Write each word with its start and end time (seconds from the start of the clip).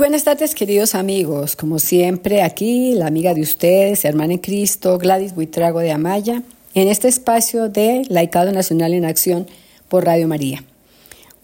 Buenas 0.00 0.24
tardes, 0.24 0.54
queridos 0.54 0.94
amigos. 0.94 1.56
Como 1.56 1.78
siempre, 1.78 2.40
aquí 2.40 2.94
la 2.94 3.06
amiga 3.06 3.34
de 3.34 3.42
ustedes, 3.42 4.06
hermana 4.06 4.32
en 4.32 4.38
Cristo, 4.38 4.96
Gladys 4.96 5.34
Buitrago 5.34 5.80
de 5.80 5.92
Amaya, 5.92 6.42
en 6.72 6.88
este 6.88 7.06
espacio 7.06 7.68
de 7.68 8.06
Laicado 8.08 8.50
Nacional 8.50 8.94
en 8.94 9.04
Acción 9.04 9.46
por 9.90 10.06
Radio 10.06 10.26
María. 10.26 10.64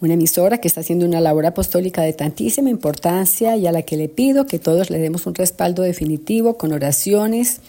Una 0.01 0.15
emisora 0.15 0.57
que 0.57 0.69
está 0.69 0.81
haciendo 0.81 1.05
una 1.05 1.21
labor 1.21 1.45
apostólica 1.45 2.01
de 2.01 2.15
tantísima 2.15 2.71
importancia 2.71 3.59
y 3.59 3.67
a 3.67 3.73
la 3.73 3.83
que 3.83 3.99
le 3.99 4.09
pido 4.09 4.47
que 4.47 4.59
todos 4.59 4.89
le 4.89 5.01
demos 5.01 5.27
un 5.27 5.35
respaldo 5.35 5.83
definitivo 5.83 6.57
con 6.57 6.73
oraciones, 6.73 7.61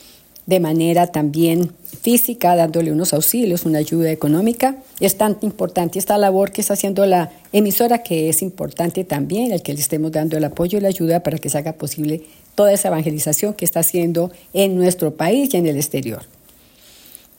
de 0.48 0.60
manera 0.60 1.08
también 1.08 1.74
física, 2.02 2.56
dándole 2.56 2.92
unos 2.92 3.14
auxilios, 3.14 3.66
una 3.66 3.80
ayuda 3.80 4.12
económica. 4.12 4.78
Es 5.00 5.18
tan 5.18 5.38
importante 5.42 6.00
esta 6.00 6.18
labor 6.18 6.52
que 6.52 6.62
está 6.62 6.74
haciendo 6.74 7.06
la 7.06 7.32
emisora, 7.52 8.02
que 8.02 8.30
es 8.30 8.42
importante 8.42 9.04
también 9.04 9.52
el 9.52 9.62
que 9.62 9.74
le 9.74 9.82
estemos 9.82 10.12
dando 10.12 10.38
el 10.38 10.44
apoyo 10.46 10.78
y 10.78 10.82
la 10.82 10.88
ayuda 10.88 11.22
para 11.22 11.38
que 11.38 11.50
se 11.50 11.58
haga 11.58 11.74
posible 11.74 12.24
toda 12.56 12.72
esa 12.72 12.88
evangelización 12.88 13.54
que 13.54 13.66
está 13.66 13.82
haciendo 13.82 14.32
en 14.54 14.78
nuestro 14.78 15.16
país 15.16 15.54
y 15.54 15.58
en 15.58 15.68
el 15.68 15.76
exterior. 15.76 16.24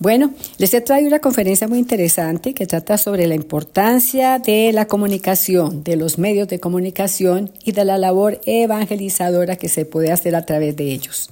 Bueno, 0.01 0.33
les 0.59 0.75
he 0.75 0.81
traído 0.81 1.09
una 1.09 1.19
conferencia 1.19 1.67
muy 1.67 1.79
interesante 1.79 2.55
que 2.55 2.67
trata 2.67 2.99
sobre 2.99 3.27
la 3.27 3.35
importancia 3.35 4.39
de 4.39 4.71
la 4.73 4.87
comunicación, 4.87 5.83
de 5.83 5.97
los 5.97 6.19
medios 6.19 6.47
de 6.47 6.61
comunicación 6.61 7.51
y 7.65 7.73
de 7.73 7.85
la 7.85 7.99
labor 7.99 8.39
evangelizadora 8.45 9.57
que 9.57 9.69
se 9.69 9.87
puede 9.87 10.13
hacer 10.13 10.37
a 10.37 10.47
través 10.47 10.77
de 10.77 10.93
ellos. 10.93 11.31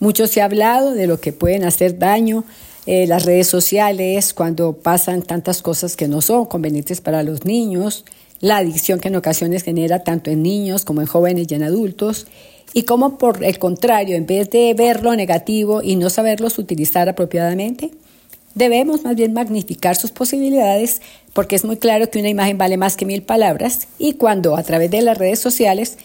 Mucho 0.00 0.26
se 0.26 0.40
ha 0.40 0.46
hablado 0.46 0.94
de 0.94 1.06
lo 1.06 1.20
que 1.20 1.32
pueden 1.32 1.64
hacer 1.64 1.98
daño 1.98 2.44
eh, 2.86 3.06
las 3.06 3.26
redes 3.26 3.46
sociales 3.46 4.32
cuando 4.32 4.72
pasan 4.72 5.20
tantas 5.20 5.60
cosas 5.60 5.94
que 5.94 6.08
no 6.08 6.22
son 6.22 6.46
convenientes 6.46 7.02
para 7.02 7.22
los 7.22 7.44
niños, 7.44 8.06
la 8.40 8.56
adicción 8.56 8.98
que 8.98 9.08
en 9.08 9.16
ocasiones 9.16 9.62
genera 9.62 10.02
tanto 10.02 10.30
en 10.30 10.42
niños 10.42 10.86
como 10.86 11.02
en 11.02 11.06
jóvenes 11.06 11.46
y 11.50 11.54
en 11.54 11.62
adultos, 11.62 12.26
y 12.72 12.84
cómo 12.84 13.18
por 13.18 13.44
el 13.44 13.58
contrario, 13.58 14.16
en 14.16 14.24
vez 14.24 14.48
de 14.48 14.72
ver 14.72 15.02
lo 15.02 15.14
negativo 15.14 15.82
y 15.82 15.96
no 15.96 16.08
saberlos 16.08 16.58
utilizar 16.58 17.10
apropiadamente, 17.10 17.90
debemos 18.54 19.04
más 19.04 19.16
bien 19.16 19.34
magnificar 19.34 19.96
sus 19.96 20.12
posibilidades 20.12 21.02
porque 21.34 21.56
es 21.56 21.64
muy 21.64 21.76
claro 21.76 22.10
que 22.10 22.18
una 22.18 22.30
imagen 22.30 22.58
vale 22.58 22.76
más 22.76 22.96
que 22.96 23.04
mil 23.04 23.22
palabras 23.22 23.86
y 23.98 24.14
cuando 24.14 24.56
a 24.56 24.62
través 24.62 24.90
de 24.90 25.02
las 25.02 25.18
redes 25.18 25.38
sociales 25.38 25.98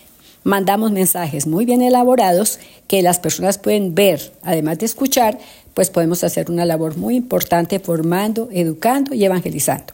mandamos 0.45 0.91
mensajes 0.91 1.47
muy 1.47 1.65
bien 1.65 1.81
elaborados 1.81 2.59
que 2.87 3.01
las 3.01 3.19
personas 3.19 3.57
pueden 3.57 3.95
ver, 3.95 4.31
además 4.43 4.77
de 4.77 4.85
escuchar, 4.85 5.39
pues 5.73 5.89
podemos 5.89 6.23
hacer 6.23 6.49
una 6.49 6.65
labor 6.65 6.95
muy 6.97 7.15
importante 7.15 7.79
formando, 7.79 8.47
educando 8.51 9.13
y 9.15 9.25
evangelizando. 9.25 9.93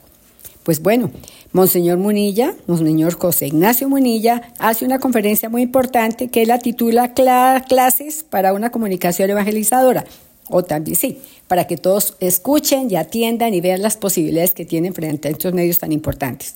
Pues 0.64 0.82
bueno, 0.82 1.10
Monseñor 1.54 1.98
Munilla, 1.98 2.54
Monseñor 2.68 3.14
José 3.18 3.48
Ignacio 3.48 3.90
Munilla, 3.90 4.54
hace 4.60 4.86
una 4.86 5.00
conferencia 5.00 5.50
muy 5.50 5.64
importante 5.64 6.28
que 6.28 6.46
la 6.46 6.60
titula 6.60 7.14
Clases 7.14 8.24
para 8.30 8.54
una 8.54 8.72
comunicación 8.72 9.30
evangelizadora. 9.30 10.04
O 10.50 10.64
también 10.64 10.98
sí, 10.98 11.20
para 11.48 11.66
que 11.66 11.78
todos 11.78 12.18
escuchen 12.20 12.92
y 12.92 12.98
atiendan 12.98 13.54
y 13.54 13.62
vean 13.62 13.82
las 13.82 13.96
posibilidades 13.96 14.52
que 14.52 14.66
tienen 14.66 14.94
frente 14.94 15.30
a 15.30 15.32
estos 15.32 15.54
medios 15.54 15.80
tan 15.80 15.94
importantes. 15.94 16.56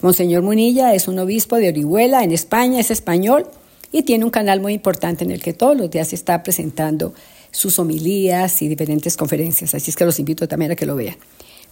Monseñor 0.00 0.42
Munilla 0.42 0.94
es 0.94 1.08
un 1.08 1.18
obispo 1.18 1.56
de 1.56 1.68
Orihuela, 1.68 2.22
en 2.22 2.32
España, 2.32 2.80
es 2.80 2.90
español 2.90 3.46
y 3.92 4.02
tiene 4.02 4.24
un 4.24 4.30
canal 4.30 4.60
muy 4.60 4.74
importante 4.74 5.24
en 5.24 5.30
el 5.30 5.42
que 5.42 5.54
todos 5.54 5.76
los 5.76 5.90
días 5.90 6.12
está 6.12 6.42
presentando 6.42 7.14
sus 7.50 7.78
homilías 7.78 8.60
y 8.60 8.68
diferentes 8.68 9.16
conferencias, 9.16 9.74
así 9.74 9.90
es 9.90 9.96
que 9.96 10.04
los 10.04 10.18
invito 10.18 10.46
también 10.46 10.72
a 10.72 10.76
que 10.76 10.84
lo 10.84 10.96
vean. 10.96 11.16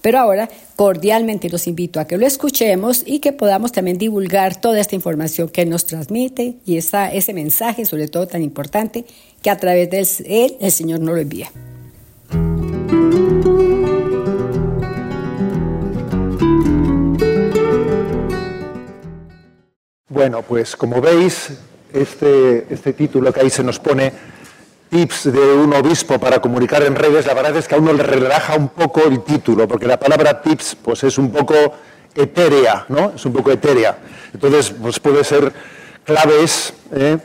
Pero 0.00 0.18
ahora 0.18 0.48
cordialmente 0.76 1.48
los 1.48 1.66
invito 1.66 2.00
a 2.00 2.06
que 2.06 2.18
lo 2.18 2.26
escuchemos 2.26 3.02
y 3.06 3.20
que 3.20 3.32
podamos 3.32 3.72
también 3.72 3.98
divulgar 3.98 4.60
toda 4.60 4.80
esta 4.80 4.94
información 4.94 5.48
que 5.48 5.64
nos 5.64 5.86
transmite 5.86 6.56
y 6.66 6.76
esa, 6.76 7.12
ese 7.12 7.32
mensaje, 7.32 7.86
sobre 7.86 8.08
todo 8.08 8.26
tan 8.26 8.42
importante, 8.42 9.04
que 9.42 9.50
a 9.50 9.58
través 9.58 9.90
de 9.90 10.06
él 10.28 10.56
el 10.60 10.72
Señor 10.72 11.00
nos 11.00 11.14
lo 11.14 11.20
envía. 11.20 11.50
Bueno, 20.14 20.42
pues 20.42 20.76
como 20.76 21.00
veis, 21.00 21.48
este, 21.92 22.72
este 22.72 22.92
título 22.92 23.32
que 23.32 23.40
ahí 23.40 23.50
se 23.50 23.64
nos 23.64 23.80
pone, 23.80 24.12
tips 24.88 25.32
de 25.32 25.54
un 25.54 25.74
obispo 25.74 26.20
para 26.20 26.40
comunicar 26.40 26.84
en 26.84 26.94
redes, 26.94 27.26
la 27.26 27.34
verdad 27.34 27.56
es 27.56 27.66
que 27.66 27.74
a 27.74 27.78
uno 27.78 27.92
le 27.92 28.04
relaja 28.04 28.54
un 28.54 28.68
poco 28.68 29.02
el 29.02 29.24
título, 29.24 29.66
porque 29.66 29.88
la 29.88 29.98
palabra 29.98 30.40
tips 30.40 30.76
pues 30.76 31.02
es 31.02 31.18
un 31.18 31.32
poco 31.32 31.56
etérea, 32.14 32.86
¿no? 32.90 33.14
Es 33.16 33.26
un 33.26 33.32
poco 33.32 33.50
etérea. 33.50 33.98
Entonces, 34.32 34.72
pues 34.80 35.00
puede 35.00 35.24
ser 35.24 35.52
claves, 36.04 36.74
¿eh? 36.92 37.18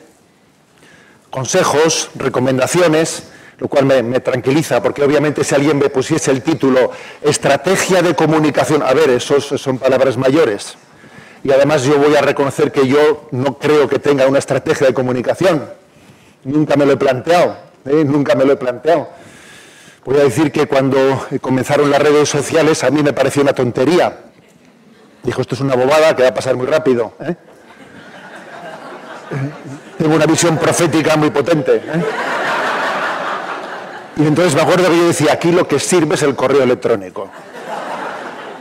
consejos, 1.29 2.09
recomendaciones, 2.15 3.21
lo 3.59 3.67
cual 3.67 3.85
me, 3.85 4.01
me, 4.01 4.19
tranquiliza, 4.19 4.81
porque 4.81 5.03
obviamente 5.03 5.43
si 5.43 5.53
alguien 5.53 5.77
me 5.77 5.91
pusiese 5.91 6.31
el 6.31 6.41
título 6.41 6.89
Estrategia 7.21 8.01
de 8.01 8.15
comunicación, 8.15 8.81
a 8.81 8.91
ver, 8.95 9.11
esos 9.11 9.45
son 9.45 9.77
palabras 9.77 10.17
mayores 10.17 10.75
y 11.43 11.51
además 11.51 11.83
yo 11.83 11.97
voy 11.97 12.15
a 12.15 12.21
reconocer 12.21 12.71
que 12.71 12.87
yo 12.87 13.27
no 13.31 13.57
creo 13.57 13.87
que 13.87 13.99
tenga 13.99 14.27
una 14.27 14.39
estrategia 14.39 14.87
de 14.87 14.93
comunicación. 14.93 15.69
Nunca 16.43 16.75
me 16.75 16.85
lo 16.85 16.93
he 16.93 16.97
planteado, 16.97 17.57
¿eh? 17.85 18.03
nunca 18.05 18.35
me 18.35 18.45
lo 18.45 18.53
he 18.53 18.55
planteado. 18.57 19.09
Voy 20.05 20.17
a 20.17 20.23
decir 20.23 20.51
que 20.51 20.67
cuando 20.67 21.27
comenzaron 21.41 21.89
las 21.89 22.01
redes 22.01 22.27
sociales 22.29 22.83
a 22.83 22.89
mí 22.89 23.03
me 23.03 23.13
pareció 23.13 23.41
una 23.41 23.53
tontería. 23.53 24.17
Dijo, 25.23 25.41
esto 25.41 25.55
es 25.55 25.61
una 25.61 25.75
bobada 25.75 26.15
que 26.15 26.23
va 26.23 26.29
a 26.29 26.33
pasar 26.33 26.55
muy 26.55 26.65
rápido. 26.65 27.13
¿eh? 27.19 27.35
Tengo 29.97 30.15
una 30.15 30.25
visión 30.25 30.57
profética 30.57 31.15
muy 31.15 31.29
potente. 31.29 31.75
¿eh? 31.75 32.03
Y 34.17 34.27
entonces 34.27 34.55
me 34.55 34.61
acuerdo 34.61 34.89
que 34.89 34.97
yo 34.97 35.07
decía, 35.07 35.33
aquí 35.33 35.51
lo 35.51 35.67
que 35.67 35.79
sirve 35.79 36.15
es 36.15 36.23
el 36.23 36.35
correo 36.35 36.63
electrónico 36.63 37.29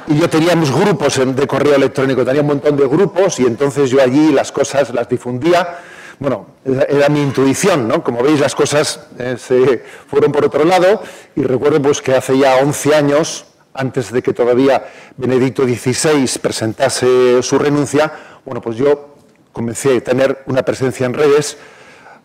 y 0.08 0.18
yo 0.18 0.28
teníamos 0.30 0.70
grupos 0.72 1.20
de 1.24 1.46
correo 1.46 1.74
electrónico, 1.74 2.24
tenía 2.24 2.40
un 2.40 2.46
montón 2.46 2.76
de 2.76 2.86
grupos 2.86 3.38
y 3.40 3.44
entonces 3.44 3.90
yo 3.90 4.02
allí 4.02 4.32
las 4.32 4.50
cosas 4.50 4.92
las 4.94 5.08
difundía. 5.08 5.78
Bueno, 6.18 6.46
era 6.64 7.08
mi 7.08 7.22
intuición, 7.22 7.86
¿no? 7.86 8.02
Como 8.02 8.22
veis, 8.22 8.40
las 8.40 8.54
cosas 8.54 9.00
eh, 9.18 9.36
se 9.38 9.84
fueron 10.08 10.32
por 10.32 10.44
otro 10.44 10.64
lado 10.64 11.02
y 11.36 11.42
recuerdo 11.42 11.80
pues, 11.80 12.00
que 12.00 12.14
hace 12.14 12.38
ya 12.38 12.56
11 12.56 12.94
años, 12.94 13.46
antes 13.74 14.10
de 14.10 14.22
que 14.22 14.32
todavía 14.32 14.88
Benedicto 15.16 15.64
XVI 15.64 16.26
presentase 16.40 17.42
su 17.42 17.58
renuncia, 17.58 18.10
bueno, 18.44 18.60
pues 18.60 18.76
yo 18.76 19.14
comencé 19.52 19.98
a 19.98 20.00
tener 20.00 20.42
una 20.46 20.62
presencia 20.62 21.06
en 21.06 21.14
redes 21.14 21.58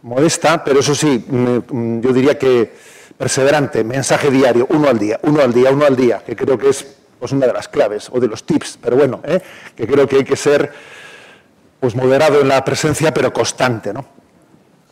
modesta, 0.02 0.64
pero 0.64 0.80
eso 0.80 0.96
sí, 0.96 1.24
yo 1.30 2.14
diría 2.14 2.38
que 2.38 2.74
perseverante, 3.18 3.84
mensaje 3.84 4.32
diario, 4.32 4.68
uno 4.70 4.90
al 4.90 4.98
día, 4.98 5.20
uno 5.24 5.42
al 5.42 5.54
día, 5.54 5.72
uno 5.72 5.86
al 5.86 5.96
día, 5.96 6.24
que 6.26 6.36
creo 6.36 6.58
que 6.58 6.70
es 6.70 7.03
pues 7.24 7.32
una 7.32 7.48
de 7.48 7.54
las 7.54 7.70
claves 7.70 8.10
o 8.12 8.20
de 8.20 8.28
los 8.28 8.44
tips, 8.44 8.80
pero 8.82 8.98
bueno, 8.98 9.22
¿eh? 9.24 9.40
que 9.78 9.88
creo 9.88 10.06
que 10.06 10.18
hay 10.18 10.24
que 10.26 10.36
ser 10.36 10.74
pues 11.80 11.96
moderado 11.96 12.42
en 12.42 12.50
la 12.50 12.66
presencia, 12.66 13.14
pero 13.14 13.32
constante, 13.32 13.94
¿no? 13.94 14.06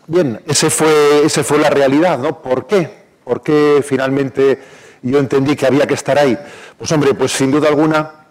Bien, 0.08 0.40
ese 0.47 0.70
fue, 0.70 1.25
ese 1.25 1.44
fue 1.44 1.58
la 1.58 1.70
realidad, 1.70 2.18
¿no? 2.20 2.41
¿Por 2.41 2.68
qué? 2.68 2.90
¿Por 3.25 3.44
qué 3.44 3.84
finalmente 3.86 4.62
yo 5.02 5.20
entendí 5.20 5.58
que 5.58 5.66
había 5.66 5.86
que 5.86 5.96
estar 5.96 6.18
ahí? 6.18 6.38
Pues 6.78 6.90
hombre, 6.94 7.14
pues 7.16 7.34
sin 7.34 7.52
duda 7.52 7.68
alguna 7.68 8.28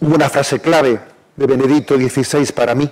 hubo 0.00 0.16
una 0.16 0.28
frase 0.28 0.58
clave 0.58 0.98
de 1.36 1.46
Benedicto 1.46 1.96
XVI 1.96 2.50
para 2.50 2.74
mí, 2.74 2.90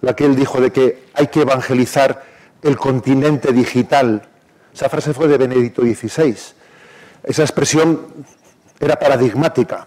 la 0.00 0.14
que 0.14 0.26
él 0.26 0.36
dijo 0.36 0.60
de 0.60 0.70
que 0.70 1.06
hay 1.12 1.26
que 1.26 1.40
evangelizar 1.40 2.22
el 2.62 2.76
continente 2.76 3.52
digital. 3.52 4.28
Esa 4.72 4.88
frase 4.88 5.12
fue 5.12 5.26
de 5.26 5.38
Benedicto 5.38 5.82
XVI. 5.82 6.36
Esa 7.24 7.42
expresión 7.42 8.06
era 8.84 8.96
paradigmática. 8.96 9.86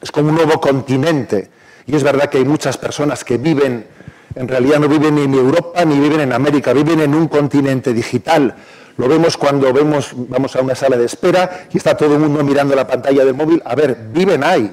Es 0.00 0.10
como 0.10 0.28
un 0.28 0.34
nuevo 0.34 0.60
continente. 0.60 1.50
Y 1.86 1.96
es 1.96 2.02
verdad 2.02 2.28
que 2.28 2.38
hay 2.38 2.44
muchas 2.44 2.76
personas 2.76 3.24
que 3.24 3.38
viven, 3.38 3.86
en 4.34 4.48
realidad 4.48 4.78
no 4.78 4.88
viven 4.88 5.14
ni 5.14 5.22
en 5.22 5.34
Europa 5.34 5.84
ni 5.84 5.98
viven 5.98 6.20
en 6.20 6.32
América, 6.32 6.72
viven 6.72 7.00
en 7.00 7.14
un 7.14 7.28
continente 7.28 7.92
digital. 7.92 8.54
Lo 8.96 9.08
vemos 9.08 9.36
cuando 9.36 9.72
vemos, 9.72 10.12
vamos 10.14 10.54
a 10.54 10.60
una 10.60 10.74
sala 10.74 10.96
de 10.96 11.06
espera 11.06 11.66
y 11.72 11.78
está 11.78 11.96
todo 11.96 12.14
el 12.14 12.20
mundo 12.20 12.44
mirando 12.44 12.74
la 12.74 12.86
pantalla 12.86 13.24
del 13.24 13.34
móvil. 13.34 13.62
A 13.64 13.74
ver, 13.74 13.96
viven 14.12 14.44
ahí. 14.44 14.70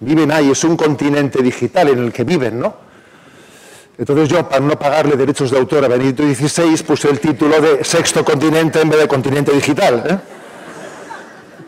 Viven 0.00 0.30
ahí, 0.30 0.50
es 0.50 0.62
un 0.64 0.76
continente 0.76 1.42
digital 1.42 1.88
en 1.88 1.98
el 2.00 2.12
que 2.12 2.24
viven, 2.24 2.60
¿no? 2.60 2.84
Entonces 3.96 4.28
yo, 4.28 4.46
para 4.48 4.60
no 4.60 4.76
pagarle 4.78 5.16
derechos 5.16 5.50
de 5.52 5.58
autor 5.58 5.84
a 5.84 5.88
Benito 5.88 6.22
XVI, 6.22 6.82
puse 6.82 7.08
el 7.08 7.20
título 7.20 7.60
de 7.60 7.84
Sexto 7.84 8.24
Continente 8.24 8.80
en 8.80 8.90
vez 8.90 9.00
de 9.00 9.08
Continente 9.08 9.52
Digital. 9.52 10.04
¿eh? 10.06 10.18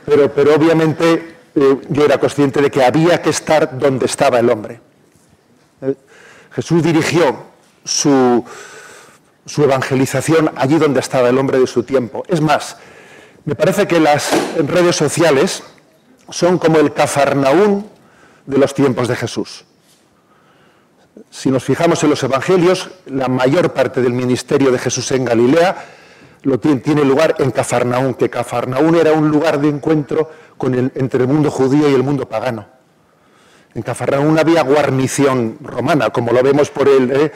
Pero, 0.07 0.33
pero 0.33 0.55
obviamente 0.55 1.37
eh, 1.55 1.81
yo 1.89 2.05
era 2.05 2.19
consciente 2.19 2.63
de 2.63 2.71
que 2.71 2.85
había 2.85 3.21
que 3.21 3.31
estar 3.31 3.79
donde 3.79 4.07
estaba 4.07 4.39
el 4.39 4.49
hombre. 4.49 4.81
Eh, 5.83 5.95
Jesús 6.53 6.83
dirigió 6.83 7.37
su, 7.85 8.45
su 9.45 9.63
evangelización 9.65 10.53
allí 10.57 10.79
donde 10.79 11.01
estaba 11.01 11.29
el 11.29 11.37
hombre 11.37 11.59
de 11.59 11.67
su 11.67 11.83
tiempo. 11.83 12.23
Es 12.29 12.41
más, 12.41 12.77
me 13.45 13.55
parece 13.55 13.87
que 13.87 14.01
las 14.01 14.31
redes 14.57 14.97
sociales 14.97 15.63
son 16.31 16.59
como 16.59 16.79
el 16.79 16.93
cafarnaún 16.93 17.89
de 18.47 18.59
los 18.59 18.75
tiempos 18.75 19.09
de 19.09 19.17
Jesús. 19.17 19.65
Si 21.31 21.51
nos 21.51 21.65
fijamos 21.65 22.03
en 22.05 22.11
los 22.11 22.23
evangelios, 22.23 22.91
la 23.07 23.29
mayor 23.29 23.73
parte 23.73 24.03
del 24.03 24.13
ministerio 24.13 24.71
de 24.71 24.79
Jesús 24.79 25.11
en 25.13 25.25
Galilea 25.25 25.77
lo 26.47 26.61
tiene, 26.61 27.05
lugar 27.05 27.35
en 27.41 27.51
Cafarnaún, 27.51 28.15
que 28.15 28.31
Cafarnaún 28.31 28.95
era 28.95 29.13
un 29.13 29.29
lugar 29.31 29.61
de 29.61 29.69
encuentro 29.69 30.31
entre 30.95 31.23
el 31.23 31.29
mundo 31.29 31.51
judío 31.51 31.91
y 31.91 31.95
el 31.95 32.05
mundo 32.05 32.29
pagano. 32.29 32.67
En 33.75 33.83
Cafarnaún 33.83 34.39
había 34.39 34.63
guarnición 34.63 35.59
romana, 35.61 36.11
como 36.11 36.33
lo 36.33 36.43
vemos 36.45 36.71
por 36.71 36.89
el, 36.89 37.11
eh, 37.11 37.33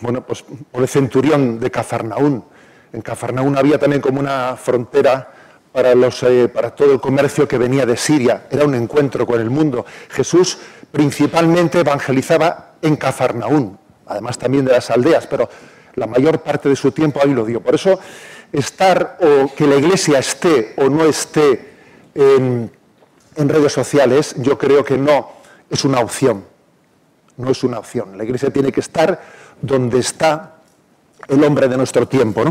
bueno, 0.00 0.24
pues 0.26 0.44
por 0.70 0.82
el 0.82 0.88
centurión 0.88 1.58
de 1.60 1.70
Cafarnaún. 1.70 2.44
En 2.92 3.00
Cafarnaún 3.00 3.56
había 3.56 3.78
también 3.78 4.02
como 4.02 4.20
una 4.20 4.54
frontera 4.56 5.32
para, 5.72 5.94
los, 5.94 6.22
eh, 6.22 6.50
para 6.52 6.74
todo 6.74 6.92
el 6.92 7.00
comercio 7.00 7.48
que 7.48 7.56
venía 7.56 7.86
de 7.86 7.96
Siria. 7.96 8.48
Era 8.50 8.66
un 8.66 8.74
encuentro 8.74 9.26
con 9.26 9.40
el 9.40 9.48
mundo. 9.48 9.86
Jesús 10.10 10.58
principalmente 10.90 11.80
evangelizaba 11.80 12.74
en 12.82 12.96
Cafarnaún, 12.96 13.78
además 14.06 14.36
también 14.36 14.66
de 14.66 14.72
las 14.72 14.90
aldeas, 14.90 15.26
pero 15.26 15.48
la 15.94 16.06
mayor 16.06 16.40
parte 16.42 16.68
de 16.68 16.76
su 16.76 16.92
tiempo 16.92 17.20
ahí 17.22 17.32
lo 17.32 17.44
dio. 17.44 17.62
Por 17.62 17.74
eso 17.74 17.98
estar 18.52 19.18
o 19.20 19.54
que 19.54 19.66
la 19.66 19.76
iglesia 19.76 20.18
esté 20.18 20.74
o 20.76 20.88
no 20.88 21.04
esté 21.04 21.72
en, 22.14 22.70
redes 23.36 23.72
sociales, 23.72 24.34
yo 24.38 24.58
creo 24.58 24.84
que 24.84 24.98
no 24.98 25.30
es 25.70 25.84
una 25.84 26.00
opción. 26.00 26.44
No 27.38 27.50
es 27.50 27.64
una 27.64 27.78
opción. 27.78 28.16
La 28.18 28.24
iglesia 28.24 28.50
tiene 28.50 28.70
que 28.70 28.80
estar 28.80 29.20
donde 29.60 29.98
está 29.98 30.56
el 31.28 31.42
hombre 31.42 31.66
de 31.66 31.76
nuestro 31.78 32.06
tiempo. 32.06 32.42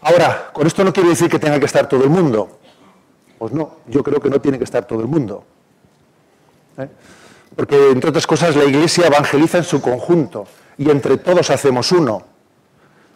Ahora, 0.00 0.50
con 0.52 0.66
esto 0.66 0.82
no 0.82 0.92
quiere 0.92 1.10
decir 1.10 1.28
que 1.28 1.38
tenga 1.38 1.60
que 1.60 1.66
estar 1.66 1.88
todo 1.88 2.02
el 2.02 2.10
mundo. 2.10 2.58
Pues 3.38 3.52
no, 3.52 3.76
yo 3.86 4.02
creo 4.02 4.20
que 4.20 4.30
no 4.30 4.40
tiene 4.40 4.58
que 4.58 4.64
estar 4.64 4.84
todo 4.84 5.00
el 5.00 5.06
mundo. 5.06 5.44
¿eh? 6.76 6.88
Porque, 7.54 7.90
entre 7.90 8.10
otras 8.10 8.26
cosas, 8.26 8.56
la 8.56 8.64
iglesia 8.64 9.06
evangeliza 9.06 9.58
en 9.58 9.64
su 9.64 9.80
conjunto 9.80 10.46
y 10.76 10.90
entre 10.90 11.18
todos 11.18 11.50
hacemos 11.50 11.92
uno. 11.92 12.24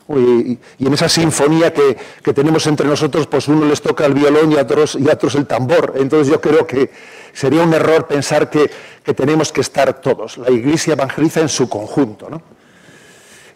Y, 0.08 0.58
en 0.80 0.92
esa 0.92 1.08
sinfonía 1.08 1.72
que, 1.72 1.96
tenemos 2.34 2.66
entre 2.66 2.86
nosotros, 2.86 3.26
pues 3.26 3.48
uno 3.48 3.66
les 3.66 3.80
toca 3.80 4.04
el 4.04 4.14
violón 4.14 4.52
y 4.52 4.56
a 4.56 4.62
otros, 4.62 4.96
y 4.96 5.08
otros 5.08 5.34
el 5.34 5.46
tambor. 5.46 5.94
Entonces 5.96 6.28
yo 6.28 6.40
creo 6.40 6.66
que 6.66 6.90
sería 7.32 7.62
un 7.62 7.72
error 7.72 8.06
pensar 8.06 8.50
que, 8.50 8.70
tenemos 9.14 9.52
que 9.52 9.60
estar 9.60 10.00
todos. 10.00 10.38
La 10.38 10.50
Iglesia 10.50 10.92
evangeliza 10.92 11.40
en 11.40 11.48
su 11.48 11.68
conjunto. 11.68 12.28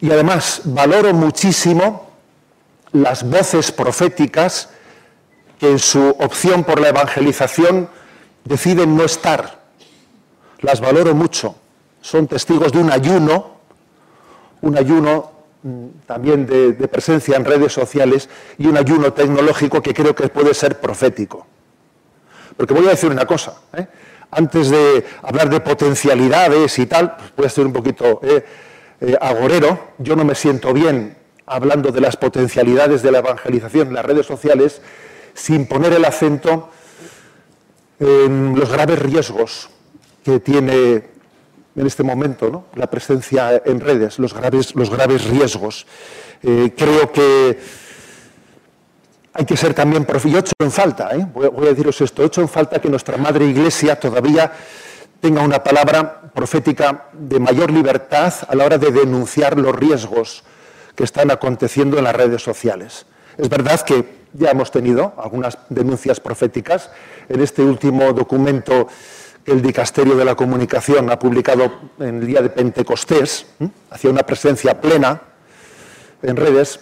Y 0.00 0.10
además 0.10 0.62
valoro 0.64 1.12
muchísimo 1.14 2.10
las 2.92 3.28
voces 3.28 3.70
proféticas 3.72 4.70
que 5.58 5.70
en 5.70 5.78
su 5.78 6.08
opción 6.18 6.64
por 6.64 6.80
la 6.80 6.88
evangelización 6.88 7.88
deciden 8.44 8.96
no 8.96 9.04
estar. 9.04 9.60
Las 10.60 10.80
valoro 10.80 11.14
mucho. 11.14 11.54
Son 12.00 12.26
testigos 12.26 12.72
de 12.72 12.78
un 12.78 12.90
ayuno, 12.90 13.56
un 14.62 14.76
ayuno 14.76 15.35
también 16.06 16.46
de, 16.46 16.72
presencia 16.88 17.36
en 17.36 17.44
redes 17.44 17.72
sociales 17.72 18.28
y 18.58 18.66
un 18.66 18.76
ayuno 18.76 19.12
tecnológico 19.12 19.82
que 19.82 19.94
creo 19.94 20.14
que 20.14 20.28
puede 20.28 20.54
ser 20.54 20.80
profético. 20.80 21.46
Porque 22.56 22.74
voy 22.74 22.86
a 22.86 22.90
decir 22.90 23.10
una 23.10 23.26
cosa, 23.26 23.54
¿eh? 23.76 23.86
antes 24.30 24.70
de 24.70 25.04
hablar 25.22 25.50
de 25.50 25.60
potencialidades 25.60 26.78
y 26.78 26.86
tal, 26.86 27.16
pues 27.16 27.32
voy 27.36 27.46
a 27.46 27.50
ser 27.50 27.66
un 27.66 27.72
poquito 27.72 28.20
eh, 28.22 28.44
eh, 29.00 29.16
agorero, 29.20 29.92
yo 29.98 30.16
no 30.16 30.24
me 30.24 30.34
siento 30.34 30.72
bien 30.72 31.16
hablando 31.46 31.92
de 31.92 32.00
las 32.00 32.16
potencialidades 32.16 33.02
de 33.02 33.12
la 33.12 33.18
evangelización 33.18 33.88
en 33.88 33.94
las 33.94 34.04
redes 34.04 34.26
sociales 34.26 34.80
sin 35.34 35.66
poner 35.66 35.92
el 35.92 36.04
acento 36.04 36.70
en 38.00 38.58
los 38.58 38.70
graves 38.70 38.98
riesgos 38.98 39.68
que 40.24 40.40
tiene 40.40 41.15
en 41.76 41.86
este 41.86 42.02
momento, 42.02 42.66
la 42.74 42.88
presencia 42.88 43.62
en 43.64 43.80
redes, 43.80 44.18
los 44.18 44.32
graves, 44.32 44.74
los 44.74 44.90
graves 44.90 45.24
riesgos. 45.24 45.86
Eh, 46.42 46.72
creo 46.76 47.12
que 47.12 47.58
hay 49.34 49.44
que 49.44 49.56
ser 49.56 49.74
también 49.74 50.06
profe. 50.06 50.30
Yo 50.30 50.38
he 50.38 50.40
hecho 50.40 50.54
en 50.58 50.72
falta, 50.72 51.10
¿eh? 51.14 51.26
voy, 51.32 51.66
a 51.66 51.70
deciros 51.70 52.00
esto, 52.00 52.22
he 52.22 52.26
hecho 52.26 52.40
en 52.40 52.48
falta 52.48 52.80
que 52.80 52.88
nuestra 52.88 53.18
Madre 53.18 53.44
Iglesia 53.44 54.00
todavía 54.00 54.50
tenga 55.20 55.42
una 55.42 55.62
palabra 55.62 56.22
profética 56.34 57.06
de 57.12 57.38
mayor 57.38 57.70
libertad 57.70 58.32
a 58.48 58.54
la 58.54 58.64
hora 58.64 58.78
de 58.78 58.90
denunciar 58.90 59.58
los 59.58 59.74
riesgos 59.76 60.44
que 60.94 61.04
están 61.04 61.30
aconteciendo 61.30 61.98
en 61.98 62.04
las 62.04 62.16
redes 62.16 62.42
sociales. 62.42 63.04
Es 63.36 63.50
verdad 63.50 63.80
que 63.82 64.16
ya 64.32 64.50
hemos 64.50 64.70
tenido 64.70 65.12
algunas 65.18 65.58
denuncias 65.68 66.20
proféticas 66.20 66.90
en 67.28 67.42
este 67.42 67.62
último 67.62 68.12
documento 68.14 68.88
el 69.46 69.62
Dicasterio 69.62 70.16
de 70.16 70.24
la 70.24 70.34
Comunicación 70.34 71.10
ha 71.10 71.18
publicado 71.18 71.90
en 72.00 72.18
el 72.18 72.26
día 72.26 72.42
de 72.42 72.50
Pentecostés, 72.50 73.46
hacia 73.90 74.10
una 74.10 74.24
presencia 74.24 74.80
plena 74.80 75.20
en 76.22 76.36
redes, 76.36 76.80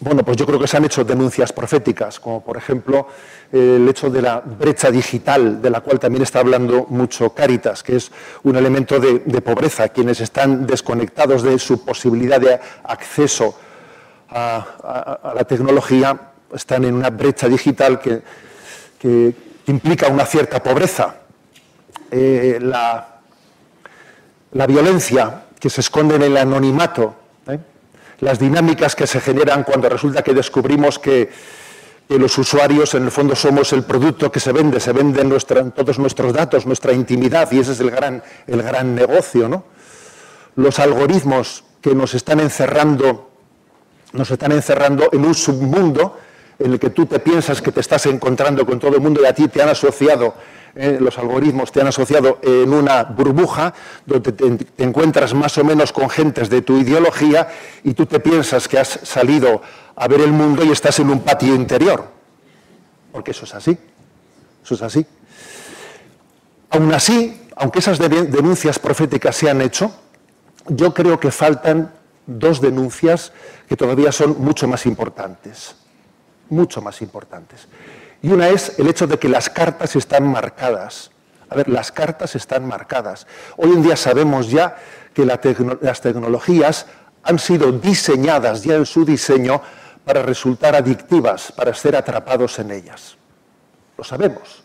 bueno, 0.00 0.24
pues 0.24 0.36
yo 0.36 0.46
creo 0.46 0.58
que 0.58 0.66
se 0.66 0.76
han 0.76 0.84
hecho 0.84 1.04
denuncias 1.04 1.52
proféticas, 1.52 2.18
como 2.18 2.42
por 2.42 2.56
ejemplo 2.56 3.06
el 3.52 3.88
hecho 3.88 4.10
de 4.10 4.22
la 4.22 4.40
brecha 4.40 4.90
digital, 4.90 5.62
de 5.62 5.70
la 5.70 5.80
cual 5.80 6.00
también 6.00 6.22
está 6.22 6.40
hablando 6.40 6.86
mucho 6.88 7.30
Caritas, 7.30 7.82
que 7.82 7.96
es 7.96 8.10
un 8.42 8.56
elemento 8.56 8.98
de, 8.98 9.40
pobreza, 9.40 9.88
quienes 9.90 10.20
están 10.20 10.66
desconectados 10.66 11.42
de 11.42 11.58
su 11.58 11.84
posibilidad 11.84 12.40
de 12.40 12.58
acceso 12.84 13.56
a, 14.30 15.32
la 15.36 15.44
tecnología, 15.44 16.32
están 16.52 16.84
en 16.84 16.94
una 16.94 17.10
brecha 17.10 17.48
digital 17.48 18.00
que 18.00 18.22
implica 19.66 20.08
una 20.08 20.26
cierta 20.26 20.62
pobreza. 20.62 21.21
Eh, 22.14 22.58
la, 22.60 23.08
violencia 24.66 25.44
que 25.58 25.70
se 25.70 25.80
esconde 25.80 26.16
en 26.16 26.22
el 26.22 26.36
anonimato, 26.36 27.14
¿eh? 27.48 27.58
las 28.20 28.38
dinámicas 28.38 28.94
que 28.94 29.06
se 29.06 29.18
generan 29.18 29.64
cuando 29.64 29.88
resulta 29.88 30.22
que 30.22 30.34
descubrimos 30.34 30.98
que, 30.98 31.30
los 32.08 32.36
usuarios 32.36 32.92
en 32.92 33.04
el 33.04 33.10
fondo 33.10 33.34
somos 33.34 33.72
el 33.72 33.84
producto 33.84 34.30
que 34.30 34.38
se 34.38 34.52
vende, 34.52 34.80
se 34.80 34.92
venden 34.92 35.32
todos 35.74 35.98
nuestros 35.98 36.34
datos, 36.34 36.66
nuestra 36.66 36.92
intimidad, 36.92 37.50
y 37.50 37.60
ese 37.60 37.72
es 37.72 37.80
el 37.80 37.90
gran, 37.90 38.22
el 38.46 38.62
gran 38.62 38.94
negocio. 38.94 39.48
¿no? 39.48 39.64
Los 40.56 40.78
algoritmos 40.78 41.64
que 41.80 41.94
nos 41.94 42.12
están 42.12 42.40
encerrando, 42.40 43.30
nos 44.12 44.30
están 44.30 44.52
encerrando 44.52 45.08
en 45.10 45.24
un 45.24 45.34
submundo 45.34 46.18
en 46.62 46.72
el 46.72 46.78
que 46.78 46.90
tú 46.90 47.06
te 47.06 47.18
piensas 47.18 47.60
que 47.60 47.72
te 47.72 47.80
estás 47.80 48.06
encontrando 48.06 48.64
con 48.64 48.78
todo 48.78 48.94
el 48.94 49.00
mundo 49.00 49.20
y 49.22 49.26
a 49.26 49.34
ti 49.34 49.48
te 49.48 49.62
han 49.62 49.68
asociado 49.68 50.34
eh, 50.74 50.96
los 50.98 51.18
algoritmos 51.18 51.70
te 51.70 51.82
han 51.82 51.88
asociado 51.88 52.38
en 52.42 52.72
una 52.72 53.04
burbuja 53.04 53.74
donde 54.06 54.32
te, 54.32 54.82
encuentras 54.82 55.34
más 55.34 55.58
o 55.58 55.64
menos 55.64 55.92
con 55.92 56.08
gentes 56.08 56.48
de 56.48 56.62
tu 56.62 56.78
ideología 56.78 57.48
y 57.84 57.92
tú 57.92 58.06
te 58.06 58.20
piensas 58.20 58.68
que 58.68 58.78
has 58.78 59.00
salido 59.02 59.60
a 59.94 60.08
ver 60.08 60.22
el 60.22 60.32
mundo 60.32 60.64
y 60.64 60.70
estás 60.70 60.98
en 61.00 61.10
un 61.10 61.20
patio 61.20 61.54
interior. 61.54 62.08
Porque 63.12 63.32
eso 63.32 63.44
es 63.44 63.54
así. 63.54 63.76
Eso 64.64 64.74
es 64.74 64.82
así. 64.82 65.06
Aún 66.70 66.94
así, 66.94 67.48
aunque 67.56 67.80
esas 67.80 67.98
denuncias 67.98 68.78
proféticas 68.78 69.36
se 69.36 69.50
han 69.50 69.60
hecho, 69.60 69.92
yo 70.68 70.94
creo 70.94 71.20
que 71.20 71.30
faltan 71.30 71.92
dos 72.26 72.62
denuncias 72.62 73.32
que 73.68 73.76
todavía 73.76 74.10
son 74.10 74.40
mucho 74.40 74.66
más 74.66 74.86
importantes. 74.86 75.81
Mucho 76.52 76.82
más 76.82 77.00
importantes. 77.00 77.66
Y 78.20 78.28
una 78.28 78.50
es 78.50 78.78
el 78.78 78.86
hecho 78.86 79.06
de 79.06 79.18
que 79.18 79.26
las 79.26 79.48
cartas 79.48 79.96
están 79.96 80.30
marcadas. 80.30 81.10
A 81.48 81.54
ver, 81.54 81.66
las 81.70 81.90
cartas 81.90 82.36
están 82.36 82.68
marcadas. 82.68 83.26
Hoy 83.56 83.70
en 83.70 83.82
día 83.82 83.96
sabemos 83.96 84.50
ya 84.50 84.76
que 85.14 85.24
las 85.24 86.00
tecnologías 86.02 86.84
han 87.22 87.38
sido 87.38 87.72
diseñadas 87.72 88.64
ya 88.64 88.74
en 88.74 88.84
su 88.84 89.02
diseño 89.02 89.62
para 90.04 90.20
resultar 90.20 90.76
adictivas, 90.76 91.52
para 91.52 91.72
ser 91.72 91.96
atrapados 91.96 92.58
en 92.58 92.70
ellas. 92.70 93.16
Lo 93.96 94.04
sabemos. 94.04 94.62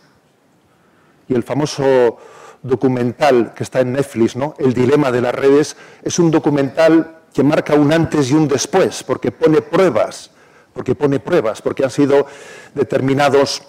Y 1.29 1.35
el 1.35 1.43
famoso 1.43 2.17
documental 2.61 3.53
que 3.53 3.63
está 3.63 3.79
en 3.79 3.93
Netflix, 3.93 4.35
¿no? 4.35 4.55
El 4.59 4.73
dilema 4.73 5.09
de 5.09 5.21
las 5.21 5.33
redes, 5.33 5.77
es 6.03 6.19
un 6.19 6.31
documental 6.31 7.21
que 7.33 7.43
marca 7.43 7.75
un 7.75 7.93
antes 7.93 8.29
y 8.29 8.33
un 8.33 8.49
después, 8.49 9.05
porque 9.05 9.31
pone 9.31 9.61
pruebas 9.61 10.31
porque 10.77 10.93
pone 10.93 11.19
pruebas, 11.19 11.59
porque 11.63 11.83
han 11.83 11.89
sido 11.89 12.27
determinados 12.75 13.63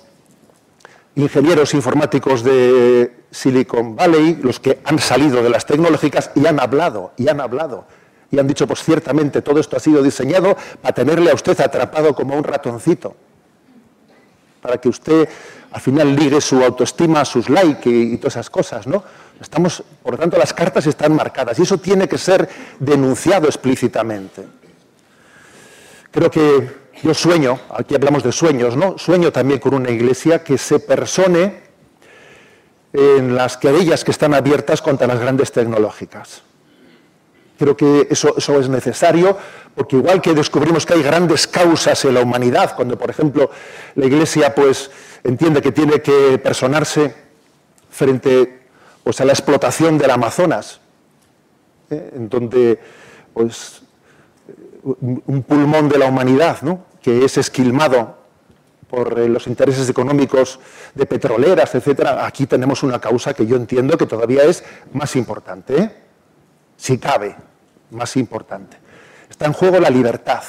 ingenieros 1.15 1.73
informáticos 1.73 2.45
de 2.45 3.25
Silicon 3.31 3.97
Valley 3.97 4.39
los 4.43 4.61
que 4.61 4.81
han 4.85 4.99
salido 4.99 5.43
de 5.43 5.49
las 5.49 5.65
tecnológicas 5.65 6.31
y 6.35 6.47
han 6.47 6.61
hablado, 6.61 7.13
y 7.17 7.29
han 7.29 7.41
hablado, 7.41 7.87
y 8.31 8.39
han 8.39 8.47
dicho, 8.47 8.67
pues 8.67 8.85
ciertamente 8.85 9.41
todo 9.41 9.59
esto 9.59 9.79
ha 9.79 9.81
sido 9.81 10.03
diseñado 10.03 10.55
para 10.83 10.95
tenerle 10.95 11.31
a 11.31 11.35
usted 11.35 11.59
atrapado 11.63 12.15
como 12.15 12.37
un 12.37 12.45
ratoncito, 12.45 13.17
para 14.61 14.77
que 14.77 14.91
usted 14.91 15.27
al 15.71 15.81
final 15.81 16.15
ligue 16.15 16.43
su 16.43 16.63
autoestima, 16.63 17.25
sus 17.25 17.49
likes 17.49 17.89
y, 17.89 18.19
todas 18.19 18.35
esas 18.35 18.51
cosas, 18.51 18.87
¿no? 18.87 19.03
Estamos, 19.41 19.83
por 20.03 20.13
lo 20.13 20.19
tanto, 20.19 20.37
las 20.37 20.53
cartas 20.53 20.87
están 20.87 21.17
marcadas 21.17 21.59
y 21.59 21.63
eso 21.63 21.79
tiene 21.79 22.07
que 22.07 22.19
ser 22.19 22.47
denunciado 22.79 23.47
explícitamente. 23.47 24.47
Creo 26.11 26.31
que 26.31 26.88
yo 27.03 27.15
sueño, 27.15 27.59
aquí 27.71 27.95
hablamos 27.95 28.23
de 28.23 28.33
sueños, 28.33 28.77
¿no? 28.77 28.99
Sueño 28.99 29.33
también 29.33 29.61
con 29.61 29.75
una 29.75 29.91
iglesia 29.91 30.43
que 30.43 30.59
se 30.59 30.81
persone 30.81 31.69
en 32.93 33.35
las 33.35 33.57
querellas 33.57 34.05
que 34.05 34.11
están 34.11 34.35
abiertas 34.35 34.83
contra 34.83 35.07
las 35.07 35.21
grandes 35.21 35.53
tecnológicas. 35.53 36.43
Creo 37.59 37.77
que 37.77 38.07
eso, 38.11 38.37
es 38.37 38.69
necesario, 38.69 39.37
porque 39.75 39.97
igual 39.97 40.23
que 40.23 40.33
descubrimos 40.33 40.87
que 40.87 40.95
hay 40.95 41.03
grandes 41.03 41.47
causas 41.47 42.05
en 42.05 42.15
la 42.15 42.21
humanidad, 42.21 42.75
cuando, 42.77 42.97
por 42.97 43.11
ejemplo, 43.11 43.51
la 43.97 44.07
Iglesia 44.07 44.55
pues, 44.55 44.91
entiende 45.25 45.61
que 45.61 45.73
tiene 45.73 46.01
que 46.01 46.39
personarse 46.39 47.15
frente 47.91 48.61
pues, 49.03 49.21
a 49.21 49.25
la 49.25 49.33
explotación 49.33 49.99
del 49.99 50.13
Amazonas, 50.13 50.81
¿eh? 51.91 52.11
en 52.15 52.29
donde 52.29 52.79
pues, 53.35 53.83
un 54.83 55.45
pulmón 55.47 55.89
de 55.89 55.99
la 55.99 56.07
humanidad, 56.07 56.63
¿no? 56.63 56.85
que 57.03 57.25
es 57.25 57.39
esquilmado 57.39 58.19
por 58.89 59.19
eh, 59.19 59.29
los 59.29 59.47
intereses 59.47 59.89
económicos 59.89 60.59
de 60.95 61.07
petroleras, 61.07 61.75
etcétera, 61.75 62.27
aquí 62.27 62.47
tenemos 62.47 62.83
una 62.83 62.99
causa 62.99 63.35
que 63.35 63.47
yo 63.47 63.57
entiendo 63.57 63.97
que 63.99 64.07
todavía 64.07 64.45
es 64.45 64.65
más 64.93 65.15
importante, 65.17 65.77
¿eh? 65.77 65.93
si 66.77 66.99
cabe, 66.99 67.37
más 67.91 68.17
importante. 68.17 68.79
Está 69.29 69.47
en 69.47 69.53
juego 69.53 69.79
la 69.79 69.91
libertad. 69.91 70.43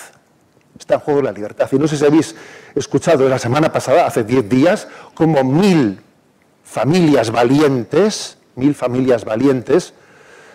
Está 0.78 0.96
en 0.96 1.00
juego 1.02 1.22
la 1.22 1.32
libertad. 1.32 1.68
Y 1.72 1.78
no 1.78 1.88
sé 1.88 1.98
si 1.98 2.06
habéis 2.06 2.36
escuchado 2.74 3.28
la 3.28 3.40
semana 3.40 3.72
pasada, 3.72 4.06
hace 4.06 4.24
diez 4.24 4.48
días, 4.48 4.88
como 5.14 5.44
mil 5.44 6.02
familias 6.64 7.32
valientes, 7.32 8.38
mil 8.56 8.74
familias 8.74 9.26
valientes 9.26 9.94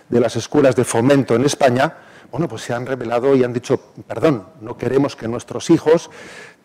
de 0.09 0.21
las 0.21 0.37
escuelas 0.37 0.77
de 0.77 0.85
fomento 0.85 1.35
en 1.35 1.45
España, 1.45 1.97
bueno, 2.35 2.49
pues 2.49 2.63
se 2.63 2.75
han 2.75 2.85
revelado 2.85 3.37
y 3.37 3.45
han 3.45 3.53
dicho, 3.53 3.79
perdón, 4.09 4.45
no 4.61 4.77
queremos 4.77 5.15
que 5.15 5.29
nuestros 5.29 5.71
hijos 5.71 6.11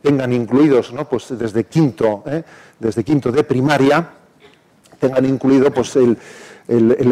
tengan 0.02 0.34
incluidos, 0.34 0.92
¿no? 0.92 1.08
pues 1.08 1.28
desde 1.38 1.66
quinto, 1.66 2.24
¿eh? 2.26 2.42
desde 2.80 3.04
quinto 3.04 3.32
de 3.32 3.44
primaria, 3.44 4.10
tengan 5.00 5.24
incluido 5.26 5.72
pues 5.72 5.96
el, 5.96 6.18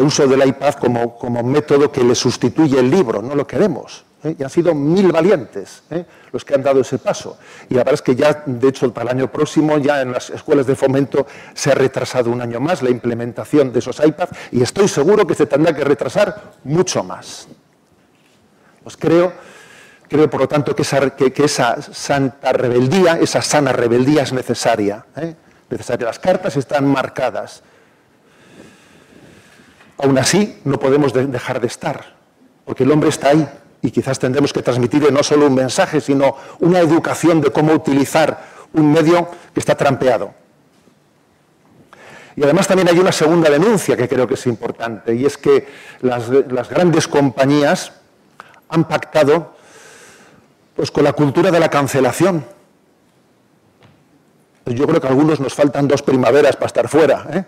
uso 0.02 0.26
del 0.26 0.44
iPad 0.44 0.74
como, 0.74 1.42
método 1.44 1.92
que 1.92 2.02
le 2.02 2.16
sustituye 2.16 2.80
el 2.80 2.90
libro, 2.90 3.22
no 3.22 3.36
lo 3.36 3.46
queremos. 3.46 4.04
¿eh? 4.24 4.34
Y 4.36 4.42
han 4.42 4.50
sido 4.50 4.74
mil 4.74 5.12
valientes 5.12 5.84
¿eh? 5.92 6.04
los 6.32 6.44
que 6.44 6.56
han 6.56 6.62
dado 6.64 6.80
ese 6.80 6.98
paso. 6.98 7.38
Y 7.68 7.74
la 7.74 7.82
verdad 7.82 7.94
es 7.94 8.02
que 8.02 8.16
ya, 8.16 8.42
de 8.44 8.68
hecho, 8.70 8.92
para 8.92 9.12
el 9.12 9.18
año 9.18 9.30
próximo, 9.30 9.78
ya 9.78 10.02
en 10.02 10.10
las 10.10 10.30
escuelas 10.30 10.66
de 10.66 10.74
fomento 10.74 11.28
se 11.54 11.70
ha 11.70 11.76
retrasado 11.76 12.28
un 12.28 12.40
año 12.40 12.58
más 12.58 12.82
la 12.82 12.90
implementación 12.90 13.72
de 13.72 13.78
esos 13.78 14.04
iPads 14.04 14.36
y 14.50 14.62
estoy 14.62 14.88
seguro 14.88 15.28
que 15.28 15.36
se 15.36 15.46
tendrá 15.46 15.72
que 15.72 15.84
retrasar 15.84 16.54
mucho 16.64 17.04
más. 17.04 17.46
Pues 18.88 18.96
creo 18.96 19.34
Creo, 20.08 20.30
por 20.30 20.40
lo 20.40 20.48
tanto, 20.48 20.74
que 20.74 21.44
esa, 21.44 21.82
santa 21.82 22.54
rebeldía, 22.54 23.18
esa 23.20 23.42
sana 23.42 23.70
rebeldía 23.70 24.22
es 24.22 24.32
necesaria. 24.32 25.04
¿eh? 25.14 25.34
Las 25.98 26.18
cartas 26.18 26.56
están 26.56 26.86
marcadas. 26.86 27.62
Aún 29.98 30.16
así, 30.16 30.60
no 30.64 30.80
podemos 30.80 31.12
dejar 31.12 31.60
de 31.60 31.66
estar, 31.66 32.14
porque 32.64 32.84
el 32.84 32.90
hombre 32.90 33.10
está 33.10 33.28
ahí 33.28 33.46
y 33.82 33.90
quizás 33.90 34.18
tendremos 34.18 34.54
que 34.54 34.62
transmitirle 34.62 35.10
no 35.12 35.22
solo 35.22 35.46
un 35.46 35.54
mensaje, 35.54 36.00
sino 36.00 36.34
una 36.60 36.78
educación 36.78 37.42
de 37.42 37.50
cómo 37.50 37.74
utilizar 37.74 38.42
un 38.72 38.90
medio 38.90 39.28
que 39.52 39.60
está 39.60 39.74
trampeado. 39.74 40.32
Y 42.34 42.42
además 42.44 42.66
también 42.66 42.88
hay 42.88 42.98
una 42.98 43.12
segunda 43.12 43.50
denuncia 43.50 43.94
que 43.94 44.08
creo 44.08 44.26
que 44.26 44.34
es 44.34 44.46
importante, 44.46 45.14
y 45.14 45.26
es 45.26 45.36
que 45.36 45.66
las 46.00 46.70
grandes 46.70 47.06
compañías 47.06 47.92
han 48.68 48.84
pactado 48.86 49.54
pues 50.74 50.90
con 50.90 51.04
la 51.04 51.12
cultura 51.12 51.50
de 51.50 51.58
la 51.58 51.68
cancelación. 51.68 52.44
Yo 54.66 54.86
creo 54.86 55.00
que 55.00 55.06
a 55.06 55.10
algunos 55.10 55.40
nos 55.40 55.54
faltan 55.54 55.88
dos 55.88 56.02
primaveras 56.02 56.56
para 56.56 56.66
estar 56.66 56.88
fuera. 56.88 57.26
¿eh? 57.32 57.44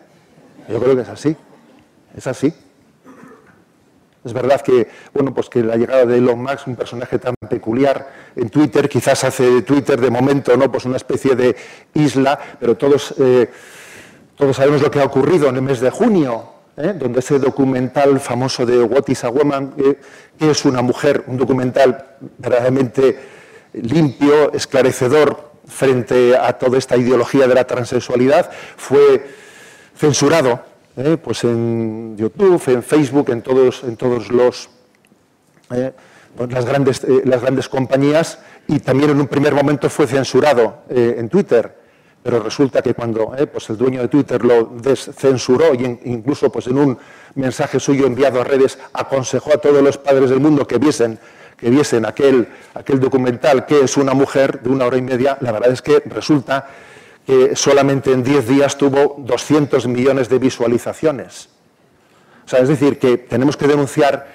Yo 0.68 0.80
creo 0.80 0.96
que 0.96 1.02
es 1.02 1.08
así. 1.08 1.36
Es 2.16 2.26
así. 2.26 2.52
Es 4.24 4.32
verdad 4.32 4.60
que, 4.60 4.88
bueno, 5.14 5.32
pues 5.32 5.48
que 5.48 5.62
la 5.62 5.76
llegada 5.76 6.04
de 6.04 6.18
Elon 6.18 6.42
Musk, 6.42 6.66
un 6.66 6.76
personaje 6.76 7.18
tan 7.18 7.34
peculiar 7.48 8.10
en 8.36 8.50
Twitter, 8.50 8.88
quizás 8.88 9.24
hace 9.24 9.50
de 9.50 9.62
Twitter 9.62 10.00
de 10.00 10.10
momento, 10.10 10.56
¿no? 10.56 10.70
Pues 10.70 10.84
una 10.84 10.96
especie 10.96 11.34
de 11.36 11.56
isla, 11.94 12.38
pero 12.58 12.76
todos, 12.76 13.14
eh, 13.18 13.50
todos 14.36 14.56
sabemos 14.56 14.82
lo 14.82 14.90
que 14.90 15.00
ha 15.00 15.04
ocurrido 15.04 15.48
en 15.48 15.56
el 15.56 15.62
mes 15.62 15.80
de 15.80 15.90
junio, 15.90 16.59
¿eh? 16.82 16.94
donde 16.94 17.20
ese 17.20 17.38
documental 17.38 18.20
famoso 18.20 18.66
de 18.66 18.82
What 18.82 19.08
is 19.08 19.24
a 19.24 19.28
Woman, 19.28 19.72
que 19.76 19.98
es 20.38 20.64
una 20.64 20.82
mujer, 20.82 21.24
un 21.26 21.36
documental 21.36 22.16
verdaderamente 22.38 23.18
limpio, 23.72 24.52
esclarecedor 24.52 25.50
frente 25.66 26.36
a 26.36 26.52
toda 26.54 26.78
esta 26.78 26.96
ideología 26.96 27.46
de 27.46 27.54
la 27.54 27.64
transexualidad, 27.64 28.50
fue 28.76 29.24
censurado 29.96 30.60
¿eh? 30.96 31.16
pues 31.22 31.44
en 31.44 32.16
YouTube, 32.16 32.62
en 32.68 32.82
Facebook, 32.82 33.30
en 33.30 33.42
todos, 33.42 33.84
en 33.84 33.96
todos 33.96 34.30
los... 34.30 34.70
¿eh? 35.70 35.92
Pues 36.36 36.52
las, 36.52 36.64
grandes, 36.64 37.04
las 37.24 37.40
grandes 37.40 37.68
compañías 37.68 38.38
y 38.68 38.78
también 38.78 39.10
en 39.10 39.20
un 39.20 39.26
primer 39.26 39.52
momento 39.52 39.90
fue 39.90 40.06
censurado 40.06 40.82
en 40.88 41.28
Twitter 41.28 41.79
pero 42.22 42.42
resulta 42.42 42.82
que 42.82 42.94
cuando 42.94 43.34
eh, 43.36 43.46
pues 43.46 43.70
el 43.70 43.78
dueño 43.78 44.02
de 44.02 44.08
Twitter 44.08 44.44
lo 44.44 44.64
descensuró 44.64 45.74
y 45.74 45.98
incluso 46.04 46.50
pues 46.50 46.66
en 46.66 46.78
un 46.78 46.98
mensaje 47.34 47.80
suyo 47.80 48.06
enviado 48.06 48.40
a 48.40 48.44
redes 48.44 48.78
aconsejó 48.92 49.54
a 49.54 49.58
todos 49.58 49.82
los 49.82 49.96
padres 49.96 50.30
del 50.30 50.40
mundo 50.40 50.66
que 50.66 50.78
viesen, 50.78 51.18
que 51.56 52.02
aquel, 52.06 52.48
aquel 52.74 53.00
documental 53.00 53.66
que 53.66 53.80
es 53.80 53.96
una 53.96 54.14
mujer 54.14 54.60
de 54.60 54.70
una 54.70 54.86
hora 54.86 54.96
y 54.96 55.02
media, 55.02 55.38
la 55.40 55.52
verdad 55.52 55.72
es 55.72 55.82
que 55.82 56.02
resulta 56.06 56.68
que 57.26 57.54
solamente 57.54 58.12
en 58.12 58.22
10 58.22 58.48
días 58.48 58.76
tuvo 58.76 59.16
200 59.18 59.86
millones 59.86 60.28
de 60.28 60.38
visualizaciones. 60.38 61.48
O 62.44 62.48
sea, 62.48 62.60
es 62.60 62.68
decir, 62.68 62.98
que 62.98 63.18
tenemos 63.18 63.56
que 63.56 63.68
denunciar 63.68 64.26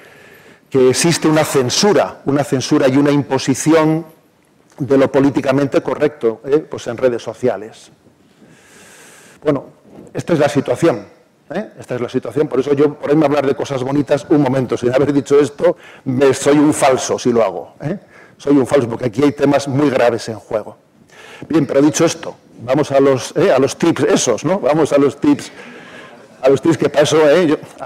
que 0.70 0.90
existe 0.90 1.28
una 1.28 1.44
censura, 1.44 2.22
una 2.26 2.44
censura 2.44 2.88
y 2.88 2.98
una 2.98 3.12
imposición 3.12 4.06
de 4.78 4.98
lo 4.98 5.12
políticamente 5.12 5.82
correcto 5.82 6.42
¿eh? 6.46 6.60
pues 6.60 6.88
en 6.88 6.98
redes 6.98 7.22
sociales. 7.22 7.92
Bueno, 9.44 9.66
esta 10.14 10.34
es 10.34 10.40
la 10.40 10.50
situación. 10.50 11.06
¿eh? 11.54 11.72
Esta 11.80 11.96
es 11.96 12.02
la 12.02 12.10
situación, 12.10 12.48
por 12.48 12.60
eso 12.60 12.74
yo, 12.74 12.94
por 12.96 13.10
ahí 13.10 13.16
me 13.16 13.26
hablar 13.26 13.46
de 13.46 13.56
cosas 13.56 13.84
bonitas, 13.84 14.26
un 14.30 14.42
momento, 14.42 14.78
sin 14.78 14.94
haber 14.94 15.14
dicho 15.14 15.40
esto, 15.40 15.78
me, 16.06 16.34
soy 16.34 16.58
un 16.58 16.74
falso 16.74 17.20
si 17.20 17.32
lo 17.32 17.44
hago. 17.44 17.76
¿eh? 17.82 18.00
Soy 18.38 18.58
un 18.58 18.68
falso, 18.68 18.90
porque 18.90 19.06
aquí 19.06 19.24
hay 19.24 19.32
temas 19.32 19.68
muy 19.68 19.90
graves 19.90 20.28
en 20.30 20.40
juego. 20.40 20.78
Bien, 21.48 21.66
pero 21.66 21.82
dicho 21.82 22.06
esto, 22.06 22.36
vamos 22.62 22.92
a 22.92 23.00
los, 23.00 23.36
a 23.36 23.60
los 23.60 23.78
tips 23.78 24.04
esos, 24.04 24.46
¿no? 24.46 24.60
Vamos 24.60 24.92
a 24.92 24.98
los 24.98 25.20
tips, 25.20 25.52
a 26.42 26.50
los 26.50 26.62
tips 26.62 26.78
que 26.78 26.90
para 26.90 27.04
eso, 27.04 27.18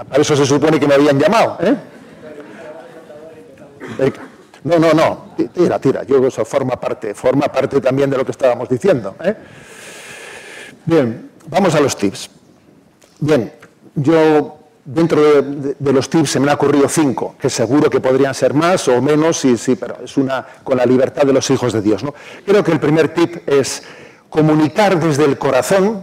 para 0.08 0.22
eso 0.22 0.36
se 0.36 0.46
supone 0.46 0.80
que 0.80 0.86
me 0.86 0.94
habían 0.94 1.18
llamado. 1.18 1.58
No, 4.64 4.78
no, 4.78 4.92
no, 4.92 5.34
tira, 5.54 5.78
tira, 5.78 6.02
yo 6.02 6.26
eso 6.26 6.44
forma 6.44 6.78
parte, 6.78 7.14
forma 7.14 7.50
parte 7.50 7.80
también 7.80 8.10
de 8.10 8.18
lo 8.18 8.24
que 8.24 8.32
estábamos 8.32 8.68
diciendo. 8.68 9.16
¿eh? 9.24 9.34
Bien, 10.84 11.30
vamos 11.46 11.74
a 11.74 11.80
los 11.80 11.96
tips. 11.96 12.28
Bien, 13.20 13.52
yo 13.94 14.58
dentro 14.84 15.42
de, 15.42 15.92
los 15.92 16.10
tips 16.10 16.30
se 16.30 16.40
me 16.40 16.48
han 16.48 16.56
ocurrido 16.56 16.88
cinco, 16.88 17.36
que 17.40 17.48
seguro 17.48 17.88
que 17.88 18.00
podrían 18.00 18.34
ser 18.34 18.52
más 18.52 18.86
o 18.88 19.00
menos, 19.00 19.38
sí, 19.38 19.76
pero 19.76 19.98
es 20.04 20.16
una 20.16 20.46
con 20.62 20.76
la 20.76 20.84
libertad 20.84 21.22
de 21.22 21.32
los 21.32 21.48
hijos 21.50 21.72
de 21.72 21.80
Dios. 21.80 22.04
¿no? 22.04 22.14
Creo 22.44 22.62
que 22.62 22.72
el 22.72 22.80
primer 22.80 23.14
tip 23.14 23.48
es 23.48 23.82
comunicar 24.28 25.00
desde 25.00 25.24
el 25.24 25.38
corazón, 25.38 26.02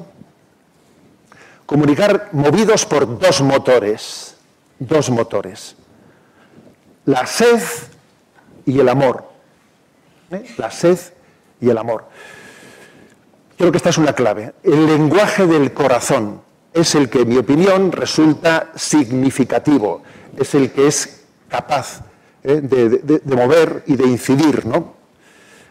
comunicar 1.68 2.30
movidos 2.32 2.86
por 2.86 3.20
dos 3.20 3.42
motores, 3.42 4.36
dos 4.80 5.10
motores. 5.12 5.76
La 7.06 7.26
sed 7.26 7.62
y 8.68 8.80
el 8.80 8.88
amor. 8.90 9.24
¿eh? 10.30 10.46
La 10.58 10.70
sed 10.70 11.00
y 11.60 11.70
el 11.70 11.78
amor. 11.78 12.06
Creo 13.58 13.72
que 13.72 13.78
esta 13.78 13.90
es 13.90 13.98
una 13.98 14.14
clave. 14.14 14.54
El 14.62 14.86
lenguaje 14.86 15.48
del 15.48 15.74
corazón 15.74 16.42
es 16.74 16.94
el 16.94 17.10
que, 17.10 17.22
en 17.22 17.30
mi 17.30 17.38
opinión, 17.38 17.92
resulta 17.92 18.72
significativo, 18.76 20.04
es 20.38 20.54
el 20.54 20.72
que 20.72 20.88
es 20.88 21.24
capaz 21.50 22.02
¿eh? 22.44 22.62
de, 22.62 23.22
mover 23.36 23.84
y 23.88 23.96
de 23.96 24.06
incidir, 24.06 24.66
¿no? 24.66 24.94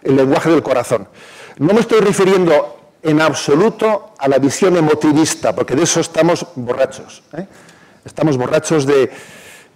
El 0.03 0.17
lenguaje 0.17 0.51
del 0.51 0.63
corazón. 0.63 1.09
No 1.59 1.75
me 1.75 1.81
estoy 1.81 2.01
refiriendo 2.01 2.95
en 3.03 3.21
absoluto 3.21 4.15
a 4.19 4.27
la 4.27 4.39
visión 4.39 4.77
emotivista, 4.77 5.55
porque 5.55 5.77
de 5.77 5.85
eso 5.85 6.01
estamos 6.01 6.47
borrachos. 6.57 7.23
¿eh? 7.37 7.47
Estamos 8.05 8.37
borrachos 8.37 8.87
de, 8.87 9.11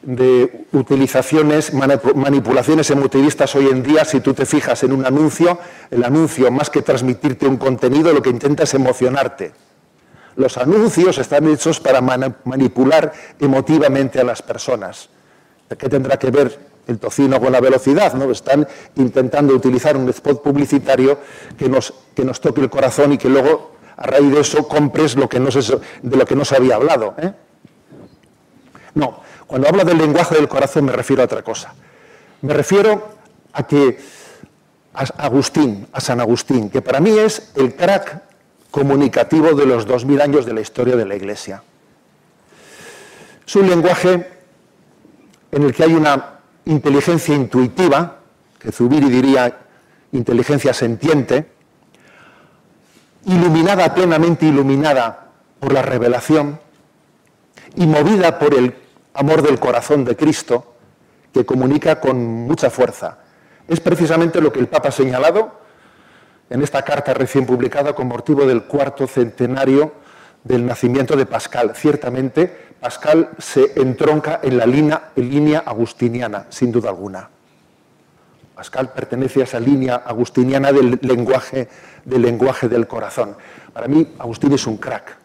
de 0.03 0.67
utilizaciones, 0.73 1.75
manipulaciones 1.75 2.91
emotivistas 2.91 3.55
hoy 3.55 3.67
en 3.67 3.83
día, 3.83 4.05
si 4.05 4.21
tú 4.21 4.33
te 4.33 4.47
fijas 4.47 4.83
en 4.83 4.93
un 4.93 5.05
anuncio, 5.05 5.59
el 5.91 6.05
anuncio 6.05 6.51
más 6.51 6.71
que 6.71 6.83
transmitirte 6.83 7.47
un 7.47 7.59
contenido, 7.59 8.13
lo 8.13 8.23
que 8.23 8.31
intenta 8.31 8.63
es 8.63 8.75
emocionarte. 8.75 9.53
Los 10.37 10.57
anuncios 10.57 11.19
están 11.19 11.49
hechos 11.49 11.81
para 11.81 12.01
manipular 12.01 13.13
emotivamente 13.39 14.21
a 14.21 14.25
las 14.25 14.41
personas. 14.41 15.11
¿Qué 15.69 15.89
tendrá 15.89 16.19
que 16.19 16.31
ver 16.31 16.59
el 16.87 16.99
tocino 16.99 17.39
con 17.39 17.53
la 17.53 17.61
velocidad? 17.61 18.15
¿no? 18.15 18.31
Están 18.31 18.67
intentando 18.97 19.55
utilizar 19.55 19.97
un 19.97 20.09
spot 20.09 20.43
publicitario 20.43 21.19
que 21.59 21.69
nos, 21.69 21.93
que 22.15 22.25
nos 22.25 22.41
toque 22.41 22.63
el 22.63 22.71
corazón 22.71 23.13
y 23.13 23.19
que 23.19 23.29
luego 23.29 23.73
a 23.97 24.07
raíz 24.07 24.33
de 24.33 24.41
eso 24.41 24.67
compres 24.67 25.15
lo 25.17 25.29
que 25.29 25.39
no 25.39 25.51
se, 25.51 25.61
de 26.03 26.17
lo 26.17 26.25
que 26.25 26.35
no 26.35 26.45
se 26.45 26.57
había 26.57 26.77
hablado. 26.77 27.15
¿eh? 27.19 27.33
No, 28.95 29.21
cuando 29.51 29.67
hablo 29.67 29.85
del 29.85 29.99
lenguaje 29.99 30.37
del 30.37 30.47
corazón 30.47 30.85
me 30.85 30.93
refiero 30.93 31.23
a 31.23 31.25
otra 31.25 31.43
cosa. 31.43 31.75
Me 32.43 32.55
refiero 32.55 33.17
a 33.53 33.65
que 33.65 33.99
a 34.95 35.03
Agustín, 35.25 35.89
a 35.93 36.01
San 36.01 36.21
Agustín, 36.21 36.71
que 36.71 36.81
para 36.81 37.01
mí 37.01 37.11
es 37.19 37.51
el 37.57 37.75
crack 37.75 38.23
comunicativo 38.71 39.55
de 39.55 39.67
los 39.67 39.87
2000 39.87 40.21
años 40.21 40.47
de 40.47 40.53
la 40.53 40.61
historia 40.61 40.95
de 40.95 41.05
la 41.05 41.17
Iglesia. 41.17 41.65
Es 43.45 43.57
un 43.57 43.69
lenguaje 43.69 44.29
en 45.51 45.63
el 45.65 45.75
que 45.75 45.83
hay 45.83 45.95
una 45.95 46.39
inteligencia 46.67 47.35
intuitiva, 47.35 48.19
que 48.57 48.71
Zubiri 48.71 49.11
diría 49.11 49.63
inteligencia 50.13 50.73
sentiente, 50.73 51.51
iluminada, 53.25 53.93
plenamente 53.95 54.47
iluminada 54.47 55.27
por 55.59 55.73
la 55.73 55.83
revelación 55.83 56.61
y 57.75 57.89
movida 57.89 58.39
por 58.39 58.55
el 58.55 58.77
amor 59.15 59.43
del 59.43 59.59
corazón 59.59 60.05
de 60.05 60.17
Cristo, 60.17 60.75
que 61.33 61.45
comunica 61.45 62.01
con 62.01 62.23
mucha 62.25 62.71
fuerza. 62.71 63.19
Es 63.69 63.81
precisamente 63.81 64.41
lo 64.41 64.53
que 64.53 64.61
el 64.61 64.69
Papa 64.69 64.89
ha 64.89 64.93
señalado 64.93 65.61
en 66.49 66.63
esta 66.63 66.83
carta 66.83 67.15
recién 67.15 67.47
publicada 67.47 67.95
con 67.95 68.09
motivo 68.09 68.45
del 68.45 68.65
cuarto 68.65 69.07
centenario 69.07 69.93
del 70.43 70.67
nacimiento 70.67 71.17
de 71.17 71.27
Pascal. 71.27 71.73
Ciertamente, 71.75 72.71
Pascal 72.81 73.31
se 73.39 73.73
entronca 73.81 74.41
en 74.43 74.57
la 74.57 74.67
línea, 74.67 75.63
agustiniana, 75.65 76.47
sin 76.49 76.73
duda 76.73 76.89
alguna. 76.89 77.29
Pascal 78.55 78.93
pertenece 78.93 79.41
a 79.41 79.45
esa 79.45 79.61
línea 79.61 79.97
agustiniana 79.97 80.73
del 80.73 80.99
lenguaje, 81.03 81.69
del 82.05 82.23
lenguaje 82.23 82.69
del 82.69 82.87
corazón. 82.87 83.37
Para 83.73 83.87
mí, 83.87 84.15
Agustín 84.19 84.53
es 84.53 84.67
un 84.67 84.77
crack. 84.77 85.17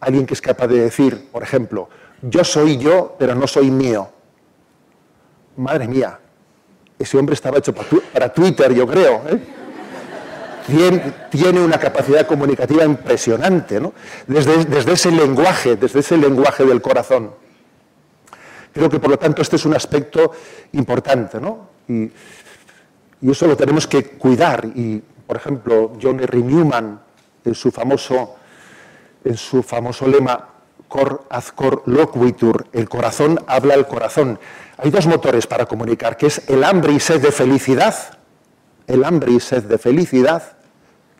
Alguien 0.00 0.26
que 0.26 0.34
es 0.34 0.40
capaz 0.40 0.66
de 0.66 0.80
decir, 0.80 1.28
por 1.32 1.42
ejemplo, 1.42 1.88
yo 2.22 2.44
soy 2.44 2.78
yo, 2.78 3.14
pero 3.18 3.34
no 3.34 3.46
soy 3.46 3.70
mío. 3.70 4.08
Madre 5.56 5.86
mía, 5.86 6.18
ese 6.98 7.18
hombre 7.18 7.34
estaba 7.34 7.58
hecho 7.58 7.74
para 7.74 8.32
Twitter, 8.32 8.72
yo 8.72 8.86
creo. 8.86 9.22
¿eh? 9.28 9.40
tiene 11.30 11.60
una 11.60 11.78
capacidad 11.78 12.26
comunicativa 12.26 12.84
impresionante, 12.84 13.80
¿no? 13.80 13.92
desde, 14.26 14.92
ese 14.92 15.10
lenguaje, 15.10 15.76
desde 15.76 16.00
ese 16.00 16.16
lenguaje 16.16 16.64
del 16.64 16.80
corazón. 16.80 17.32
Creo 18.72 18.88
que, 18.88 18.98
por 18.98 19.10
lo 19.10 19.18
tanto, 19.18 19.42
este 19.42 19.56
es 19.56 19.66
un 19.66 19.74
aspecto 19.74 20.32
importante, 20.72 21.40
¿no? 21.40 21.68
Y, 21.88 22.10
eso 23.30 23.46
lo 23.46 23.56
tenemos 23.56 23.86
que 23.86 24.04
cuidar. 24.04 24.64
Y, 24.74 25.02
por 25.26 25.36
ejemplo, 25.36 25.92
John 26.00 26.20
R. 26.20 26.38
Newman, 26.38 27.00
en 27.44 27.54
su 27.54 27.70
famoso, 27.70 28.36
en 29.24 29.36
su 29.36 29.62
famoso 29.62 30.08
lema, 30.08 30.51
Cor 30.92 31.24
ad 31.30 31.44
cor 31.54 31.84
loquitur, 31.86 32.66
el 32.74 32.86
corazón 32.86 33.40
habla 33.46 33.72
al 33.72 33.88
corazón. 33.88 34.38
Hay 34.76 34.90
dos 34.90 35.06
motores 35.06 35.46
para 35.46 35.64
comunicar, 35.64 36.18
que 36.18 36.26
es 36.26 36.42
el 36.50 36.62
hambre 36.64 36.92
y 36.92 37.00
sed 37.00 37.22
de 37.22 37.32
felicidad 37.32 37.94
el 38.86 39.04
hambre 39.04 39.32
y 39.32 39.40
sed 39.40 39.64
de 39.64 39.78
felicidad 39.78 40.42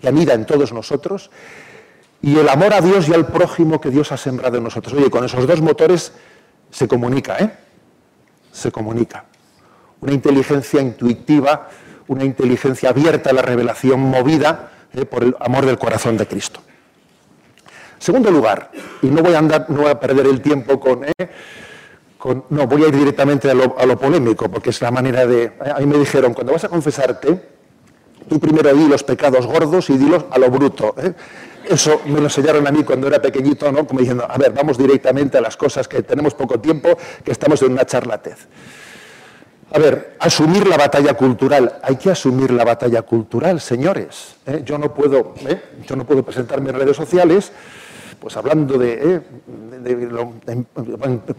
que 0.01 0.09
anida 0.09 0.35
en 0.35 0.45
todos 0.45 0.73
nosotros 0.73 1.31
y 2.21 2.39
el 2.39 2.49
amor 2.49 2.75
a 2.75 2.81
Dios 2.81 3.09
y 3.09 3.15
al 3.15 3.27
prójimo 3.27 3.81
que 3.81 3.91
Dios 3.91 4.13
ha 4.13 4.17
sembrado 4.17 4.59
en 4.59 4.65
nosotros. 4.65 4.95
Oye, 4.95 5.11
con 5.11 5.25
esos 5.25 5.47
dos 5.47 5.61
motores 5.61 6.13
se 6.71 6.87
comunica, 6.87 7.39
¿eh? 7.39 7.51
Se 8.53 8.71
comunica. 8.71 9.25
Una 10.01 10.13
inteligencia 10.13 10.81
intuitiva, 10.81 11.69
una 12.09 12.25
inteligencia 12.25 12.91
abierta 12.91 13.31
a 13.31 13.33
la 13.33 13.43
revelación, 13.43 14.01
movida 14.01 14.71
¿eh? 14.93 15.05
por 15.05 15.25
el 15.25 15.37
amor 15.41 15.67
del 15.67 15.79
corazón 15.79 16.17
de 16.17 16.27
Cristo. 16.27 16.61
Segundo 18.03 18.33
lugar, 18.33 18.73
y 19.01 19.07
no 19.07 19.23
voy 19.23 19.33
a 19.35 19.39
andar, 19.39 19.67
no 19.69 19.83
voy 19.83 19.91
a 19.91 20.01
perder 20.01 20.27
el 20.27 20.41
tiempo 20.41 20.81
con, 20.81 21.05
¿eh? 21.05 21.13
no, 22.51 22.67
voy 22.67 22.83
a 22.83 22.89
ir 22.89 22.97
directamente 22.97 23.49
a 23.49 23.55
lo, 23.55 23.97
polémico, 23.97 24.51
porque 24.51 24.71
es 24.71 24.81
la 24.81 24.91
manera 24.91 25.25
de. 25.25 25.53
A 25.73 25.79
mí 25.79 25.87
me 25.87 25.99
dijeron, 25.99 26.35
cuando 26.35 26.53
vas 26.53 26.65
a 26.65 26.69
confesarte, 26.69 27.53
Tú 28.29 28.41
primero 28.41 28.73
di 28.75 28.89
los 28.89 29.03
pecados 29.05 29.47
gordos 29.47 29.91
y 29.91 29.99
dilos 29.99 30.25
a 30.31 30.39
lo 30.39 30.51
bruto. 30.51 30.95
¿eh? 30.97 31.13
Eso 31.69 32.01
me 32.07 32.19
lo 32.19 32.25
enseñaron 32.25 32.67
a 32.67 32.73
mí 32.73 32.83
cuando 32.83 33.07
era 33.07 33.21
pequeñito, 33.21 33.71
¿no? 33.71 33.87
Como 33.87 34.01
diciendo, 34.01 34.27
a 34.29 34.39
ver, 34.39 34.53
vamos 34.53 34.79
directamente 34.79 35.39
a 35.39 35.41
las 35.41 35.57
cosas 35.57 35.87
que 35.87 36.03
tenemos 36.03 36.35
poco 36.35 36.59
tiempo, 36.59 36.97
que 37.25 37.31
estamos 37.31 37.63
en 37.63 37.73
una 37.73 37.85
charlatez. 37.85 38.47
A 39.73 39.79
ver, 39.79 40.17
asumir 40.19 40.67
la 40.67 40.77
batalla 40.77 41.15
cultural. 41.15 41.81
Hay 41.83 41.97
que 41.97 42.11
asumir 42.11 42.51
la 42.53 42.65
batalla 42.65 43.03
cultural, 43.03 43.61
señores. 43.61 44.37
¿eh? 44.47 44.63
Yo, 44.65 44.79
no 44.79 44.93
puedo, 44.93 45.35
¿eh? 45.47 45.61
yo 45.87 45.97
no 45.97 46.05
puedo 46.05 46.23
presentarme 46.23 46.71
en 46.71 46.77
redes 46.77 46.97
sociales 46.97 47.53
pues 48.23 48.37
hablando 48.37 48.79
de, 48.79 49.21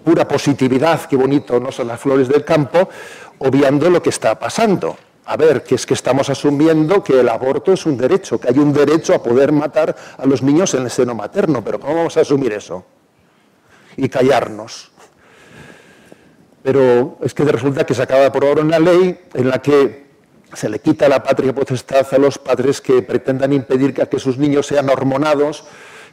pura 0.03 0.27
positividad, 0.27 1.05
qué 1.05 1.15
bonito 1.15 1.57
no 1.57 1.71
son 1.71 1.87
las 1.87 1.97
flores 1.97 2.27
del 2.27 2.43
campo, 2.43 2.89
obviando 3.37 3.89
lo 3.89 4.03
que 4.03 4.09
está 4.09 4.37
pasando 4.37 4.97
a 5.25 5.37
ver, 5.37 5.63
que 5.63 5.75
es 5.75 5.85
que 5.85 5.93
estamos 5.93 6.29
asumiendo 6.29 7.01
que 7.01 7.21
el 7.21 7.29
aborto 7.29 7.71
es 7.71 7.85
un 7.85 7.95
derecho, 7.95 8.37
que 8.37 8.49
hay 8.49 8.59
un 8.59 8.73
derecho 8.73 9.13
a 9.13 9.23
poder 9.23 9.53
matar 9.53 9.95
a 10.17 10.25
los 10.25 10.41
niños 10.41 10.73
en 10.73 10.83
el 10.83 10.91
seno 10.91 11.15
materno, 11.15 11.63
pero 11.63 11.79
¿cómo 11.79 11.95
vamos 11.95 12.17
a 12.17 12.19
asumir 12.19 12.51
eso? 12.51 12.83
Y 13.95 14.09
callarnos. 14.09 14.91
Pero 16.63 17.17
es 17.21 17.33
que 17.33 17.45
resulta 17.45 17.85
que 17.85 17.93
se 17.93 18.01
acaba 18.01 18.29
por 18.29 18.43
ahora 18.43 18.61
una 18.61 18.79
ley 18.79 19.17
en 19.33 19.49
la 19.49 19.61
que 19.61 20.03
se 20.51 20.67
le 20.67 20.79
quita 20.79 21.07
la 21.07 21.23
patria 21.23 21.55
potestad 21.55 22.05
a 22.11 22.17
los 22.17 22.37
padres 22.37 22.81
que 22.81 23.01
pretendan 23.01 23.53
impedir 23.53 23.93
que 23.93 24.19
sus 24.19 24.37
niños 24.37 24.67
sean 24.67 24.89
hormonados, 24.89 25.63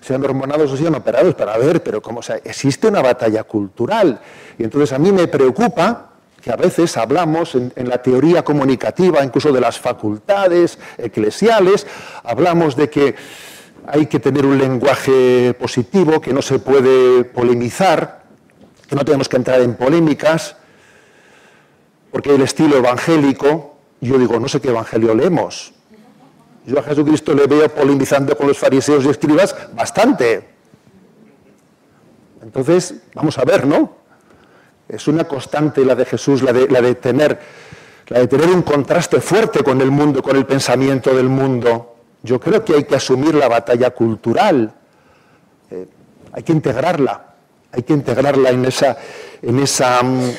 sean 0.00 0.24
hormonados 0.24 0.72
o 0.72 0.76
sean 0.76 0.94
operados 0.94 1.34
para 1.34 1.56
ver, 1.58 1.82
pero 1.82 2.00
como 2.00 2.22
sea, 2.22 2.36
existe 2.44 2.88
una 2.88 3.02
batalla 3.02 3.44
cultural. 3.44 4.20
Y 4.58 4.64
entonces 4.64 4.92
a 4.92 4.98
mí 4.98 5.12
me 5.12 5.28
preocupa 5.28 6.10
que 6.40 6.50
a 6.50 6.56
veces 6.56 6.96
hablamos 6.96 7.54
en, 7.54 7.72
la 7.88 8.02
teoría 8.02 8.42
comunicativa, 8.42 9.22
incluso 9.22 9.52
de 9.52 9.60
las 9.60 9.78
facultades 9.78 10.78
eclesiales, 10.96 11.86
hablamos 12.24 12.76
de 12.76 12.88
que 12.88 13.14
hay 13.86 14.06
que 14.06 14.20
tener 14.20 14.46
un 14.46 14.58
lenguaje 14.58 15.54
positivo, 15.54 16.20
que 16.20 16.32
no 16.32 16.42
se 16.42 16.58
puede 16.58 17.24
polemizar, 17.24 18.22
que 18.88 18.96
no 18.96 19.04
tenemos 19.04 19.28
que 19.28 19.36
entrar 19.36 19.60
en 19.60 19.74
polémicas, 19.74 20.56
porque 22.10 22.34
el 22.34 22.42
estilo 22.42 22.76
evangélico, 22.76 23.76
yo 24.00 24.18
digo, 24.18 24.40
no 24.40 24.48
sé 24.48 24.60
qué 24.60 24.68
evangelio 24.70 25.14
leemos. 25.14 25.74
Yo 26.70 26.78
a 26.78 26.84
Jesucristo 26.84 27.34
le 27.34 27.48
veo 27.48 27.68
polemizando 27.68 28.36
con 28.36 28.46
los 28.46 28.56
fariseos 28.56 29.04
y 29.04 29.08
escribas 29.08 29.56
bastante. 29.74 30.48
Entonces, 32.44 32.94
vamos 33.12 33.36
a 33.38 33.44
ver, 33.44 33.66
¿no? 33.66 33.96
Es 34.88 35.08
una 35.08 35.24
constante 35.24 35.84
la 35.84 35.96
de 35.96 36.04
Jesús, 36.04 36.42
la 36.42 36.52
de, 36.52 36.68
la 36.68 36.80
de, 36.80 36.94
tener, 36.94 37.40
la 38.06 38.20
de 38.20 38.28
tener 38.28 38.48
un 38.50 38.62
contraste 38.62 39.20
fuerte 39.20 39.64
con 39.64 39.80
el 39.80 39.90
mundo, 39.90 40.22
con 40.22 40.36
el 40.36 40.46
pensamiento 40.46 41.12
del 41.12 41.28
mundo. 41.28 41.96
Yo 42.22 42.38
creo 42.38 42.64
que 42.64 42.74
hay 42.74 42.84
que 42.84 42.94
asumir 42.94 43.34
la 43.34 43.48
batalla 43.48 43.90
cultural, 43.90 44.72
eh, 45.72 45.88
hay 46.30 46.42
que 46.44 46.52
integrarla, 46.52 47.34
hay 47.72 47.82
que 47.82 47.94
integrarla 47.94 48.50
en 48.50 48.64
esa, 48.64 48.96
en 49.42 49.58
esa, 49.58 50.00
mm, 50.04 50.30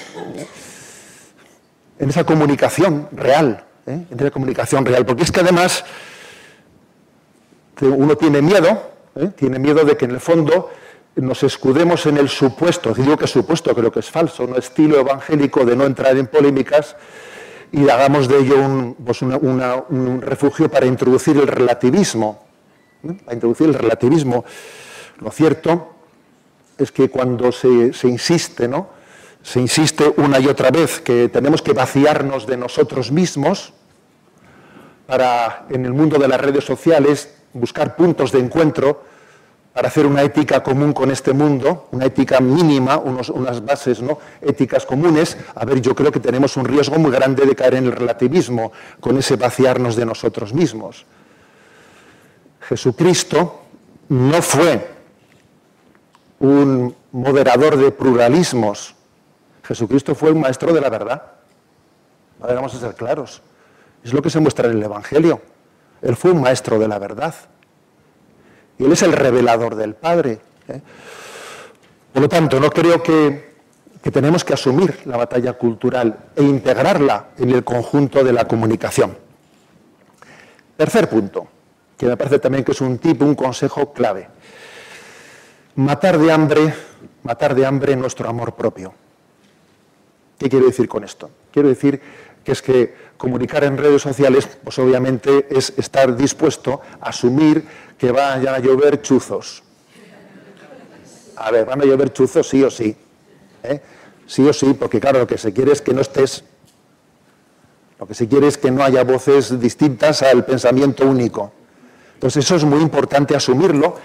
en 2.00 2.10
esa 2.10 2.24
comunicación 2.24 3.10
real, 3.12 3.66
¿eh? 3.86 4.06
en 4.10 4.18
esa 4.18 4.32
comunicación 4.32 4.86
real, 4.86 5.06
porque 5.06 5.24
es 5.24 5.32
que 5.32 5.42
además 5.42 5.84
uno 7.88 8.16
tiene 8.16 8.42
miedo, 8.42 8.82
¿eh? 9.16 9.30
tiene 9.36 9.60
miedo 9.60 9.84
de 9.84 9.98
que 9.98 10.06
en 10.06 10.12
el 10.12 10.20
fondo 10.20 10.70
nos 11.16 11.44
escudemos 11.44 12.06
en 12.06 12.18
el 12.18 12.30
supuesto, 12.30 12.94
digo 12.94 13.18
que 13.18 13.28
supuesto, 13.28 13.76
creo 13.76 13.92
que 13.92 14.00
es 14.00 14.10
falso, 14.10 14.46
un 14.46 14.56
estilo 14.56 15.00
evangélico 15.00 15.66
de 15.66 15.76
no 15.76 15.86
entrar 15.86 16.18
en 16.18 16.28
polémicas 16.28 16.96
y 17.72 17.90
hagamos 17.90 18.28
de 18.28 18.40
ello 18.40 18.60
un, 18.60 18.96
pues 18.96 19.22
un 19.22 20.22
refugio 20.22 20.70
para 20.70 20.86
introducir 20.86 21.38
el 21.38 21.48
relativismo. 21.48 22.44
Para 23.02 23.34
introducir 23.34 23.68
el 23.68 23.74
relativismo. 23.74 24.46
Lo 25.20 25.32
cierto 25.32 25.96
es 26.78 26.92
que 26.92 27.10
cuando 27.10 27.52
se, 27.52 27.94
se 27.94 28.08
insiste, 28.08 28.68
¿no? 28.68 28.90
se 29.44 29.60
insiste 29.60 30.14
una 30.18 30.40
y 30.40 30.48
otra 30.48 30.70
vez 30.70 31.00
que 31.00 31.30
tenemos 31.30 31.62
que 31.62 31.74
vaciarnos 31.74 32.46
de 32.46 32.58
nosotros 32.58 33.12
mismos 33.12 33.74
para, 35.08 35.66
en 35.70 35.86
el 35.86 35.94
mundo 35.94 36.18
de 36.18 36.28
las 36.28 36.40
redes 36.40 36.64
sociales, 36.64 37.41
buscar 37.54 37.96
puntos 37.96 38.32
de 38.32 38.40
encuentro 38.40 39.04
para 39.74 39.88
hacer 39.88 40.06
una 40.06 40.22
ética 40.22 40.62
común 40.62 40.92
con 40.92 41.12
este 41.12 41.32
mundo, 41.32 41.88
una 41.92 42.06
ética 42.06 42.42
mínima, 42.42 42.98
unas 42.98 43.64
bases 43.64 44.02
¿no? 44.02 44.20
éticas 44.42 44.86
comunes, 44.86 45.38
a 45.56 45.64
ver, 45.64 45.80
yo 45.80 45.96
creo 45.96 46.12
que 46.12 46.20
tenemos 46.20 46.58
un 46.58 46.66
riesgo 46.66 46.98
muy 47.00 47.12
grande 47.12 47.46
de 47.46 47.56
caer 47.56 47.76
en 47.76 47.86
el 47.86 47.94
relativismo, 47.94 48.72
con 49.00 49.18
ese 49.18 49.38
vaciarnos 49.38 49.96
de 49.96 50.06
nosotros 50.06 50.54
mismos. 50.54 51.06
Jesucristo 52.62 53.62
no 54.10 54.42
fue 54.42 54.88
un 56.40 56.94
moderador 57.14 57.78
de 57.78 57.92
pluralismos, 57.92 58.96
Jesucristo 59.64 60.16
fue 60.16 60.32
un 60.32 60.42
maestro 60.42 60.74
de 60.74 60.82
la 60.82 60.90
verdad. 60.90 61.22
Vamos 62.40 62.74
a 62.76 62.80
ser 62.80 62.96
claros. 62.96 63.42
Es 64.04 64.12
lo 64.12 64.22
que 64.22 64.30
se 64.30 64.40
muestra 64.40 64.68
en 64.70 64.78
el 64.78 64.84
Evangelio. 64.84 65.42
Él 66.02 66.16
fue 66.16 66.32
un 66.32 66.42
maestro 66.42 66.80
de 66.80 66.88
la 66.88 67.00
verdad. 67.00 67.34
y 68.78 68.86
Él 68.86 68.92
es 68.92 69.02
el 69.04 69.14
revelador 69.14 69.76
del 69.76 69.94
Padre. 69.94 70.40
¿eh? 70.68 70.82
Por 72.14 72.22
lo 72.24 72.30
tanto, 72.30 72.60
no 72.60 72.70
creo 72.70 73.02
que, 73.02 73.56
que 74.02 74.12
tenemos 74.12 74.44
que 74.44 74.54
asumir 74.54 75.00
la 75.06 75.18
batalla 75.18 75.54
cultural 75.54 76.18
e 76.36 76.44
integrarla 76.44 77.30
en 77.38 77.52
el 77.52 77.64
conjunto 77.64 78.24
de 78.24 78.34
la 78.34 78.48
comunicación. 78.48 79.18
Tercer 80.76 81.08
punto, 81.08 81.48
que 81.98 82.08
me 82.08 82.18
parece 82.18 82.40
también 82.40 82.64
que 82.64 82.72
es 82.72 82.82
un 82.82 82.98
tipo, 82.98 83.24
un 83.24 83.36
consejo 83.36 83.94
clave. 83.94 84.28
Matar 85.76 86.18
de 86.18 86.32
hambre, 86.32 86.74
matar 87.24 87.54
de 87.54 87.66
hambre 87.66 87.96
nuestro 87.96 88.28
amor 88.28 88.56
propio. 88.56 88.94
¿Qué 90.40 90.50
quiero 90.50 90.66
decir 90.66 90.90
con 90.90 91.04
esto? 91.04 91.30
Quiero 91.52 91.70
decir 91.70 92.02
que 92.44 92.52
es 92.52 92.62
que 92.64 92.96
comunicar 93.22 93.64
en 93.64 93.78
redes 93.78 94.02
sociales, 94.02 94.50
pues 94.64 94.80
obviamente 94.80 95.46
es 95.52 95.72
estar 95.78 96.18
dispuesto 96.18 96.82
a 97.00 97.10
asumir 97.10 97.64
que 97.96 98.12
vayan 98.12 98.56
a 98.56 98.58
llover 98.58 99.04
chuzos. 99.04 99.62
A 101.36 101.52
ver, 101.52 101.66
van 101.66 101.82
a 101.82 101.86
llover 101.86 102.12
chuzos 102.12 102.50
sí 102.50 102.64
o 102.64 102.72
sí. 102.72 102.98
¿eh? 103.62 103.80
Sí 104.26 104.42
o 104.48 104.52
sí, 104.52 104.74
porque 104.74 105.00
claro, 105.00 105.20
lo 105.20 105.28
que 105.28 105.38
se 105.38 105.54
quiere 105.54 105.72
es 105.72 105.84
que 105.84 105.94
no 105.94 106.02
estés. 106.02 106.44
Lo 108.00 108.08
que 108.08 108.16
se 108.16 108.28
quiere 108.28 108.48
es 108.48 108.58
que 108.58 108.72
no 108.72 108.84
haya 108.84 109.04
voces 109.04 109.60
distintas 109.60 110.24
al 110.24 110.44
pensamiento 110.44 111.06
único. 111.06 111.54
Entonces 112.16 112.44
eso 112.44 112.56
es 112.56 112.64
muy 112.64 112.82
importante 112.82 113.36
asumirlo 113.36 113.98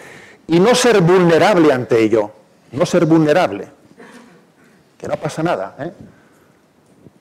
y 0.47 0.61
no 0.61 0.75
ser 0.75 1.01
vulnerable 1.01 1.73
ante 1.73 2.03
ello. 2.03 2.33
No 2.73 2.85
ser 2.85 3.07
vulnerable. 3.07 3.67
Que 4.99 5.09
no 5.09 5.17
pasa 5.17 5.43
nada. 5.43 5.75
¿eh? 5.79 5.93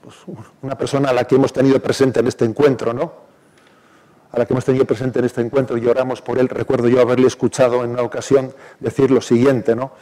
Pues, 0.06 0.18
una 0.62 0.78
persona 0.78 1.10
a 1.10 1.14
la 1.14 1.24
que 1.24 1.34
hemos 1.34 1.52
tenido 1.52 1.80
presente 1.80 2.20
en 2.20 2.28
este 2.28 2.46
encuentro, 2.46 2.94
¿no? 2.94 3.12
A 4.32 4.38
la 4.38 4.46
que 4.46 4.54
hemos 4.54 4.64
tenido 4.64 4.86
presente 4.86 5.18
en 5.18 5.26
este 5.26 5.42
encuentro 5.42 5.78
y 5.78 5.82
lloramos 5.82 6.22
por 6.22 6.38
él. 6.38 6.48
Recuerdo 6.48 6.88
yo 6.88 7.02
haberle 7.02 7.26
escuchado 7.26 7.84
en 7.84 7.90
una 7.90 8.04
ocasión 8.04 8.54
decir 8.80 9.10
lo 9.10 9.20
siguiente, 9.20 9.76
¿no? 9.76 9.94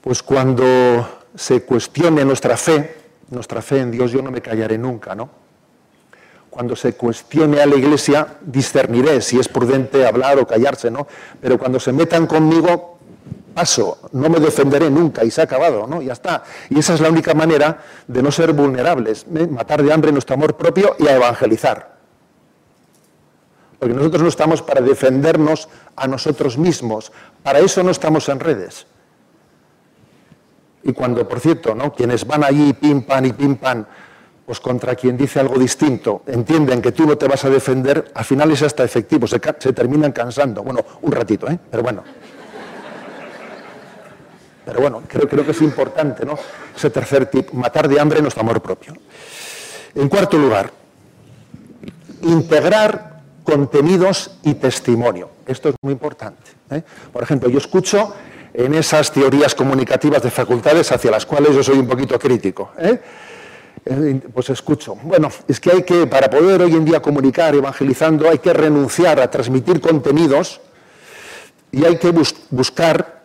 Pues 0.00 0.22
cuando 0.22 1.24
se 1.34 1.64
cuestione 1.64 2.24
nuestra 2.24 2.56
fe, 2.56 2.94
nuestra 3.30 3.62
fe 3.62 3.80
en 3.80 3.90
Dios, 3.90 4.12
yo 4.12 4.22
no 4.22 4.30
me 4.30 4.40
callaré 4.40 4.78
nunca, 4.78 5.16
¿no? 5.16 5.28
Cuando 6.48 6.76
se 6.76 6.92
cuestione 6.92 7.60
a 7.60 7.66
la 7.66 7.74
Iglesia, 7.74 8.38
discerniré 8.42 9.20
si 9.22 9.40
es 9.40 9.48
prudente 9.48 10.06
hablar 10.06 10.38
o 10.38 10.46
callarse, 10.46 10.88
¿no? 10.88 11.08
Pero 11.40 11.58
cuando 11.58 11.80
se 11.80 11.92
metan 11.92 12.28
conmigo, 12.28 12.97
paso, 13.58 13.98
no 14.12 14.28
me 14.30 14.38
defenderé 14.38 14.88
nunca 14.88 15.24
y 15.24 15.32
se 15.32 15.40
ha 15.40 15.44
acabado, 15.44 15.84
¿no? 15.88 16.00
Ya 16.00 16.12
está. 16.12 16.44
Y 16.70 16.78
esa 16.78 16.94
es 16.94 17.00
la 17.00 17.08
única 17.08 17.34
manera 17.34 17.82
de 18.06 18.22
no 18.22 18.30
ser 18.30 18.52
vulnerables, 18.52 19.26
¿eh? 19.34 19.48
matar 19.48 19.82
de 19.82 19.92
hambre 19.92 20.12
nuestro 20.12 20.34
amor 20.34 20.54
propio 20.56 20.94
y 20.96 21.08
a 21.08 21.16
evangelizar. 21.16 21.98
Porque 23.80 23.92
nosotros 23.92 24.22
no 24.22 24.28
estamos 24.28 24.62
para 24.62 24.80
defendernos 24.80 25.68
a 25.96 26.06
nosotros 26.06 26.56
mismos, 26.56 27.10
para 27.42 27.58
eso 27.58 27.82
no 27.82 27.90
estamos 27.90 28.28
en 28.28 28.38
redes. 28.38 28.86
Y 30.84 30.92
cuando, 30.92 31.26
por 31.26 31.40
cierto, 31.40 31.74
¿no? 31.74 31.92
quienes 31.92 32.24
van 32.24 32.44
allí 32.44 32.74
pim 32.74 33.02
pam 33.02 33.24
y 33.24 33.32
pim 33.32 33.56
pam, 33.56 33.84
pues 34.46 34.60
contra 34.60 34.94
quien 34.94 35.16
dice 35.16 35.40
algo 35.40 35.58
distinto, 35.58 36.22
entienden 36.28 36.80
que 36.80 36.92
tú 36.92 37.04
no 37.06 37.18
te 37.18 37.26
vas 37.26 37.44
a 37.44 37.50
defender, 37.50 38.12
al 38.14 38.24
final 38.24 38.52
es 38.52 38.62
hasta 38.62 38.84
efectivo, 38.84 39.26
se, 39.26 39.40
se 39.58 39.72
terminan 39.72 40.12
cansando. 40.12 40.62
Bueno, 40.62 40.84
un 41.02 41.10
ratito, 41.10 41.50
¿eh? 41.50 41.58
Pero 41.68 41.82
bueno. 41.82 42.04
Pero 44.68 44.82
bueno, 44.82 45.02
creo, 45.08 45.26
creo 45.26 45.46
que 45.46 45.52
es 45.52 45.62
importante, 45.62 46.26
¿no? 46.26 46.38
Ese 46.76 46.90
tercer 46.90 47.24
tip, 47.24 47.52
matar 47.52 47.88
de 47.88 47.98
hambre 47.98 48.20
nuestro 48.20 48.42
amor 48.42 48.60
propio. 48.60 48.92
En 49.94 50.10
cuarto 50.10 50.36
lugar, 50.36 50.70
integrar 52.20 53.22
contenidos 53.44 54.38
y 54.42 54.52
testimonio. 54.56 55.30
Esto 55.46 55.70
es 55.70 55.74
muy 55.80 55.94
importante. 55.94 56.50
¿eh? 56.70 56.82
Por 57.10 57.22
ejemplo, 57.22 57.48
yo 57.48 57.56
escucho 57.56 58.14
en 58.52 58.74
esas 58.74 59.10
teorías 59.10 59.54
comunicativas 59.54 60.22
de 60.22 60.30
facultades 60.30 60.92
hacia 60.92 61.12
las 61.12 61.24
cuales 61.24 61.54
yo 61.54 61.62
soy 61.62 61.78
un 61.78 61.88
poquito 61.88 62.18
crítico. 62.18 62.72
¿eh? 62.76 63.00
Eh, 63.86 64.20
pues 64.34 64.50
escucho. 64.50 64.96
Bueno, 64.96 65.30
es 65.48 65.60
que 65.60 65.70
hay 65.70 65.82
que, 65.82 66.06
para 66.06 66.28
poder 66.28 66.60
hoy 66.60 66.74
en 66.74 66.84
día 66.84 67.00
comunicar 67.00 67.54
evangelizando, 67.54 68.28
hay 68.28 68.38
que 68.38 68.52
renunciar 68.52 69.18
a 69.18 69.30
transmitir 69.30 69.80
contenidos 69.80 70.60
y 71.72 71.86
hay 71.86 71.96
que 71.96 72.12
buscar 72.50 73.17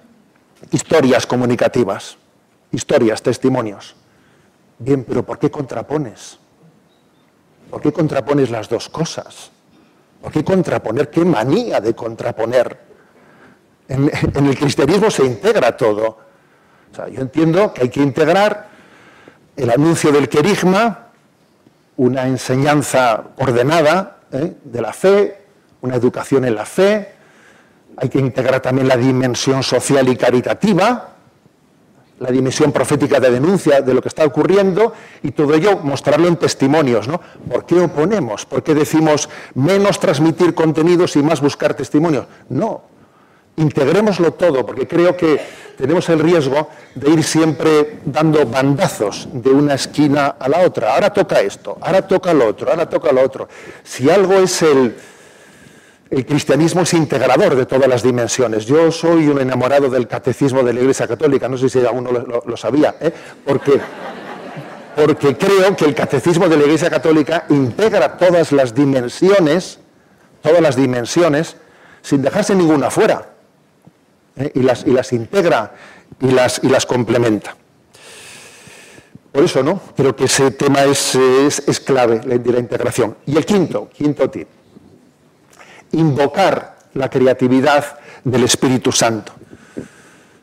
historias 0.71 1.25
comunicativas, 1.25 2.17
historias, 2.71 3.21
testimonios. 3.21 3.95
Bien, 4.79 5.03
pero 5.03 5.23
¿por 5.23 5.39
qué 5.39 5.51
contrapones? 5.51 6.39
¿Por 7.69 7.81
qué 7.81 7.91
contrapones 7.91 8.49
las 8.49 8.69
dos 8.69 8.89
cosas? 8.89 9.51
¿Por 10.21 10.31
qué 10.31 10.43
contraponer? 10.43 11.09
¿Qué 11.09 11.25
manía 11.25 11.81
de 11.81 11.93
contraponer? 11.93 12.79
En, 13.87 14.09
el 14.09 14.57
cristianismo 14.57 15.11
se 15.11 15.25
integra 15.25 15.75
todo. 15.75 16.17
O 16.91 16.95
sea, 16.95 17.07
yo 17.09 17.21
entiendo 17.21 17.73
que 17.73 17.83
hay 17.83 17.89
que 17.89 18.01
integrar 18.01 18.69
el 19.55 19.69
anuncio 19.69 20.11
del 20.11 20.29
querigma, 20.29 21.07
una 21.97 22.27
enseñanza 22.27 23.23
ordenada 23.37 24.19
¿eh? 24.31 24.53
de 24.63 24.81
la 24.81 24.93
fe, 24.93 25.45
una 25.81 25.95
educación 25.95 26.45
en 26.45 26.55
la 26.55 26.65
fe, 26.65 27.13
hay 27.97 28.09
que 28.09 28.19
integrar 28.19 28.61
también 28.61 28.87
la 28.87 28.97
dimensión 28.97 29.63
social 29.63 30.07
y 30.09 30.15
caritativa, 30.15 31.09
la 32.19 32.31
dimensión 32.31 32.71
profética 32.71 33.19
de 33.19 33.31
denuncia 33.31 33.81
de 33.81 33.93
lo 33.93 34.01
que 34.01 34.07
está 34.07 34.25
ocurriendo 34.25 34.93
y 35.23 35.31
todo 35.31 35.53
ello 35.53 35.79
mostrarlo 35.79 36.27
en 36.27 36.37
testimonios. 36.37 37.07
¿no? 37.07 37.19
¿Por 37.51 37.65
qué 37.65 37.79
oponemos? 37.79 38.45
¿Por 38.45 38.63
qué 38.63 38.73
decimos 38.73 39.29
menos 39.55 39.99
transmitir 39.99 40.53
contenidos 40.53 41.15
y 41.15 41.23
más 41.23 41.41
buscar 41.41 41.73
testimonios? 41.73 42.25
No, 42.49 42.83
integrémoslo 43.57 44.33
todo, 44.33 44.65
porque 44.65 44.87
creo 44.87 45.17
que 45.17 45.63
tenemos 45.77 46.07
el 46.09 46.19
riesgo 46.19 46.69
de 46.95 47.11
ir 47.11 47.23
siempre 47.23 47.99
dando 48.05 48.45
bandazos 48.45 49.27
de 49.33 49.49
una 49.49 49.73
esquina 49.73 50.35
a 50.39 50.47
la 50.47 50.59
otra. 50.59 50.93
Ahora 50.93 51.11
toca 51.11 51.41
esto, 51.41 51.77
ahora 51.81 52.07
toca 52.07 52.33
lo 52.33 52.47
otro, 52.47 52.69
ahora 52.69 52.87
toca 52.87 53.11
lo 53.11 53.21
otro. 53.21 53.49
Si 53.83 54.09
algo 54.09 54.35
es 54.35 54.61
el 54.61 54.95
el 56.13 56.25
cristianismo 56.27 56.81
es 56.81 56.93
integrador 56.93 57.55
de 57.55 57.65
todas 57.65 57.89
las 57.89 58.03
dimensiones. 58.03 58.65
Yo 58.65 58.91
soy 58.91 59.27
un 59.27 59.41
enamorado 59.41 59.89
del 59.89 60.07
catecismo 60.07 60.61
de 60.61 60.71
la 60.71 60.79
Iglesia 60.81 61.07
Católica, 61.07 61.49
no 61.49 61.57
sé 61.57 61.69
si 61.69 61.79
alguno 61.79 62.11
lo, 62.11 62.57
sabía, 62.57 62.95
¿eh? 63.01 63.11
porque, 63.43 63.81
porque 64.95 65.35
creo 65.35 65.75
que 65.75 65.85
el 65.85 65.95
catecismo 65.95 66.47
de 66.47 66.57
la 66.57 66.63
Iglesia 66.65 66.91
Católica 66.91 67.45
integra 67.49 68.15
todas 68.17 68.51
las 68.51 68.75
dimensiones, 68.75 69.79
todas 70.43 70.61
las 70.61 70.75
dimensiones, 70.75 71.57
sin 72.03 72.21
dejarse 72.21 72.53
ninguna 72.53 72.91
fuera, 72.91 73.29
¿eh? 74.35 74.51
y, 74.53 74.61
las, 74.61 74.85
integra 75.13 75.73
y 76.21 76.29
las, 76.29 76.85
complementa. 76.85 77.55
Por 79.31 79.43
eso, 79.43 79.63
¿no? 79.63 79.81
Creo 79.97 80.15
que 80.15 80.25
ese 80.25 80.51
tema 80.51 80.83
es, 80.83 81.15
es, 81.15 81.79
clave, 81.79 82.21
la 82.23 82.35
integración. 82.35 83.17
Y 83.25 83.35
el 83.35 83.47
quinto, 83.47 83.89
quinto 83.91 84.29
tip 84.29 84.47
invocar 85.93 86.75
la 86.93 87.09
creatividad 87.09 87.99
del 88.23 88.43
Espíritu 88.43 88.91
Santo. 88.91 89.33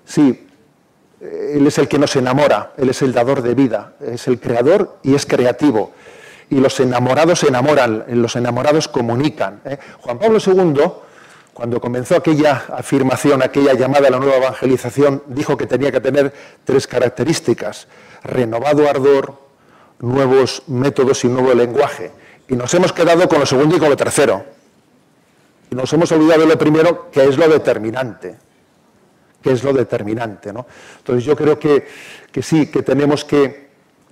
Sí, 0.04 0.48
Él 1.20 1.66
es 1.66 1.78
el 1.78 1.86
que 1.86 1.98
nos 1.98 2.16
enamora, 2.16 2.72
Él 2.76 2.88
es 2.88 3.02
el 3.02 3.12
dador 3.12 3.42
de 3.42 3.54
vida, 3.54 3.94
es 4.00 4.26
el 4.26 4.40
creador 4.40 4.98
y 5.02 5.14
es 5.14 5.26
creativo. 5.26 5.92
Y 6.48 6.56
los 6.56 6.80
enamorados 6.80 7.44
enamoran, 7.44 8.04
los 8.08 8.34
enamorados 8.34 8.88
comunican. 8.88 9.60
¿eh? 9.64 9.78
Juan 10.00 10.18
Pablo 10.18 10.38
II, 10.44 10.82
cuando 11.52 11.80
comenzó 11.80 12.16
aquella 12.16 12.64
afirmación, 12.76 13.42
aquella 13.42 13.74
llamada 13.74 14.08
a 14.08 14.10
la 14.10 14.18
nueva 14.18 14.38
evangelización, 14.38 15.22
dijo 15.28 15.56
que 15.56 15.66
tenía 15.66 15.92
que 15.92 16.00
tener 16.00 16.32
tres 16.64 16.88
características. 16.88 17.86
Renovado 18.24 18.88
ardor, 18.88 19.34
nuevos 20.00 20.64
métodos 20.66 21.24
y 21.24 21.28
nuevo 21.28 21.54
lenguaje. 21.54 22.10
Y 22.48 22.56
nos 22.56 22.74
hemos 22.74 22.92
quedado 22.92 23.28
con 23.28 23.38
lo 23.38 23.46
segundo 23.46 23.76
y 23.76 23.78
con 23.78 23.88
lo 23.88 23.96
tercero. 23.96 24.44
Y 25.70 25.74
nos 25.74 25.92
hemos 25.92 26.10
olvidado 26.12 26.40
de 26.42 26.46
lo 26.48 26.58
primero, 26.58 27.10
que 27.10 27.24
es 27.24 27.36
lo 27.36 27.48
determinante. 27.48 28.36
Que 29.40 29.52
es 29.52 29.62
lo 29.62 29.72
determinante. 29.72 30.52
¿no? 30.52 30.66
Entonces 30.98 31.24
yo 31.24 31.36
creo 31.36 31.58
que, 31.58 31.86
sí, 32.42 32.66
que 32.66 32.82
tenemos 32.82 33.24
que, 33.24 33.70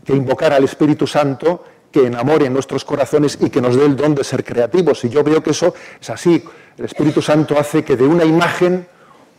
invocar 0.09 0.55
al 0.55 0.65
Espíritu 0.65 1.07
Santo 1.07 1.65
que 1.93 2.07
enamore 2.07 2.49
nuestros 2.49 2.85
corazones 2.85 3.37
y 3.41 3.51
que 3.51 3.61
nos 3.61 3.77
dé 3.77 3.85
el 3.85 3.97
don 3.97 4.15
de 4.15 4.25
ser 4.25 4.43
creativos. 4.43 5.05
Y 5.05 5.11
yo 5.11 5.23
veo 5.23 5.43
que 5.43 5.51
eso 5.51 5.75
es 6.01 6.09
así. 6.09 6.43
El 6.79 6.85
Espíritu 6.87 7.21
Santo 7.21 7.59
hace 7.59 7.85
que 7.85 7.97
de 7.97 8.05
una 8.05 8.25
imagen 8.25 8.87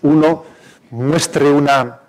uno 0.03 0.43
muestre 0.91 1.49
una 1.51 1.99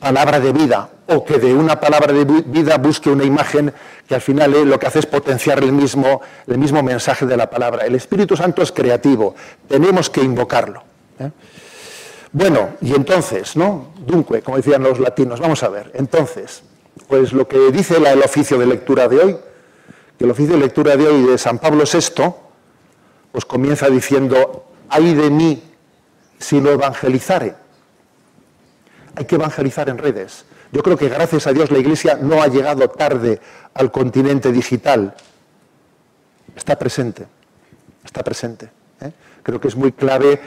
palabra 0.00 0.40
de 0.40 0.52
vida 0.52 0.90
o 1.06 1.24
que 1.24 1.38
de 1.38 1.54
una 1.54 1.78
palabra 1.80 2.12
de 2.12 2.24
vida 2.24 2.78
busque 2.78 3.10
una 3.10 3.24
imagen 3.24 3.72
que 4.08 4.14
al 4.14 4.20
final 4.20 4.54
eh, 4.54 4.64
lo 4.64 4.78
que 4.78 4.86
hace 4.86 5.00
es 5.00 5.06
potenciar 5.06 5.62
el 5.62 5.72
mismo, 5.72 6.20
el 6.46 6.58
mismo 6.58 6.82
mensaje 6.82 7.26
de 7.26 7.36
la 7.36 7.48
palabra. 7.50 7.84
El 7.84 7.94
Espíritu 7.94 8.36
Santo 8.36 8.62
es 8.62 8.72
creativo, 8.72 9.34
tenemos 9.68 10.10
que 10.10 10.22
invocarlo. 10.22 10.82
¿eh? 11.18 11.30
Bueno, 12.32 12.70
y 12.80 12.94
entonces, 12.94 13.56
¿no? 13.56 13.92
Dunque, 13.98 14.42
como 14.42 14.56
decían 14.56 14.82
los 14.82 14.98
latinos, 14.98 15.40
vamos 15.40 15.62
a 15.62 15.68
ver, 15.68 15.92
entonces, 15.94 16.62
pues 17.06 17.32
lo 17.32 17.46
que 17.46 17.70
dice 17.70 17.96
el 17.96 18.22
oficio 18.22 18.58
de 18.58 18.66
lectura 18.66 19.08
de 19.08 19.18
hoy, 19.18 19.36
que 20.18 20.24
el 20.24 20.30
oficio 20.30 20.54
de 20.54 20.60
lectura 20.60 20.96
de 20.96 21.06
hoy 21.06 21.22
de 21.22 21.38
San 21.38 21.58
Pablo 21.58 21.84
VI, 21.84 22.34
pues 23.30 23.44
comienza 23.44 23.88
diciendo, 23.88 24.66
ay 24.88 25.14
de 25.14 25.30
mí 25.30 25.62
sino 26.38 26.70
evangelizare. 26.70 27.54
Hay 29.16 29.24
que 29.24 29.36
evangelizar 29.36 29.88
en 29.88 29.98
redes. 29.98 30.44
Yo 30.74 30.82
creo 30.82 30.96
que 30.96 31.08
gracias 31.08 31.46
a 31.46 31.52
Dios 31.52 31.70
la 31.70 31.78
Iglesia 31.78 32.18
no 32.20 32.42
ha 32.42 32.48
llegado 32.48 32.88
tarde 32.88 33.38
al 33.74 33.92
continente 33.92 34.50
digital. 34.50 35.14
Está 36.56 36.76
presente, 36.76 37.26
está 38.04 38.24
presente. 38.24 38.70
¿eh? 39.00 39.12
Creo 39.44 39.60
que 39.60 39.68
es 39.68 39.76
muy 39.76 39.92
clave 39.92 40.40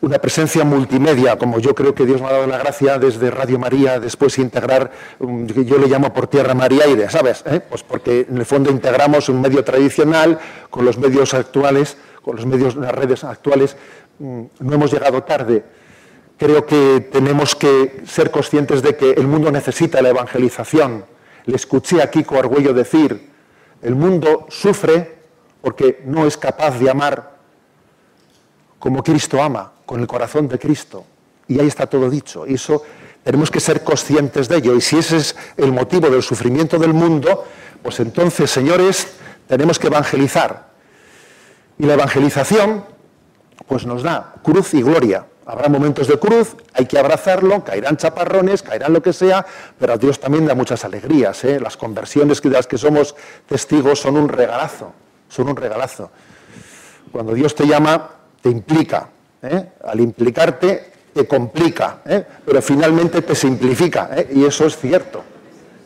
una 0.00 0.18
presencia 0.18 0.64
multimedia, 0.64 1.38
como 1.38 1.60
yo 1.60 1.72
creo 1.76 1.94
que 1.94 2.04
Dios 2.04 2.20
me 2.20 2.26
ha 2.26 2.32
dado 2.32 2.48
la 2.48 2.58
gracia 2.58 2.98
desde 2.98 3.30
Radio 3.30 3.60
María, 3.60 4.00
después 4.00 4.38
integrar, 4.38 4.90
yo 5.20 5.78
le 5.78 5.86
llamo 5.86 6.12
por 6.12 6.26
tierra, 6.26 6.52
mar 6.52 6.72
y 6.72 6.80
aire, 6.80 7.08
¿sabes? 7.08 7.44
¿Eh? 7.46 7.60
Pues 7.60 7.84
porque 7.84 8.26
en 8.28 8.38
el 8.38 8.46
fondo 8.46 8.72
integramos 8.72 9.28
un 9.28 9.40
medio 9.40 9.62
tradicional 9.62 10.40
con 10.68 10.84
los 10.84 10.98
medios 10.98 11.32
actuales, 11.32 11.96
con 12.22 12.34
los 12.34 12.44
medios, 12.44 12.74
las 12.74 12.92
redes 12.92 13.22
actuales, 13.22 13.76
mm, 14.18 14.42
no 14.58 14.74
hemos 14.74 14.92
llegado 14.92 15.22
tarde. 15.22 15.62
Creo 16.40 16.64
que 16.64 17.06
tenemos 17.12 17.54
que 17.54 18.02
ser 18.06 18.30
conscientes 18.30 18.80
de 18.80 18.96
que 18.96 19.10
el 19.10 19.26
mundo 19.26 19.52
necesita 19.52 20.00
la 20.00 20.08
evangelización. 20.08 21.04
Le 21.44 21.54
escuché 21.54 22.00
a 22.00 22.10
Kiko 22.10 22.38
Argüello 22.38 22.72
decir, 22.72 23.30
el 23.82 23.94
mundo 23.94 24.46
sufre 24.48 25.18
porque 25.60 26.00
no 26.06 26.24
es 26.24 26.38
capaz 26.38 26.78
de 26.78 26.88
amar 26.88 27.36
como 28.78 29.02
Cristo 29.02 29.42
ama, 29.42 29.70
con 29.84 30.00
el 30.00 30.06
corazón 30.06 30.48
de 30.48 30.58
Cristo. 30.58 31.04
Y 31.46 31.60
ahí 31.60 31.66
está 31.66 31.86
todo 31.86 32.08
dicho. 32.08 32.46
Y 32.46 32.54
eso 32.54 32.84
tenemos 33.22 33.50
que 33.50 33.60
ser 33.60 33.84
conscientes 33.84 34.48
de 34.48 34.56
ello. 34.56 34.74
Y 34.74 34.80
si 34.80 34.96
ese 34.96 35.18
es 35.18 35.36
el 35.58 35.72
motivo 35.72 36.08
del 36.08 36.22
sufrimiento 36.22 36.78
del 36.78 36.94
mundo, 36.94 37.44
pues 37.82 38.00
entonces, 38.00 38.50
señores, 38.50 39.08
tenemos 39.46 39.78
que 39.78 39.88
evangelizar. 39.88 40.70
Y 41.78 41.84
la 41.84 41.92
evangelización, 41.92 42.86
pues 43.66 43.84
nos 43.84 44.02
da 44.02 44.36
cruz 44.42 44.72
y 44.72 44.80
gloria. 44.80 45.26
Habrá 45.50 45.68
momentos 45.68 46.06
de 46.06 46.16
cruz, 46.16 46.54
hay 46.74 46.86
que 46.86 46.96
abrazarlo, 46.96 47.64
caerán 47.64 47.96
chaparrones, 47.96 48.62
caerán 48.62 48.92
lo 48.92 49.02
que 49.02 49.12
sea, 49.12 49.44
pero 49.80 49.94
a 49.94 49.96
Dios 49.96 50.20
también 50.20 50.46
da 50.46 50.54
muchas 50.54 50.84
alegrías. 50.84 51.42
¿eh? 51.42 51.58
Las 51.58 51.76
conversiones 51.76 52.40
de 52.40 52.50
las 52.50 52.68
que 52.68 52.78
somos 52.78 53.16
testigos 53.48 53.98
son 53.98 54.16
un 54.16 54.28
regalazo, 54.28 54.92
son 55.28 55.48
un 55.48 55.56
regalazo. 55.56 56.12
Cuando 57.10 57.34
Dios 57.34 57.56
te 57.56 57.66
llama, 57.66 58.10
te 58.40 58.48
implica. 58.48 59.08
¿eh? 59.42 59.72
Al 59.82 59.98
implicarte, 59.98 60.92
te 61.12 61.26
complica, 61.26 62.02
¿eh? 62.06 62.24
pero 62.46 62.62
finalmente 62.62 63.20
te 63.22 63.34
simplifica. 63.34 64.10
¿eh? 64.12 64.28
Y 64.32 64.44
eso 64.44 64.66
es 64.66 64.76
cierto. 64.76 65.24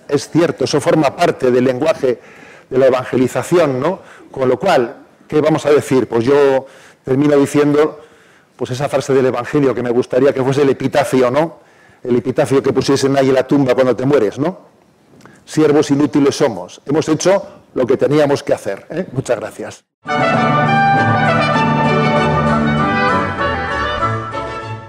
Es 0.06 0.28
cierto, 0.28 0.64
eso 0.64 0.78
forma 0.78 1.16
parte 1.16 1.50
del 1.50 1.64
lenguaje 1.64 2.20
de 2.68 2.78
la 2.78 2.88
evangelización, 2.88 3.80
¿no? 3.80 4.00
Con 4.30 4.46
lo 4.46 4.58
cual, 4.58 4.94
¿qué 5.26 5.40
vamos 5.40 5.64
a 5.64 5.70
decir? 5.70 6.06
Pues 6.06 6.22
yo 6.22 6.66
termino 7.02 7.34
diciendo 7.38 8.03
pues 8.56 8.70
esa 8.70 8.88
frase 8.88 9.12
del 9.12 9.26
Evangelio 9.26 9.74
que 9.74 9.82
me 9.82 9.90
gustaría 9.90 10.32
que 10.32 10.42
fuese 10.42 10.62
el 10.62 10.70
epitafio, 10.70 11.30
¿no? 11.30 11.58
El 12.02 12.16
epitafio 12.16 12.62
que 12.62 12.72
pusiesen 12.72 13.16
ahí 13.16 13.28
en 13.28 13.34
la 13.34 13.46
tumba 13.46 13.74
cuando 13.74 13.96
te 13.96 14.04
mueres, 14.04 14.38
¿no? 14.38 14.58
Siervos 15.44 15.90
inútiles 15.90 16.36
somos. 16.36 16.80
Hemos 16.86 17.08
hecho 17.08 17.42
lo 17.74 17.86
que 17.86 17.96
teníamos 17.96 18.42
que 18.42 18.54
hacer. 18.54 19.08
Muchas 19.12 19.38
gracias. 19.38 19.84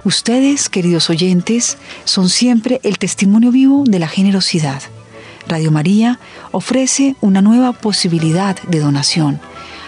Ustedes, 0.04 0.70
queridos 0.70 1.10
oyentes, 1.10 1.78
son 2.04 2.30
siempre 2.30 2.80
el 2.84 3.00
testimonio 3.00 3.52
vivo 3.52 3.84
de 3.88 3.98
la 3.98 4.08
generosidad. 4.08 4.84
Radio 5.48 5.72
María 5.72 6.20
ofrece 6.52 7.16
una 7.22 7.42
nueva 7.42 7.74
posibilidad 7.74 8.56
de 8.68 8.80
donación. 8.80 9.40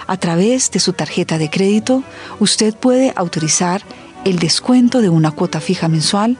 A 0.07 0.15
través 0.15 0.71
de 0.71 0.79
su 0.79 0.93
tarjeta 0.93 1.37
de 1.37 1.49
crédito, 1.49 2.01
usted 2.39 2.73
puede 2.73 3.11
autorizar 3.17 3.81
el 4.23 4.39
descuento 4.39 5.01
de 5.01 5.09
una 5.09 5.31
cuota 5.31 5.59
fija 5.59 5.89
mensual 5.89 6.37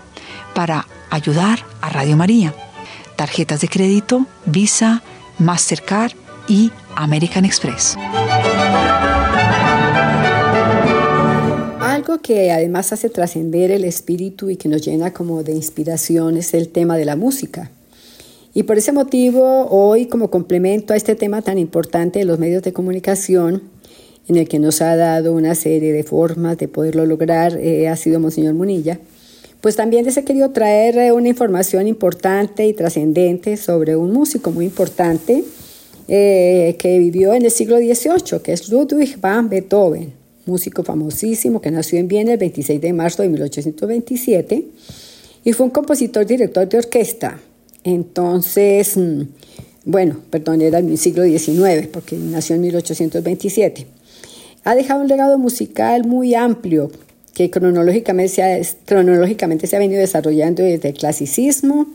para 0.56 0.88
ayudar 1.10 1.60
a 1.82 1.89
Radio 1.89 2.15
María. 2.15 2.56
Tarjetas 3.17 3.60
de 3.60 3.67
crédito, 3.67 4.25
Visa, 4.45 5.03
Mastercard 5.38 6.13
y 6.47 6.71
American 6.95 7.43
Express. 7.43 7.97
Algo 11.82 12.19
que 12.21 12.51
además 12.51 12.93
hace 12.93 13.10
trascender 13.10 13.71
el 13.71 13.84
espíritu 13.84 14.49
y 14.49 14.56
que 14.56 14.69
nos 14.69 14.82
llena 14.82 15.12
como 15.12 15.43
de 15.43 15.51
inspiración 15.51 16.38
es 16.38 16.53
el 16.53 16.69
tema 16.69 16.95
de 16.95 17.03
la 17.03 17.17
música. 17.17 17.71
Y 18.58 18.63
por 18.63 18.80
ese 18.80 18.91
motivo, 18.91 19.67
hoy 19.70 20.08
como 20.08 20.32
complemento 20.32 20.91
a 20.91 20.98
este 20.98 21.13
tema 21.13 21.43
tan 21.43 21.60
importante 21.60 22.17
de 22.17 22.26
los 22.26 22.39
medios 22.39 22.63
de 22.63 22.74
comunicación, 22.74 23.62
en 24.28 24.36
el 24.36 24.48
que 24.48 24.58
nos 24.58 24.82
ha 24.82 24.96
dado 24.96 25.34
una 25.34 25.54
serie 25.54 25.93
de 25.93 26.02
formas 26.04 26.58
de 26.58 26.67
poderlo 26.67 27.06
lograr, 27.06 27.56
eh, 27.60 27.88
ha 27.88 27.96
sido 27.96 28.20
Monseñor 28.20 28.56
Munilla, 28.56 29.00
pues 29.62 29.76
también 29.76 30.06
les 30.06 30.17
he 30.17 30.24
querido 30.24 30.50
traer 30.50 30.98
eh, 30.98 31.12
una 31.12 31.30
información 31.30 31.88
importante 31.88 32.65
y 32.65 32.74
trascendente 32.74 33.58
sobre 33.58 33.96
un 33.96 34.12
músico 34.12 34.50
muy 34.50 34.65
importante 34.65 35.43
eh, 36.08 36.76
que 36.80 36.98
vivió 36.98 37.36
en 37.36 37.46
el 37.46 37.52
siglo 37.52 37.78
XVIII, 37.78 38.39
que 38.41 38.54
es 38.54 38.70
Ludwig 38.70 39.20
van 39.22 39.50
Beethoven 39.50 40.13
músico 40.48 40.82
famosísimo 40.82 41.62
que 41.62 41.70
nació 41.70 42.00
en 42.00 42.08
Viena 42.08 42.32
el 42.32 42.39
26 42.39 42.82
de 42.82 42.91
marzo 42.91 43.22
de 43.22 43.30
1827 43.30 44.65
y 45.43 45.54
fue 45.54 45.67
un 45.67 45.72
compositor 45.72 46.26
director 46.26 46.67
de 46.67 46.80
orquesta. 46.80 47.39
Entonces, 47.88 48.97
mm, 48.97 49.21
bueno, 49.86 50.17
perdón, 50.30 50.62
era 50.62 50.80
el 50.80 50.97
siglo 50.97 51.23
XIX 51.23 51.88
porque 51.88 52.17
nació 52.17 52.56
en 52.56 52.62
1827. 52.63 53.88
Ha 54.65 54.76
dejado 54.76 55.00
un 55.00 55.08
legado 55.08 55.38
musical 55.38 56.06
muy 56.06 56.36
amplio 56.36 56.91
que 57.34 57.50
cronológicamente 57.50 58.34
se 58.34 58.43
ha, 58.43 58.60
cronológicamente 58.84 59.67
se 59.67 59.78
ha 59.78 59.80
venido 59.80 60.02
desarrollando 60.02 60.63
desde 60.63 60.89
el 60.89 60.95
clasicismo 60.95 61.88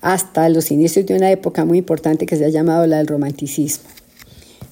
hasta 0.00 0.48
los 0.48 0.70
inicios 0.70 1.04
de 1.04 1.14
una 1.14 1.30
época 1.30 1.66
muy 1.66 1.76
importante 1.76 2.24
que 2.24 2.36
se 2.36 2.46
ha 2.46 2.48
llamado 2.48 2.86
la 2.86 2.96
del 2.96 3.08
romanticismo. 3.08 3.84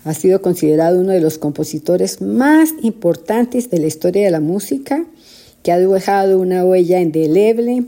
Ha 0.04 0.14
sido 0.14 0.40
considerado 0.40 0.98
uno 0.98 1.12
de 1.12 1.20
los 1.20 1.36
compositores 1.36 2.22
más 2.22 2.70
importantes 2.80 3.68
de 3.68 3.78
la 3.78 3.88
historia 3.88 4.24
de 4.24 4.30
la 4.30 4.40
música, 4.40 5.04
que 5.62 5.72
ha 5.72 5.78
dejado 5.78 6.40
una 6.40 6.64
huella 6.64 6.98
indeleble 6.98 7.84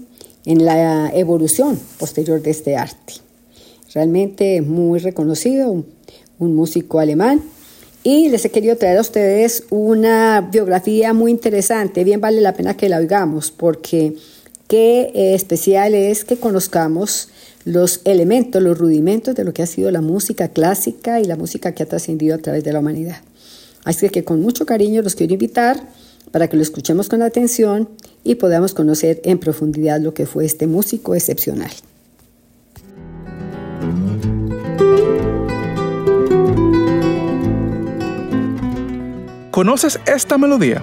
en 0.49 0.65
la 0.65 1.11
evolución 1.15 1.79
posterior 1.99 2.41
de 2.41 2.51
este 2.51 2.75
arte. 2.75 3.13
Realmente 3.93 4.63
muy 4.63 4.99
reconocido, 4.99 5.85
un 6.39 6.57
músico 6.57 7.01
alemán. 7.01 7.43
Y 8.03 8.31
les 8.31 8.47
he 8.47 8.51
querido 8.51 8.77
traer 8.77 8.97
a 8.97 9.03
ustedes 9.03 9.65
una 9.69 10.49
biografía 10.51 11.13
muy 11.13 11.33
interesante, 11.33 12.03
bien 12.03 12.23
vale 12.23 12.41
la 12.41 12.55
pena 12.55 12.79
que 12.79 12.89
la 12.89 12.97
oigamos, 12.97 13.51
porque 13.51 14.17
qué 14.69 15.13
especial 15.35 15.93
es 15.93 16.25
que 16.25 16.39
conozcamos 16.39 17.29
los 17.67 18.01
elementos, 18.05 18.63
los 18.63 18.79
rudimentos 18.79 19.35
de 19.35 19.45
lo 19.45 19.53
que 19.53 19.63
ha 19.63 19.67
sido 19.67 19.91
la 19.91 20.01
música 20.01 20.49
clásica 20.49 21.21
y 21.21 21.25
la 21.25 21.37
música 21.37 21.75
que 21.75 21.83
ha 21.83 21.87
trascendido 21.87 22.35
a 22.35 22.39
través 22.39 22.65
de 22.65 22.73
la 22.73 22.79
humanidad. 22.79 23.21
Así 23.85 24.09
que 24.09 24.25
con 24.25 24.41
mucho 24.41 24.65
cariño 24.65 25.03
los 25.03 25.15
quiero 25.15 25.35
invitar 25.35 25.79
para 26.31 26.49
que 26.49 26.57
lo 26.57 26.63
escuchemos 26.63 27.11
con 27.11 27.21
atención 27.21 27.91
y 28.29 28.35
podamos 28.35 28.75
conocer 28.75 29.23
en 29.25 29.39
profundidad 29.39 30.01
lo 30.01 30.13
que 30.13 30.27
fue 30.27 30.45
este 30.45 30.67
músico 30.67 31.15
excepcional. 31.15 31.71
¿Conoces 39.51 39.99
esta 40.07 40.37
melodía? 40.37 40.83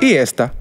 y 0.00 0.14
esta. 0.14 0.52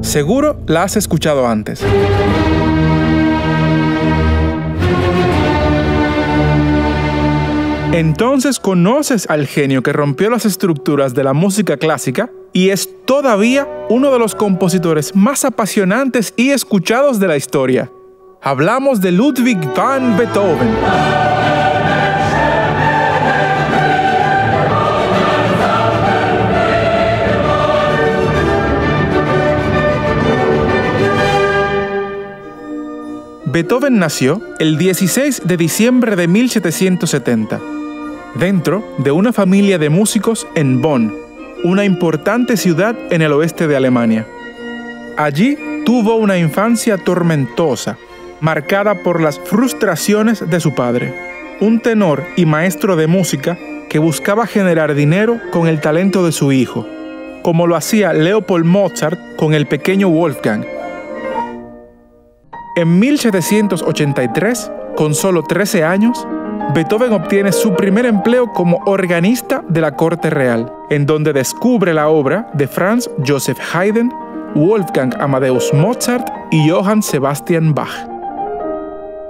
Seguro 0.00 0.56
la 0.66 0.84
has 0.84 0.96
escuchado 0.96 1.46
antes. 1.46 1.82
Entonces 7.92 8.58
conoces 8.58 9.28
al 9.28 9.46
genio 9.46 9.82
que 9.82 9.92
rompió 9.92 10.30
las 10.30 10.46
estructuras 10.46 11.12
de 11.12 11.24
la 11.24 11.34
música 11.34 11.76
clásica 11.76 12.30
y 12.54 12.70
es 12.70 12.88
todavía 13.04 13.68
uno 13.90 14.10
de 14.10 14.18
los 14.18 14.34
compositores 14.34 15.14
más 15.14 15.44
apasionantes 15.44 16.32
y 16.38 16.52
escuchados 16.52 17.20
de 17.20 17.28
la 17.28 17.36
historia. 17.36 17.92
Hablamos 18.40 19.02
de 19.02 19.12
Ludwig 19.12 19.58
van 19.76 20.16
Beethoven. 20.16 20.70
Beethoven 33.52 33.98
nació 33.98 34.40
el 34.60 34.78
16 34.78 35.42
de 35.44 35.58
diciembre 35.58 36.16
de 36.16 36.26
1770, 36.26 37.60
dentro 38.34 38.82
de 38.98 39.12
una 39.12 39.32
familia 39.32 39.78
de 39.78 39.90
músicos 39.90 40.46
en 40.54 40.80
Bonn, 40.80 41.14
una 41.64 41.84
importante 41.84 42.56
ciudad 42.56 42.96
en 43.10 43.22
el 43.22 43.32
oeste 43.32 43.66
de 43.66 43.76
Alemania. 43.76 44.26
Allí 45.16 45.56
tuvo 45.84 46.16
una 46.16 46.38
infancia 46.38 46.96
tormentosa, 46.98 47.98
marcada 48.40 49.02
por 49.02 49.20
las 49.20 49.38
frustraciones 49.38 50.48
de 50.48 50.60
su 50.60 50.74
padre, 50.74 51.14
un 51.60 51.80
tenor 51.80 52.24
y 52.36 52.46
maestro 52.46 52.96
de 52.96 53.06
música 53.06 53.58
que 53.88 53.98
buscaba 53.98 54.46
generar 54.46 54.94
dinero 54.94 55.38
con 55.50 55.68
el 55.68 55.80
talento 55.80 56.24
de 56.24 56.32
su 56.32 56.50
hijo, 56.52 56.86
como 57.42 57.66
lo 57.66 57.76
hacía 57.76 58.12
Leopold 58.12 58.64
Mozart 58.64 59.36
con 59.36 59.54
el 59.54 59.66
pequeño 59.66 60.08
Wolfgang. 60.08 60.64
En 62.74 62.98
1783, 62.98 64.72
con 64.96 65.14
solo 65.14 65.42
13 65.42 65.84
años, 65.84 66.26
Beethoven 66.74 67.12
obtiene 67.12 67.52
su 67.52 67.74
primer 67.74 68.06
empleo 68.06 68.50
como 68.50 68.78
organista 68.86 69.62
de 69.68 69.82
la 69.82 69.94
corte 69.94 70.30
real, 70.30 70.72
en 70.88 71.04
donde 71.04 71.34
descubre 71.34 71.92
la 71.92 72.08
obra 72.08 72.48
de 72.54 72.66
Franz 72.66 73.10
Joseph 73.26 73.58
Haydn, 73.74 74.10
Wolfgang 74.54 75.14
Amadeus 75.20 75.70
Mozart 75.74 76.26
y 76.50 76.70
Johann 76.70 77.02
Sebastian 77.02 77.74
Bach. 77.74 77.90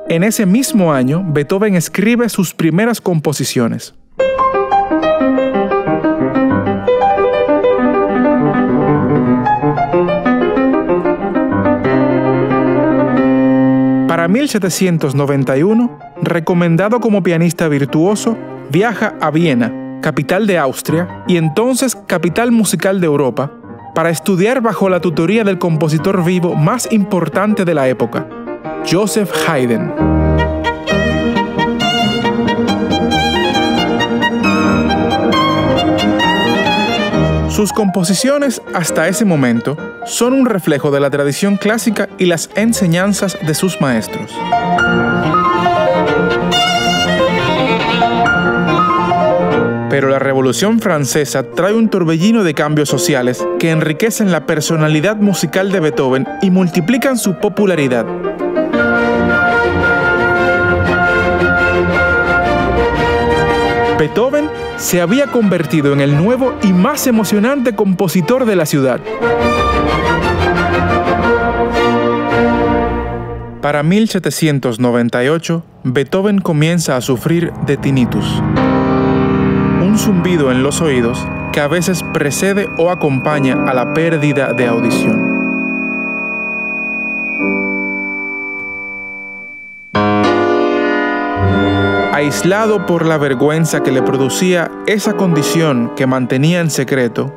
En 0.09 0.23
ese 0.23 0.47
mismo 0.47 0.93
año, 0.93 1.25
Beethoven 1.27 1.75
escribe 1.75 2.29
sus 2.29 2.55
primeras 2.55 3.01
composiciones. 3.01 3.93
Para 14.23 14.35
1791, 14.35 15.99
recomendado 16.23 17.01
como 17.01 17.25
pianista 17.25 17.67
virtuoso, 17.67 18.39
viaja 18.71 19.17
a 19.21 19.33
Viena, 19.33 19.99
capital 20.01 20.47
de 20.47 20.59
Austria 20.59 21.25
y 21.27 21.39
entonces 21.39 21.97
capital 21.97 22.53
musical 22.53 23.01
de 23.01 23.09
Europa, 23.09 23.51
para 23.97 24.11
estudiar 24.11 24.61
bajo 24.61 24.89
la 24.89 25.01
tutoría 25.01 25.43
del 25.43 25.59
compositor 25.59 26.25
vivo 26.25 26.55
más 26.55 26.87
importante 26.93 27.65
de 27.65 27.75
la 27.75 27.89
época, 27.89 28.29
Joseph 28.89 29.33
Haydn. 29.49 30.22
Sus 37.53 37.71
composiciones 37.71 38.63
hasta 38.73 39.09
ese 39.09 39.27
momento 39.27 39.77
son 40.07 40.33
un 40.33 40.47
reflejo 40.47 40.91
de 40.91 41.01
la 41.01 41.11
tradición 41.11 41.59
clásica 41.59 42.09
y 42.17 42.25
las 42.25 42.49
enseñanzas 42.55 43.37
de 43.47 43.53
sus 43.53 43.79
maestros. 43.79 44.33
Pero 49.91 50.09
la 50.09 50.19
Revolución 50.19 50.81
Francesa 50.81 51.43
trae 51.43 51.75
un 51.75 51.91
torbellino 51.91 52.43
de 52.43 52.55
cambios 52.55 52.89
sociales 52.89 53.47
que 53.59 53.71
enriquecen 53.71 54.33
la 54.33 54.47
personalidad 54.47 55.17
musical 55.17 55.71
de 55.71 55.81
Beethoven 55.81 56.27
y 56.41 56.51
multiplican 56.51 57.19
su 57.19 57.35
popularidad. 57.35 58.07
Beethoven 63.99 64.49
se 64.83 65.01
había 65.01 65.29
convertido 65.29 65.93
en 65.93 66.01
el 66.01 66.17
nuevo 66.17 66.55
y 66.61 66.73
más 66.73 67.07
emocionante 67.07 67.77
compositor 67.77 68.45
de 68.47 68.57
la 68.57 68.67
ciudad. 68.67 69.01
Para 73.61 73.85
1798, 73.85 75.65
Beethoven 75.85 76.41
comienza 76.41 76.97
a 76.97 77.01
sufrir 77.01 77.53
de 77.65 77.77
tinnitus, 77.77 78.27
un 79.81 79.95
zumbido 79.99 80.51
en 80.51 80.65
los 80.65 80.81
oídos 80.81 81.25
que 81.53 81.61
a 81.61 81.69
veces 81.69 82.03
precede 82.13 82.67
o 82.77 82.91
acompaña 82.91 83.65
a 83.69 83.75
la 83.75 83.95
pérdida 83.95 84.53
de 84.53 84.67
audición. 84.67 85.32
Aislado 92.23 92.87
por 92.87 93.05
la 93.05 93.19
vergüenza 93.19 93.83
que 93.83 93.91
le 93.91 94.01
producía 94.01 94.71
esa 94.87 95.15
condición 95.15 95.91
que 95.97 96.07
mantenía 96.07 96.61
en 96.61 96.71
secreto, 96.71 97.35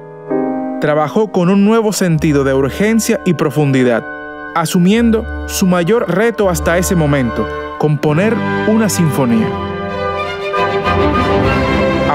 trabajó 0.79 1.31
con 1.31 1.49
un 1.49 1.65
nuevo 1.65 1.91
sentido 1.91 2.43
de 2.43 2.53
urgencia 2.53 3.19
y 3.25 3.33
profundidad, 3.33 4.05
asumiendo 4.53 5.25
su 5.47 5.65
mayor 5.65 6.07
reto 6.07 6.51
hasta 6.51 6.77
ese 6.77 6.95
momento, 6.95 7.47
componer 7.79 8.35
una 8.67 8.87
sinfonía. 8.87 9.74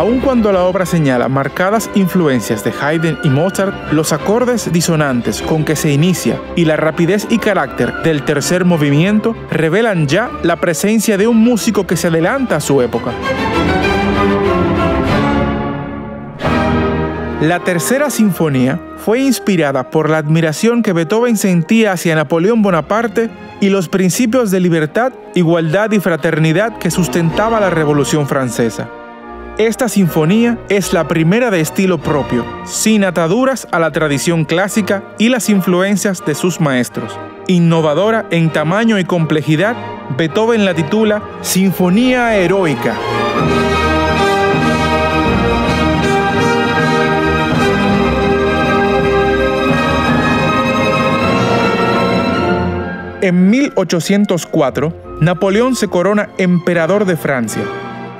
Aun 0.00 0.20
cuando 0.20 0.50
la 0.50 0.64
obra 0.64 0.86
señala 0.86 1.28
marcadas 1.28 1.90
influencias 1.94 2.64
de 2.64 2.72
Haydn 2.72 3.18
y 3.22 3.28
Mozart, 3.28 3.92
los 3.92 4.14
acordes 4.14 4.72
disonantes 4.72 5.42
con 5.42 5.62
que 5.62 5.76
se 5.76 5.92
inicia 5.92 6.40
y 6.56 6.64
la 6.64 6.76
rapidez 6.76 7.26
y 7.28 7.36
carácter 7.36 7.92
del 8.02 8.22
tercer 8.22 8.64
movimiento 8.64 9.36
revelan 9.50 10.08
ya 10.08 10.30
la 10.42 10.56
presencia 10.56 11.18
de 11.18 11.26
un 11.26 11.36
músico 11.36 11.86
que 11.86 11.98
se 11.98 12.06
adelanta 12.06 12.56
a 12.56 12.60
su 12.60 12.80
época. 12.80 13.12
La 17.42 17.60
tercera 17.60 18.08
sinfonía 18.08 18.80
fue 18.96 19.20
inspirada 19.20 19.90
por 19.90 20.08
la 20.08 20.16
admiración 20.16 20.82
que 20.82 20.94
Beethoven 20.94 21.36
sentía 21.36 21.92
hacia 21.92 22.14
Napoleón 22.14 22.62
Bonaparte 22.62 23.28
y 23.60 23.68
los 23.68 23.90
principios 23.90 24.50
de 24.50 24.60
libertad, 24.60 25.12
igualdad 25.34 25.92
y 25.92 26.00
fraternidad 26.00 26.78
que 26.78 26.90
sustentaba 26.90 27.60
la 27.60 27.68
Revolución 27.68 28.26
Francesa. 28.26 28.88
Esta 29.60 29.90
sinfonía 29.90 30.58
es 30.70 30.94
la 30.94 31.06
primera 31.06 31.50
de 31.50 31.60
estilo 31.60 31.98
propio, 31.98 32.46
sin 32.64 33.04
ataduras 33.04 33.68
a 33.70 33.78
la 33.78 33.92
tradición 33.92 34.46
clásica 34.46 35.04
y 35.18 35.28
las 35.28 35.50
influencias 35.50 36.24
de 36.24 36.34
sus 36.34 36.62
maestros. 36.62 37.12
Innovadora 37.46 38.24
en 38.30 38.50
tamaño 38.50 38.98
y 38.98 39.04
complejidad, 39.04 39.76
Beethoven 40.16 40.64
la 40.64 40.72
titula 40.72 41.22
Sinfonía 41.42 42.34
Heroica. 42.36 42.96
En 53.20 53.50
1804, 53.50 55.18
Napoleón 55.20 55.76
se 55.76 55.88
corona 55.88 56.30
emperador 56.38 57.04
de 57.04 57.18
Francia 57.18 57.64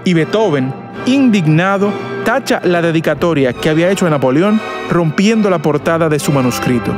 y 0.05 0.15
Beethoven, 0.15 0.73
indignado, 1.07 1.93
tacha 2.25 2.61
la 2.65 2.83
dedicatoria 2.83 3.53
que 3.53 3.69
había 3.69 3.91
hecho 3.91 4.07
a 4.07 4.11
Napoleón, 4.11 4.61
rompiendo 4.91 5.51
la 5.51 5.59
portada 5.59 6.09
de 6.09 6.19
su 6.19 6.33
manuscrito. 6.33 6.95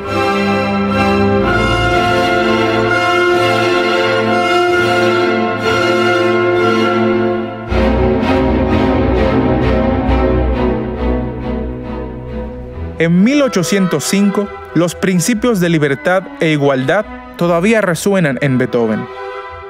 En 12.99 13.25
1805, 13.25 14.49
los 14.75 14.95
principios 14.95 15.59
de 15.59 15.69
libertad 15.69 16.23
e 16.41 16.53
igualdad 16.53 17.05
todavía 17.37 17.81
resuenan 17.81 18.39
en 18.43 18.59
Beethoven 18.59 19.05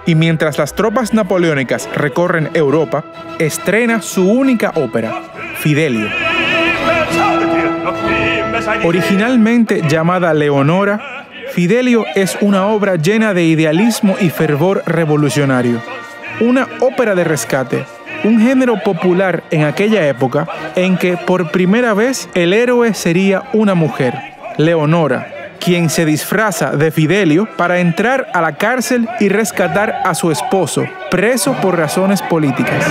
y 0.06 0.14
mientras 0.14 0.58
las 0.58 0.74
tropas 0.74 1.14
napoleónicas 1.14 1.88
recorren 1.94 2.50
Europa, 2.54 3.04
estrena 3.38 4.02
su 4.02 4.28
única 4.30 4.72
ópera, 4.74 5.22
Fidelio. 5.58 6.08
Originalmente 8.84 9.82
llamada 9.88 10.34
Leonora, 10.34 11.26
Fidelio 11.52 12.04
es 12.14 12.36
una 12.40 12.66
obra 12.66 12.96
llena 12.96 13.34
de 13.34 13.44
idealismo 13.44 14.16
y 14.20 14.30
fervor 14.30 14.82
revolucionario. 14.86 15.82
Una 16.40 16.66
ópera 16.80 17.14
de 17.14 17.24
rescate, 17.24 17.84
un 18.24 18.40
género 18.40 18.82
popular 18.82 19.44
en 19.50 19.64
aquella 19.64 20.06
época 20.08 20.46
en 20.76 20.96
que 20.96 21.16
por 21.16 21.50
primera 21.50 21.92
vez 21.94 22.28
el 22.34 22.52
héroe 22.52 22.94
sería 22.94 23.42
una 23.52 23.74
mujer, 23.74 24.14
Leonora, 24.56 25.41
quien 25.62 25.90
se 25.90 26.04
disfraza 26.04 26.72
de 26.72 26.90
Fidelio 26.90 27.48
para 27.56 27.78
entrar 27.78 28.26
a 28.34 28.40
la 28.40 28.56
cárcel 28.56 29.08
y 29.20 29.28
rescatar 29.28 30.02
a 30.04 30.12
su 30.14 30.32
esposo, 30.32 30.84
preso 31.08 31.52
por 31.62 31.78
razones 31.78 32.20
políticas. 32.22 32.84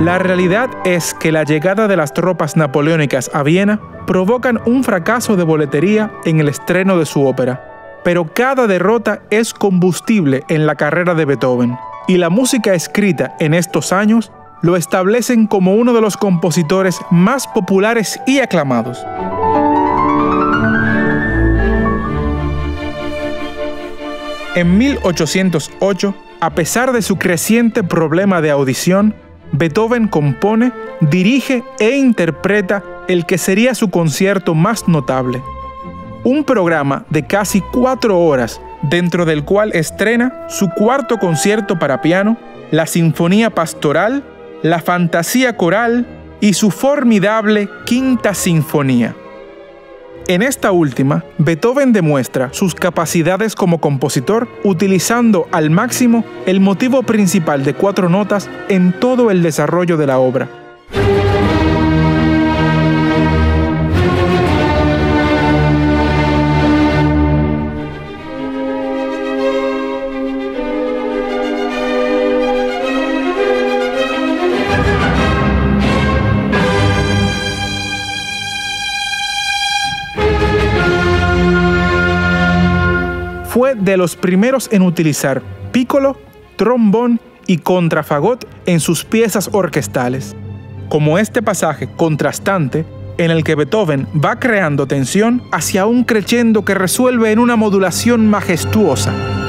La 0.00 0.18
realidad 0.18 0.70
es 0.84 1.12
que 1.12 1.32
la 1.32 1.42
llegada 1.42 1.88
de 1.88 1.96
las 1.96 2.14
tropas 2.14 2.56
napoleónicas 2.56 3.30
a 3.34 3.42
Viena 3.42 3.80
provocan 4.06 4.60
un 4.64 4.84
fracaso 4.84 5.36
de 5.36 5.44
boletería 5.44 6.12
en 6.24 6.40
el 6.40 6.48
estreno 6.48 6.98
de 6.98 7.06
su 7.06 7.26
ópera 7.26 7.69
pero 8.04 8.32
cada 8.32 8.66
derrota 8.66 9.22
es 9.30 9.54
combustible 9.54 10.44
en 10.48 10.66
la 10.66 10.74
carrera 10.74 11.14
de 11.14 11.24
Beethoven, 11.24 11.76
y 12.08 12.16
la 12.16 12.30
música 12.30 12.74
escrita 12.74 13.36
en 13.38 13.54
estos 13.54 13.92
años 13.92 14.32
lo 14.62 14.76
establecen 14.76 15.46
como 15.46 15.74
uno 15.74 15.92
de 15.92 16.00
los 16.00 16.16
compositores 16.16 17.00
más 17.10 17.46
populares 17.46 18.20
y 18.26 18.40
aclamados. 18.40 19.04
En 24.54 24.76
1808, 24.78 26.14
A 26.42 26.50
pesar 26.54 26.92
de 26.92 27.02
su 27.02 27.18
creciente 27.18 27.82
problema 27.82 28.40
de 28.40 28.50
audición, 28.50 29.14
Beethoven 29.52 30.08
compone, 30.08 30.72
dirige 31.02 31.62
e 31.78 31.98
interpreta 31.98 32.82
el 33.08 33.26
que 33.26 33.36
sería 33.36 33.74
su 33.74 33.90
concierto 33.90 34.54
más 34.54 34.88
notable. 34.88 35.42
Un 36.22 36.44
programa 36.44 37.06
de 37.08 37.26
casi 37.26 37.62
cuatro 37.62 38.20
horas, 38.20 38.60
dentro 38.82 39.24
del 39.24 39.42
cual 39.42 39.72
estrena 39.72 40.46
su 40.50 40.68
cuarto 40.68 41.16
concierto 41.18 41.78
para 41.78 42.02
piano, 42.02 42.36
la 42.70 42.86
Sinfonía 42.86 43.48
Pastoral, 43.48 44.22
la 44.62 44.80
Fantasía 44.80 45.56
Coral 45.56 46.06
y 46.42 46.52
su 46.52 46.70
formidable 46.70 47.70
Quinta 47.86 48.34
Sinfonía. 48.34 49.14
En 50.28 50.42
esta 50.42 50.72
última, 50.72 51.24
Beethoven 51.38 51.94
demuestra 51.94 52.50
sus 52.52 52.74
capacidades 52.74 53.54
como 53.54 53.80
compositor 53.80 54.46
utilizando 54.62 55.48
al 55.52 55.70
máximo 55.70 56.22
el 56.44 56.60
motivo 56.60 57.02
principal 57.02 57.64
de 57.64 57.72
cuatro 57.72 58.10
notas 58.10 58.50
en 58.68 58.92
todo 58.92 59.30
el 59.30 59.42
desarrollo 59.42 59.96
de 59.96 60.06
la 60.06 60.18
obra. 60.18 60.59
De 83.80 83.96
los 83.96 84.16
primeros 84.16 84.68
en 84.72 84.82
utilizar 84.82 85.42
pícolo, 85.72 86.18
trombón 86.56 87.20
y 87.46 87.58
contrafagot 87.58 88.46
en 88.66 88.80
sus 88.80 89.04
piezas 89.04 89.50
orquestales, 89.52 90.36
como 90.88 91.18
este 91.18 91.42
pasaje 91.42 91.88
contrastante 91.96 92.84
en 93.18 93.30
el 93.30 93.44
que 93.44 93.54
Beethoven 93.54 94.06
va 94.14 94.38
creando 94.38 94.86
tensión 94.86 95.42
hacia 95.52 95.86
un 95.86 96.04
crescendo 96.04 96.64
que 96.64 96.74
resuelve 96.74 97.32
en 97.32 97.38
una 97.38 97.56
modulación 97.56 98.28
majestuosa. 98.28 99.39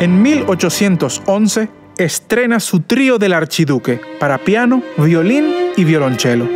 En 0.00 0.22
1811 0.22 1.68
estrena 1.98 2.58
su 2.58 2.80
trío 2.80 3.18
del 3.18 3.34
archiduque 3.34 4.00
para 4.18 4.38
piano, 4.38 4.82
violín 4.96 5.52
y 5.76 5.84
violonchelo. 5.84 6.48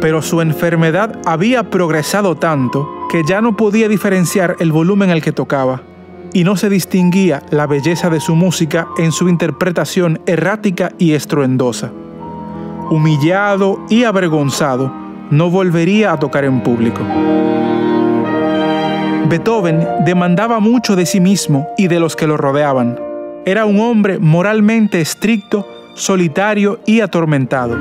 Pero 0.00 0.22
su 0.22 0.40
enfermedad 0.40 1.18
había 1.26 1.64
progresado 1.64 2.36
tanto 2.36 2.88
que 3.10 3.24
ya 3.24 3.40
no 3.40 3.56
podía 3.56 3.88
diferenciar 3.88 4.54
el 4.60 4.70
volumen 4.70 5.10
al 5.10 5.22
que 5.22 5.32
tocaba 5.32 5.89
y 6.32 6.44
no 6.44 6.56
se 6.56 6.68
distinguía 6.68 7.42
la 7.50 7.66
belleza 7.66 8.10
de 8.10 8.20
su 8.20 8.34
música 8.34 8.88
en 8.98 9.12
su 9.12 9.28
interpretación 9.28 10.20
errática 10.26 10.92
y 10.98 11.12
estruendosa. 11.12 11.90
Humillado 12.90 13.84
y 13.88 14.04
avergonzado, 14.04 14.92
no 15.30 15.50
volvería 15.50 16.12
a 16.12 16.18
tocar 16.18 16.44
en 16.44 16.62
público. 16.62 17.02
Beethoven 19.28 19.86
demandaba 20.04 20.58
mucho 20.58 20.96
de 20.96 21.06
sí 21.06 21.20
mismo 21.20 21.68
y 21.78 21.86
de 21.86 22.00
los 22.00 22.16
que 22.16 22.26
lo 22.26 22.36
rodeaban. 22.36 22.98
Era 23.46 23.64
un 23.64 23.78
hombre 23.78 24.18
moralmente 24.18 25.00
estricto, 25.00 25.68
solitario 25.94 26.80
y 26.84 27.00
atormentado. 27.00 27.78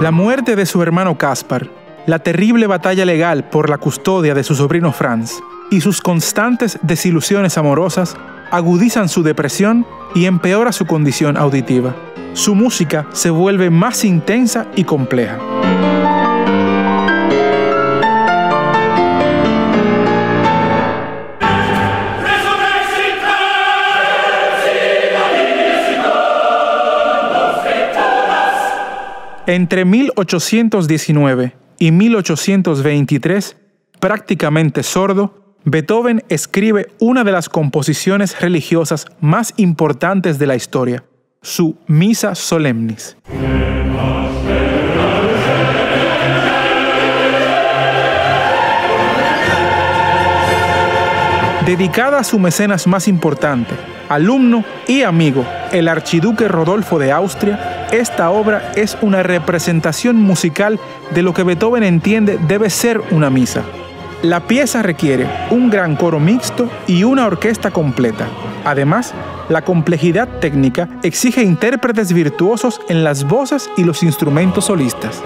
La 0.00 0.10
muerte 0.12 0.54
de 0.54 0.64
su 0.64 0.82
hermano 0.82 1.18
Caspar, 1.18 1.68
la 2.06 2.20
terrible 2.20 2.66
batalla 2.66 3.04
legal 3.04 3.44
por 3.44 3.68
la 3.68 3.78
custodia 3.78 4.34
de 4.34 4.44
su 4.44 4.54
sobrino 4.54 4.92
Franz 4.92 5.32
y 5.70 5.80
sus 5.80 6.00
constantes 6.00 6.78
desilusiones 6.82 7.58
amorosas 7.58 8.16
agudizan 8.52 9.08
su 9.08 9.24
depresión 9.24 9.84
y 10.14 10.26
empeora 10.26 10.70
su 10.70 10.86
condición 10.86 11.36
auditiva. 11.36 11.94
Su 12.32 12.54
música 12.54 13.06
se 13.12 13.30
vuelve 13.30 13.70
más 13.70 14.04
intensa 14.04 14.66
y 14.76 14.84
compleja. 14.84 15.38
Entre 29.48 29.84
1819 29.84 31.65
y 31.78 31.92
1823, 31.92 33.56
prácticamente 34.00 34.82
sordo, 34.82 35.56
Beethoven 35.64 36.22
escribe 36.28 36.92
una 37.00 37.24
de 37.24 37.32
las 37.32 37.48
composiciones 37.48 38.40
religiosas 38.40 39.06
más 39.20 39.52
importantes 39.56 40.38
de 40.38 40.46
la 40.46 40.54
historia, 40.54 41.04
su 41.42 41.76
Misa 41.86 42.34
Solemnis. 42.34 43.16
Dedicada 51.66 52.20
a 52.20 52.24
su 52.24 52.38
mecenas 52.38 52.86
más 52.86 53.08
importante, 53.08 53.74
alumno 54.08 54.64
y 54.86 55.02
amigo, 55.02 55.44
el 55.72 55.88
archiduque 55.88 56.48
Rodolfo 56.48 56.98
de 56.98 57.12
Austria, 57.12 57.86
esta 57.92 58.30
obra 58.30 58.72
es 58.74 58.96
una 59.00 59.22
representación 59.22 60.16
musical 60.16 60.80
de 61.14 61.22
lo 61.22 61.32
que 61.34 61.44
Beethoven 61.44 61.82
entiende 61.82 62.38
debe 62.48 62.70
ser 62.70 63.00
una 63.10 63.30
misa. 63.30 63.62
La 64.22 64.40
pieza 64.40 64.82
requiere 64.82 65.26
un 65.50 65.70
gran 65.70 65.94
coro 65.94 66.18
mixto 66.18 66.68
y 66.86 67.04
una 67.04 67.26
orquesta 67.26 67.70
completa. 67.70 68.26
Además, 68.64 69.14
la 69.48 69.62
complejidad 69.62 70.28
técnica 70.40 70.88
exige 71.02 71.42
intérpretes 71.42 72.12
virtuosos 72.12 72.80
en 72.88 73.04
las 73.04 73.24
voces 73.24 73.70
y 73.76 73.84
los 73.84 74.02
instrumentos 74.02 74.64
solistas. 74.64 75.22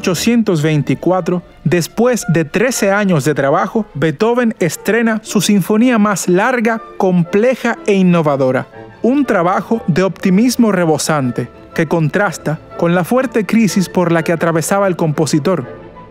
1824, 0.00 1.42
después 1.64 2.24
de 2.28 2.44
13 2.44 2.90
años 2.90 3.24
de 3.24 3.34
trabajo, 3.34 3.86
Beethoven 3.94 4.54
estrena 4.58 5.20
su 5.22 5.40
sinfonía 5.40 5.98
más 5.98 6.28
larga, 6.28 6.80
compleja 6.96 7.78
e 7.86 7.94
innovadora. 7.94 8.66
Un 9.02 9.24
trabajo 9.24 9.82
de 9.86 10.02
optimismo 10.02 10.72
rebosante 10.72 11.48
que 11.74 11.86
contrasta 11.86 12.58
con 12.76 12.94
la 12.94 13.04
fuerte 13.04 13.46
crisis 13.46 13.88
por 13.88 14.12
la 14.12 14.22
que 14.22 14.32
atravesaba 14.32 14.86
el 14.86 14.96
compositor. 14.96 15.66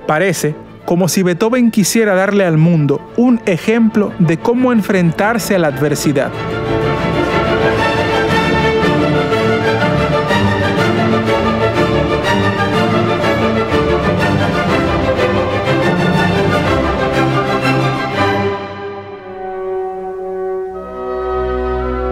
Parece 0.07 0.55
como 0.85 1.07
si 1.07 1.21
Beethoven 1.21 1.69
quisiera 1.69 2.15
darle 2.15 2.45
al 2.45 2.57
mundo 2.57 3.11
un 3.17 3.41
ejemplo 3.45 4.11
de 4.17 4.37
cómo 4.37 4.71
enfrentarse 4.71 5.55
a 5.55 5.59
la 5.59 5.67
adversidad. 5.67 6.31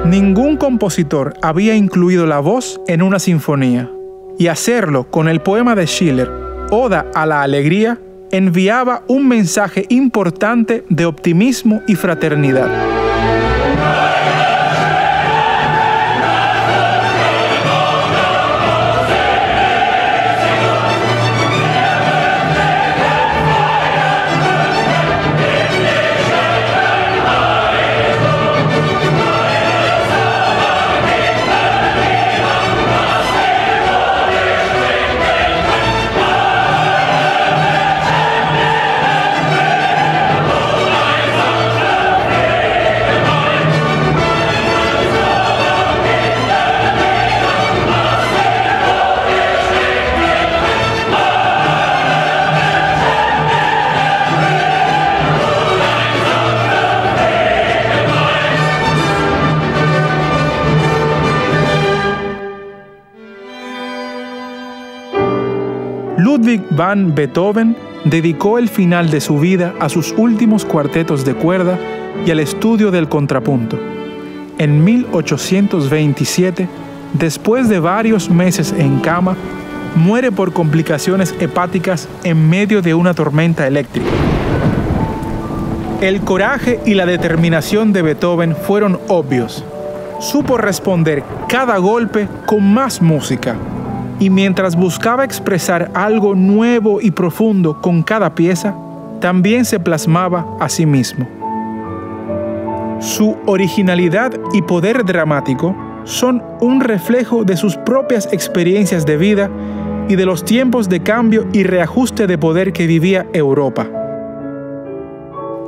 Ningún 0.07 0.55
compositor 0.55 1.33
había 1.41 1.75
incluido 1.75 2.25
la 2.25 2.39
voz 2.39 2.79
en 2.87 3.01
una 3.01 3.19
sinfonía, 3.19 3.91
y 4.39 4.47
hacerlo 4.47 5.11
con 5.11 5.27
el 5.27 5.41
poema 5.41 5.75
de 5.75 5.85
Schiller, 5.85 6.31
Oda 6.71 7.07
a 7.13 7.25
la 7.25 7.41
Alegría, 7.41 7.99
enviaba 8.31 9.03
un 9.09 9.27
mensaje 9.27 9.85
importante 9.89 10.85
de 10.87 11.05
optimismo 11.05 11.81
y 11.87 11.95
fraternidad. 11.95 12.69
Beethoven 66.95 67.75
dedicó 68.05 68.57
el 68.57 68.69
final 68.69 69.09
de 69.09 69.19
su 69.19 69.39
vida 69.39 69.73
a 69.79 69.89
sus 69.89 70.13
últimos 70.17 70.63
cuartetos 70.63 71.25
de 71.25 71.33
cuerda 71.33 71.77
y 72.25 72.31
al 72.31 72.39
estudio 72.39 72.91
del 72.91 73.09
contrapunto. 73.09 73.77
En 74.57 74.83
1827, 74.83 76.67
después 77.13 77.67
de 77.67 77.79
varios 77.79 78.29
meses 78.29 78.73
en 78.77 78.99
cama, 78.99 79.35
muere 79.95 80.31
por 80.31 80.53
complicaciones 80.53 81.35
hepáticas 81.39 82.07
en 82.23 82.49
medio 82.49 82.81
de 82.81 82.93
una 82.93 83.13
tormenta 83.13 83.67
eléctrica. 83.67 84.07
El 85.99 86.21
coraje 86.21 86.79
y 86.85 86.93
la 86.93 87.05
determinación 87.05 87.91
de 87.91 88.01
Beethoven 88.01 88.55
fueron 88.55 88.99
obvios. 89.09 89.65
Supo 90.19 90.57
responder 90.57 91.23
cada 91.49 91.77
golpe 91.79 92.27
con 92.45 92.73
más 92.73 93.01
música, 93.01 93.55
y 94.19 94.29
mientras 94.29 94.75
buscaba 94.75 95.23
expresar 95.23 95.91
algo 95.93 96.35
nuevo 96.35 96.99
y 97.01 97.11
profundo 97.11 97.81
con 97.81 98.01
cada 98.03 98.33
pieza, 98.33 98.75
también 99.19 99.65
se 99.65 99.79
plasmaba 99.79 100.45
a 100.59 100.69
sí 100.69 100.85
mismo. 100.85 101.27
Su 102.99 103.35
originalidad 103.45 104.31
y 104.53 104.61
poder 104.63 105.05
dramático 105.05 105.75
son 106.03 106.41
un 106.61 106.81
reflejo 106.81 107.43
de 107.43 107.57
sus 107.57 107.75
propias 107.77 108.31
experiencias 108.31 109.05
de 109.05 109.17
vida 109.17 109.49
y 110.07 110.15
de 110.15 110.25
los 110.25 110.45
tiempos 110.45 110.89
de 110.89 111.01
cambio 111.01 111.47
y 111.51 111.63
reajuste 111.63 112.27
de 112.27 112.37
poder 112.37 112.73
que 112.73 112.87
vivía 112.87 113.27
Europa. 113.33 113.87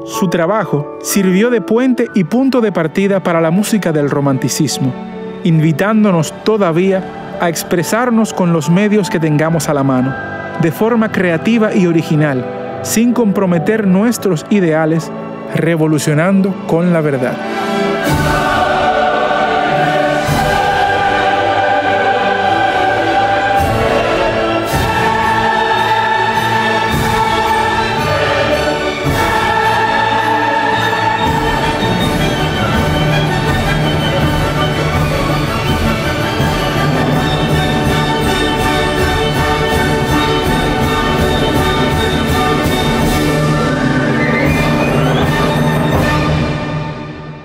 Su 0.05 0.29
trabajo 0.29 0.97
sirvió 1.01 1.51
de 1.51 1.61
puente 1.61 2.07
y 2.15 2.23
punto 2.23 2.61
de 2.61 2.71
partida 2.71 3.21
para 3.21 3.41
la 3.41 3.51
música 3.51 3.91
del 3.91 4.09
romanticismo, 4.09 4.91
invitándonos 5.43 6.33
todavía 6.43 7.18
a 7.39 7.49
expresarnos 7.49 8.33
con 8.33 8.53
los 8.53 8.69
medios 8.69 9.09
que 9.09 9.19
tengamos 9.19 9.69
a 9.69 9.73
la 9.73 9.83
mano, 9.83 10.13
de 10.61 10.71
forma 10.71 11.11
creativa 11.11 11.73
y 11.73 11.87
original, 11.87 12.79
sin 12.83 13.13
comprometer 13.13 13.87
nuestros 13.87 14.45
ideales, 14.49 15.11
revolucionando 15.55 16.53
con 16.67 16.93
la 16.93 17.01
verdad. 17.01 17.33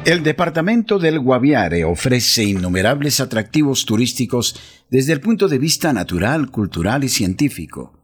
El 0.05 0.23
departamento 0.23 0.99
del 0.99 1.19
Guaviare 1.19 1.85
ofrece 1.85 2.45
innumerables 2.45 3.21
atractivos 3.21 3.87
turísticos 3.87 4.55
desde 4.91 5.15
el 5.15 5.21
punto 5.21 5.49
de 5.49 5.57
vista 5.57 5.95
natural, 5.95 6.51
cultural 6.51 7.05
y 7.05 7.09
científico. 7.09 7.95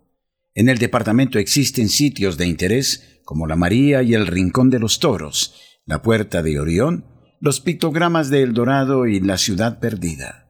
En 0.55 0.71
el 0.71 0.79
departamento 0.79 1.39
existen 1.39 1.91
sitios 1.91 2.39
de 2.39 2.47
interés 2.47 3.21
como 3.23 3.47
la 3.47 3.55
María 3.55 4.03
y 4.03 4.15
el 4.15 4.27
Rincón 4.27 4.71
de 4.71 4.79
los 4.79 4.99
Toros, 4.99 5.55
la 5.85 6.01
Puerta 6.01 6.43
de 6.43 6.59
Orión, 6.59 7.05
los 7.39 7.61
pictogramas 7.61 8.31
de 8.31 8.45
El 8.45 8.55
Dorado 8.55 9.07
y 9.07 9.21
la 9.21 9.37
Ciudad 9.37 9.79
Perdida. 9.79 10.50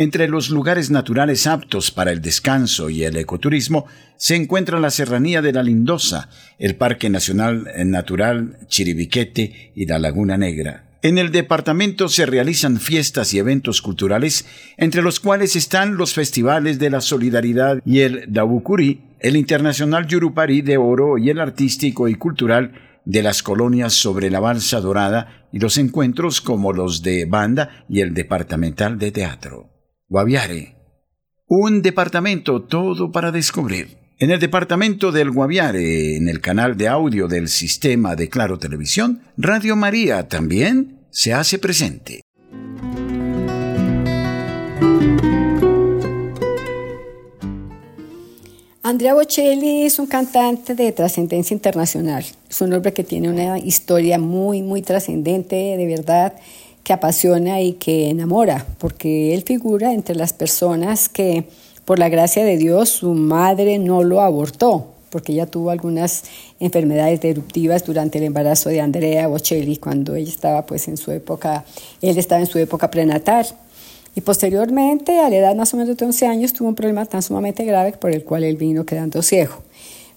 Entre 0.00 0.28
los 0.28 0.50
lugares 0.50 0.92
naturales 0.92 1.48
aptos 1.48 1.90
para 1.90 2.12
el 2.12 2.22
descanso 2.22 2.88
y 2.88 3.02
el 3.02 3.16
ecoturismo 3.16 3.86
se 4.16 4.36
encuentra 4.36 4.78
la 4.78 4.90
Serranía 4.90 5.42
de 5.42 5.52
la 5.52 5.64
Lindosa, 5.64 6.28
el 6.60 6.76
Parque 6.76 7.10
Nacional 7.10 7.68
Natural 7.84 8.58
Chiribiquete 8.68 9.72
y 9.74 9.86
la 9.86 9.98
Laguna 9.98 10.36
Negra. 10.36 10.84
En 11.02 11.18
el 11.18 11.32
departamento 11.32 12.08
se 12.08 12.26
realizan 12.26 12.78
fiestas 12.78 13.34
y 13.34 13.40
eventos 13.40 13.82
culturales, 13.82 14.46
entre 14.76 15.02
los 15.02 15.18
cuales 15.18 15.56
están 15.56 15.96
los 15.96 16.14
festivales 16.14 16.78
de 16.78 16.90
la 16.90 17.00
solidaridad 17.00 17.82
y 17.84 18.02
el 18.02 18.24
Dabucuri, 18.28 19.00
el 19.18 19.34
Internacional 19.34 20.06
Yurupari 20.06 20.62
de 20.62 20.76
Oro 20.76 21.18
y 21.18 21.30
el 21.30 21.40
artístico 21.40 22.06
y 22.06 22.14
cultural 22.14 22.70
de 23.04 23.24
las 23.24 23.42
colonias 23.42 23.94
sobre 23.94 24.30
la 24.30 24.38
Balsa 24.38 24.80
Dorada 24.80 25.48
y 25.52 25.58
los 25.58 25.76
encuentros 25.76 26.40
como 26.40 26.72
los 26.72 27.02
de 27.02 27.24
banda 27.24 27.84
y 27.88 27.98
el 27.98 28.14
departamental 28.14 28.96
de 28.96 29.10
teatro. 29.10 29.77
Guaviare. 30.10 30.74
Un 31.48 31.82
departamento 31.82 32.62
todo 32.62 33.12
para 33.12 33.30
descubrir. 33.30 33.98
En 34.18 34.30
el 34.30 34.40
departamento 34.40 35.12
del 35.12 35.30
Guaviare, 35.30 36.16
en 36.16 36.30
el 36.30 36.40
canal 36.40 36.78
de 36.78 36.88
audio 36.88 37.28
del 37.28 37.48
sistema 37.48 38.16
de 38.16 38.30
Claro 38.30 38.58
Televisión, 38.58 39.20
Radio 39.36 39.76
María 39.76 40.26
también 40.26 41.00
se 41.10 41.34
hace 41.34 41.58
presente. 41.58 42.22
Andrea 48.82 49.12
Bocelli 49.12 49.82
es 49.82 49.98
un 49.98 50.06
cantante 50.06 50.74
de 50.74 50.90
trascendencia 50.92 51.52
internacional. 51.52 52.24
Es 52.48 52.62
un 52.62 52.72
hombre 52.72 52.94
que 52.94 53.04
tiene 53.04 53.28
una 53.28 53.58
historia 53.58 54.18
muy, 54.18 54.62
muy 54.62 54.80
trascendente, 54.80 55.76
de 55.76 55.86
verdad 55.86 56.32
que 56.84 56.92
apasiona 56.92 57.60
y 57.60 57.74
que 57.74 58.10
enamora, 58.10 58.66
porque 58.78 59.34
él 59.34 59.42
figura 59.42 59.92
entre 59.92 60.14
las 60.14 60.32
personas 60.32 61.08
que, 61.08 61.44
por 61.84 61.98
la 61.98 62.08
gracia 62.08 62.44
de 62.44 62.56
Dios, 62.56 62.88
su 62.88 63.12
madre 63.14 63.78
no 63.78 64.02
lo 64.02 64.20
abortó, 64.20 64.94
porque 65.10 65.32
ella 65.32 65.46
tuvo 65.46 65.70
algunas 65.70 66.24
enfermedades 66.60 67.22
eruptivas 67.24 67.84
durante 67.84 68.18
el 68.18 68.24
embarazo 68.24 68.68
de 68.68 68.80
Andrea 68.80 69.26
Bocelli, 69.28 69.76
cuando 69.76 70.14
ella 70.14 70.30
estaba 70.30 70.66
pues 70.66 70.88
en 70.88 70.96
su 70.96 71.10
época, 71.10 71.64
él 72.00 72.18
estaba 72.18 72.40
en 72.40 72.46
su 72.46 72.58
época 72.58 72.90
prenatal. 72.90 73.46
Y 74.14 74.20
posteriormente, 74.20 75.20
a 75.20 75.28
la 75.28 75.36
edad 75.36 75.54
más 75.54 75.72
o 75.74 75.76
menos 75.76 75.96
de 75.96 76.04
11 76.04 76.26
años, 76.26 76.52
tuvo 76.52 76.68
un 76.68 76.74
problema 76.74 77.06
tan 77.06 77.22
sumamente 77.22 77.64
grave 77.64 77.92
por 77.92 78.10
el 78.10 78.24
cual 78.24 78.44
él 78.44 78.56
vino 78.56 78.84
quedando 78.84 79.22
ciego. 79.22 79.62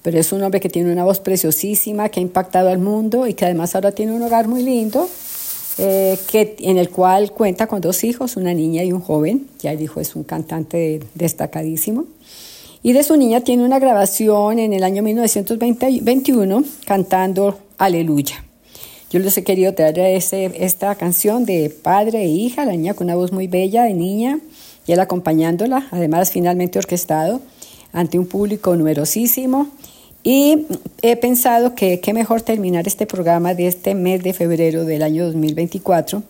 Pero 0.01 0.19
es 0.19 0.31
un 0.31 0.41
hombre 0.41 0.59
que 0.59 0.69
tiene 0.69 0.91
una 0.91 1.03
voz 1.03 1.19
preciosísima, 1.19 2.09
que 2.09 2.19
ha 2.19 2.23
impactado 2.23 2.69
al 2.69 2.79
mundo 2.79 3.27
y 3.27 3.33
que 3.35 3.45
además 3.45 3.75
ahora 3.75 3.91
tiene 3.91 4.13
un 4.13 4.23
hogar 4.23 4.47
muy 4.47 4.63
lindo 4.63 5.07
eh, 5.77 6.17
que, 6.27 6.55
en 6.59 6.77
el 6.77 6.89
cual 6.89 7.31
cuenta 7.31 7.67
con 7.67 7.81
dos 7.81 8.03
hijos, 8.03 8.37
una 8.37 8.53
niña 8.53 8.83
y 8.83 8.91
un 8.91 9.01
joven. 9.01 9.47
Ya 9.59 9.71
el 9.71 9.81
hijo 9.81 9.99
es 9.99 10.15
un 10.15 10.23
cantante 10.23 11.01
destacadísimo. 11.15 12.05
Y 12.83 12.93
de 12.93 13.03
su 13.03 13.15
niña 13.15 13.41
tiene 13.41 13.63
una 13.63 13.79
grabación 13.79 14.59
en 14.59 14.73
el 14.73 14.83
año 14.83 15.03
1921 15.03 16.63
cantando 16.85 17.59
Aleluya. 17.77 18.43
Yo 19.11 19.19
les 19.19 19.37
he 19.37 19.43
querido 19.43 19.73
traer 19.73 20.23
esta 20.57 20.95
canción 20.95 21.45
de 21.45 21.69
padre 21.69 22.23
e 22.23 22.27
hija, 22.27 22.65
la 22.65 22.71
niña 22.71 22.93
con 22.93 23.07
una 23.07 23.15
voz 23.15 23.31
muy 23.31 23.47
bella 23.47 23.83
de 23.83 23.93
niña 23.93 24.39
y 24.87 24.93
él 24.93 24.99
acompañándola, 24.99 25.87
además 25.91 26.31
finalmente 26.31 26.79
orquestado 26.79 27.41
ante 27.93 28.17
un 28.17 28.25
público 28.25 28.75
numerosísimo 28.75 29.67
y 30.23 30.67
he 31.01 31.15
pensado 31.15 31.73
que 31.73 31.99
qué 31.99 32.13
mejor 32.13 32.41
terminar 32.41 32.87
este 32.87 33.05
programa 33.05 33.53
de 33.53 33.67
este 33.67 33.95
mes 33.95 34.23
de 34.23 34.33
febrero 34.33 34.85
del 34.85 35.01
año 35.01 35.25
2024, 35.25 36.21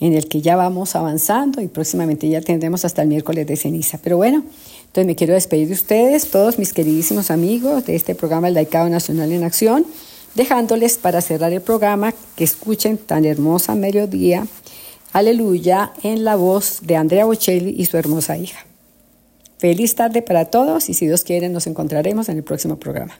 en 0.00 0.14
el 0.14 0.28
que 0.28 0.40
ya 0.40 0.56
vamos 0.56 0.94
avanzando 0.96 1.60
y 1.60 1.68
próximamente 1.68 2.28
ya 2.28 2.40
tendremos 2.40 2.84
hasta 2.84 3.02
el 3.02 3.08
miércoles 3.08 3.46
de 3.46 3.56
ceniza. 3.56 3.98
Pero 3.98 4.16
bueno, 4.16 4.44
entonces 4.86 5.06
me 5.06 5.16
quiero 5.16 5.34
despedir 5.34 5.68
de 5.68 5.74
ustedes, 5.74 6.30
todos 6.30 6.58
mis 6.58 6.72
queridísimos 6.72 7.30
amigos 7.30 7.86
de 7.86 7.96
este 7.96 8.14
programa 8.14 8.48
El 8.48 8.54
Laicado 8.54 8.88
Nacional 8.88 9.32
en 9.32 9.42
Acción, 9.42 9.84
dejándoles 10.34 10.98
para 10.98 11.20
cerrar 11.20 11.52
el 11.52 11.60
programa 11.60 12.14
que 12.36 12.44
escuchen 12.44 12.98
tan 12.98 13.24
hermosa 13.24 13.74
mediodía, 13.74 14.46
aleluya, 15.12 15.92
en 16.02 16.24
la 16.24 16.36
voz 16.36 16.78
de 16.82 16.96
Andrea 16.96 17.24
Bocelli 17.24 17.74
y 17.76 17.86
su 17.86 17.96
hermosa 17.96 18.36
hija. 18.36 18.64
Feliz 19.64 19.94
tarde 19.94 20.20
para 20.20 20.44
todos 20.44 20.90
y 20.90 20.92
si 20.92 21.06
Dios 21.06 21.24
quiere 21.24 21.48
nos 21.48 21.66
encontraremos 21.66 22.28
en 22.28 22.36
el 22.36 22.44
próximo 22.44 22.78
programa. 22.78 23.14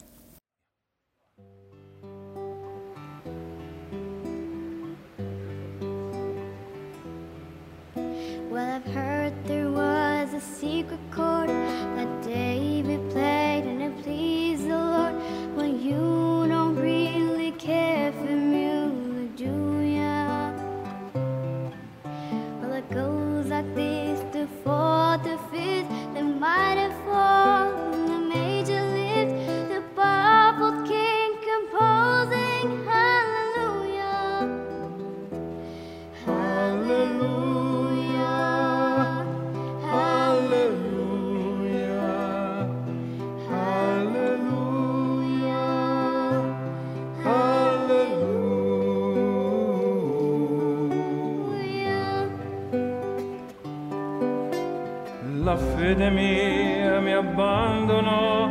Fede 55.84 56.08
mia 56.08 56.98
mi 56.98 57.12
abbandonò, 57.12 58.48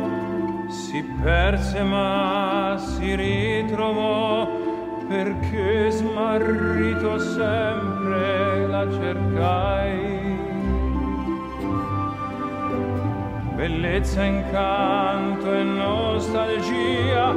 si 0.68 1.02
perse 1.20 1.82
ma 1.82 2.76
si 2.78 3.16
ritrovò, 3.16 4.48
perché 5.08 5.90
smarrito 5.90 7.18
sempre 7.18 8.66
la 8.68 8.86
cercai. 8.88 10.22
Bellezza, 13.56 14.22
incanto 14.22 15.52
e 15.54 15.62
nostalgia 15.64 17.34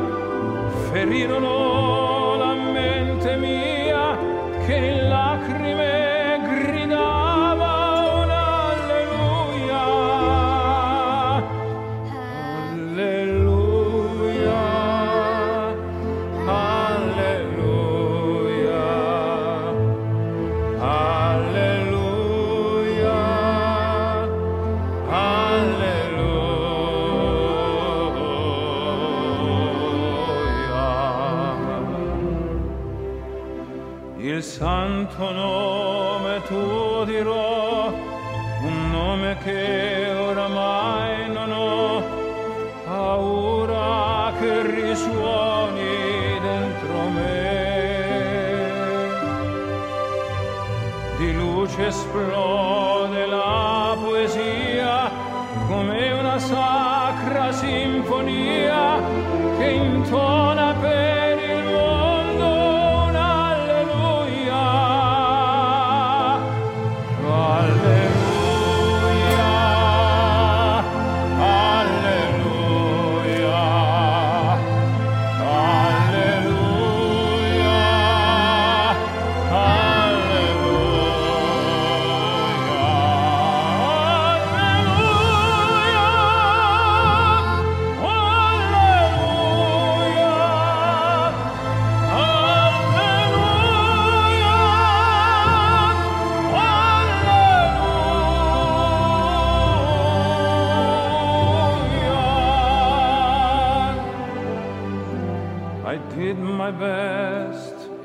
ferirono 0.91 2.36
la 2.38 2.54
mente 2.54 3.36
mia 3.38 4.16
che 4.64 4.76
in 4.76 5.08
lacrime 5.10 5.77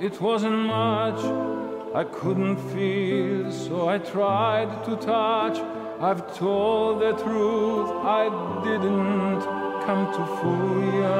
It 0.02 0.20
wasn't 0.20 0.58
much 0.66 1.20
I 1.94 2.02
couldn't 2.02 2.56
feel, 2.72 3.52
so 3.52 3.88
I 3.88 3.98
tried 3.98 4.84
to 4.86 4.96
touch. 4.96 5.58
I've 6.00 6.36
told 6.36 7.02
the 7.02 7.12
truth, 7.12 7.88
I 8.20 8.24
didn't 8.64 9.42
come 9.86 10.04
to 10.16 10.22
fool 10.38 10.82
you. 10.98 11.18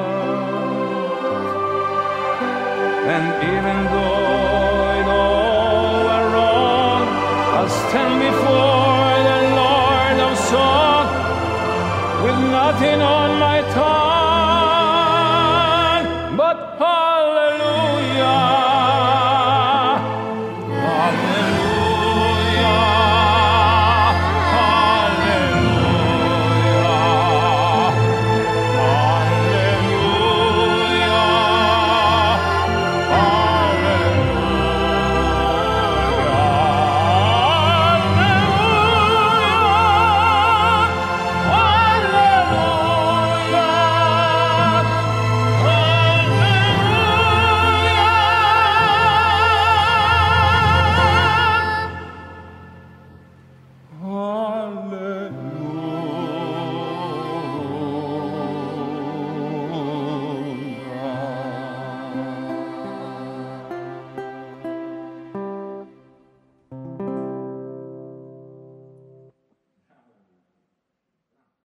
And 3.14 3.26
even 3.54 3.78
though 3.92 4.98
it 4.98 5.06
all 5.20 5.94
went 6.08 6.26
wrong, 6.34 7.04
I'll 7.54 7.72
stand 7.86 8.14
before 8.28 9.14
the 9.30 9.40
Lord 9.62 10.18
of 10.28 10.34
Song 10.50 11.06
with 12.24 12.38
nothing 12.50 13.00
on 13.00 13.38
my 13.38 13.60
tongue. 13.74 14.01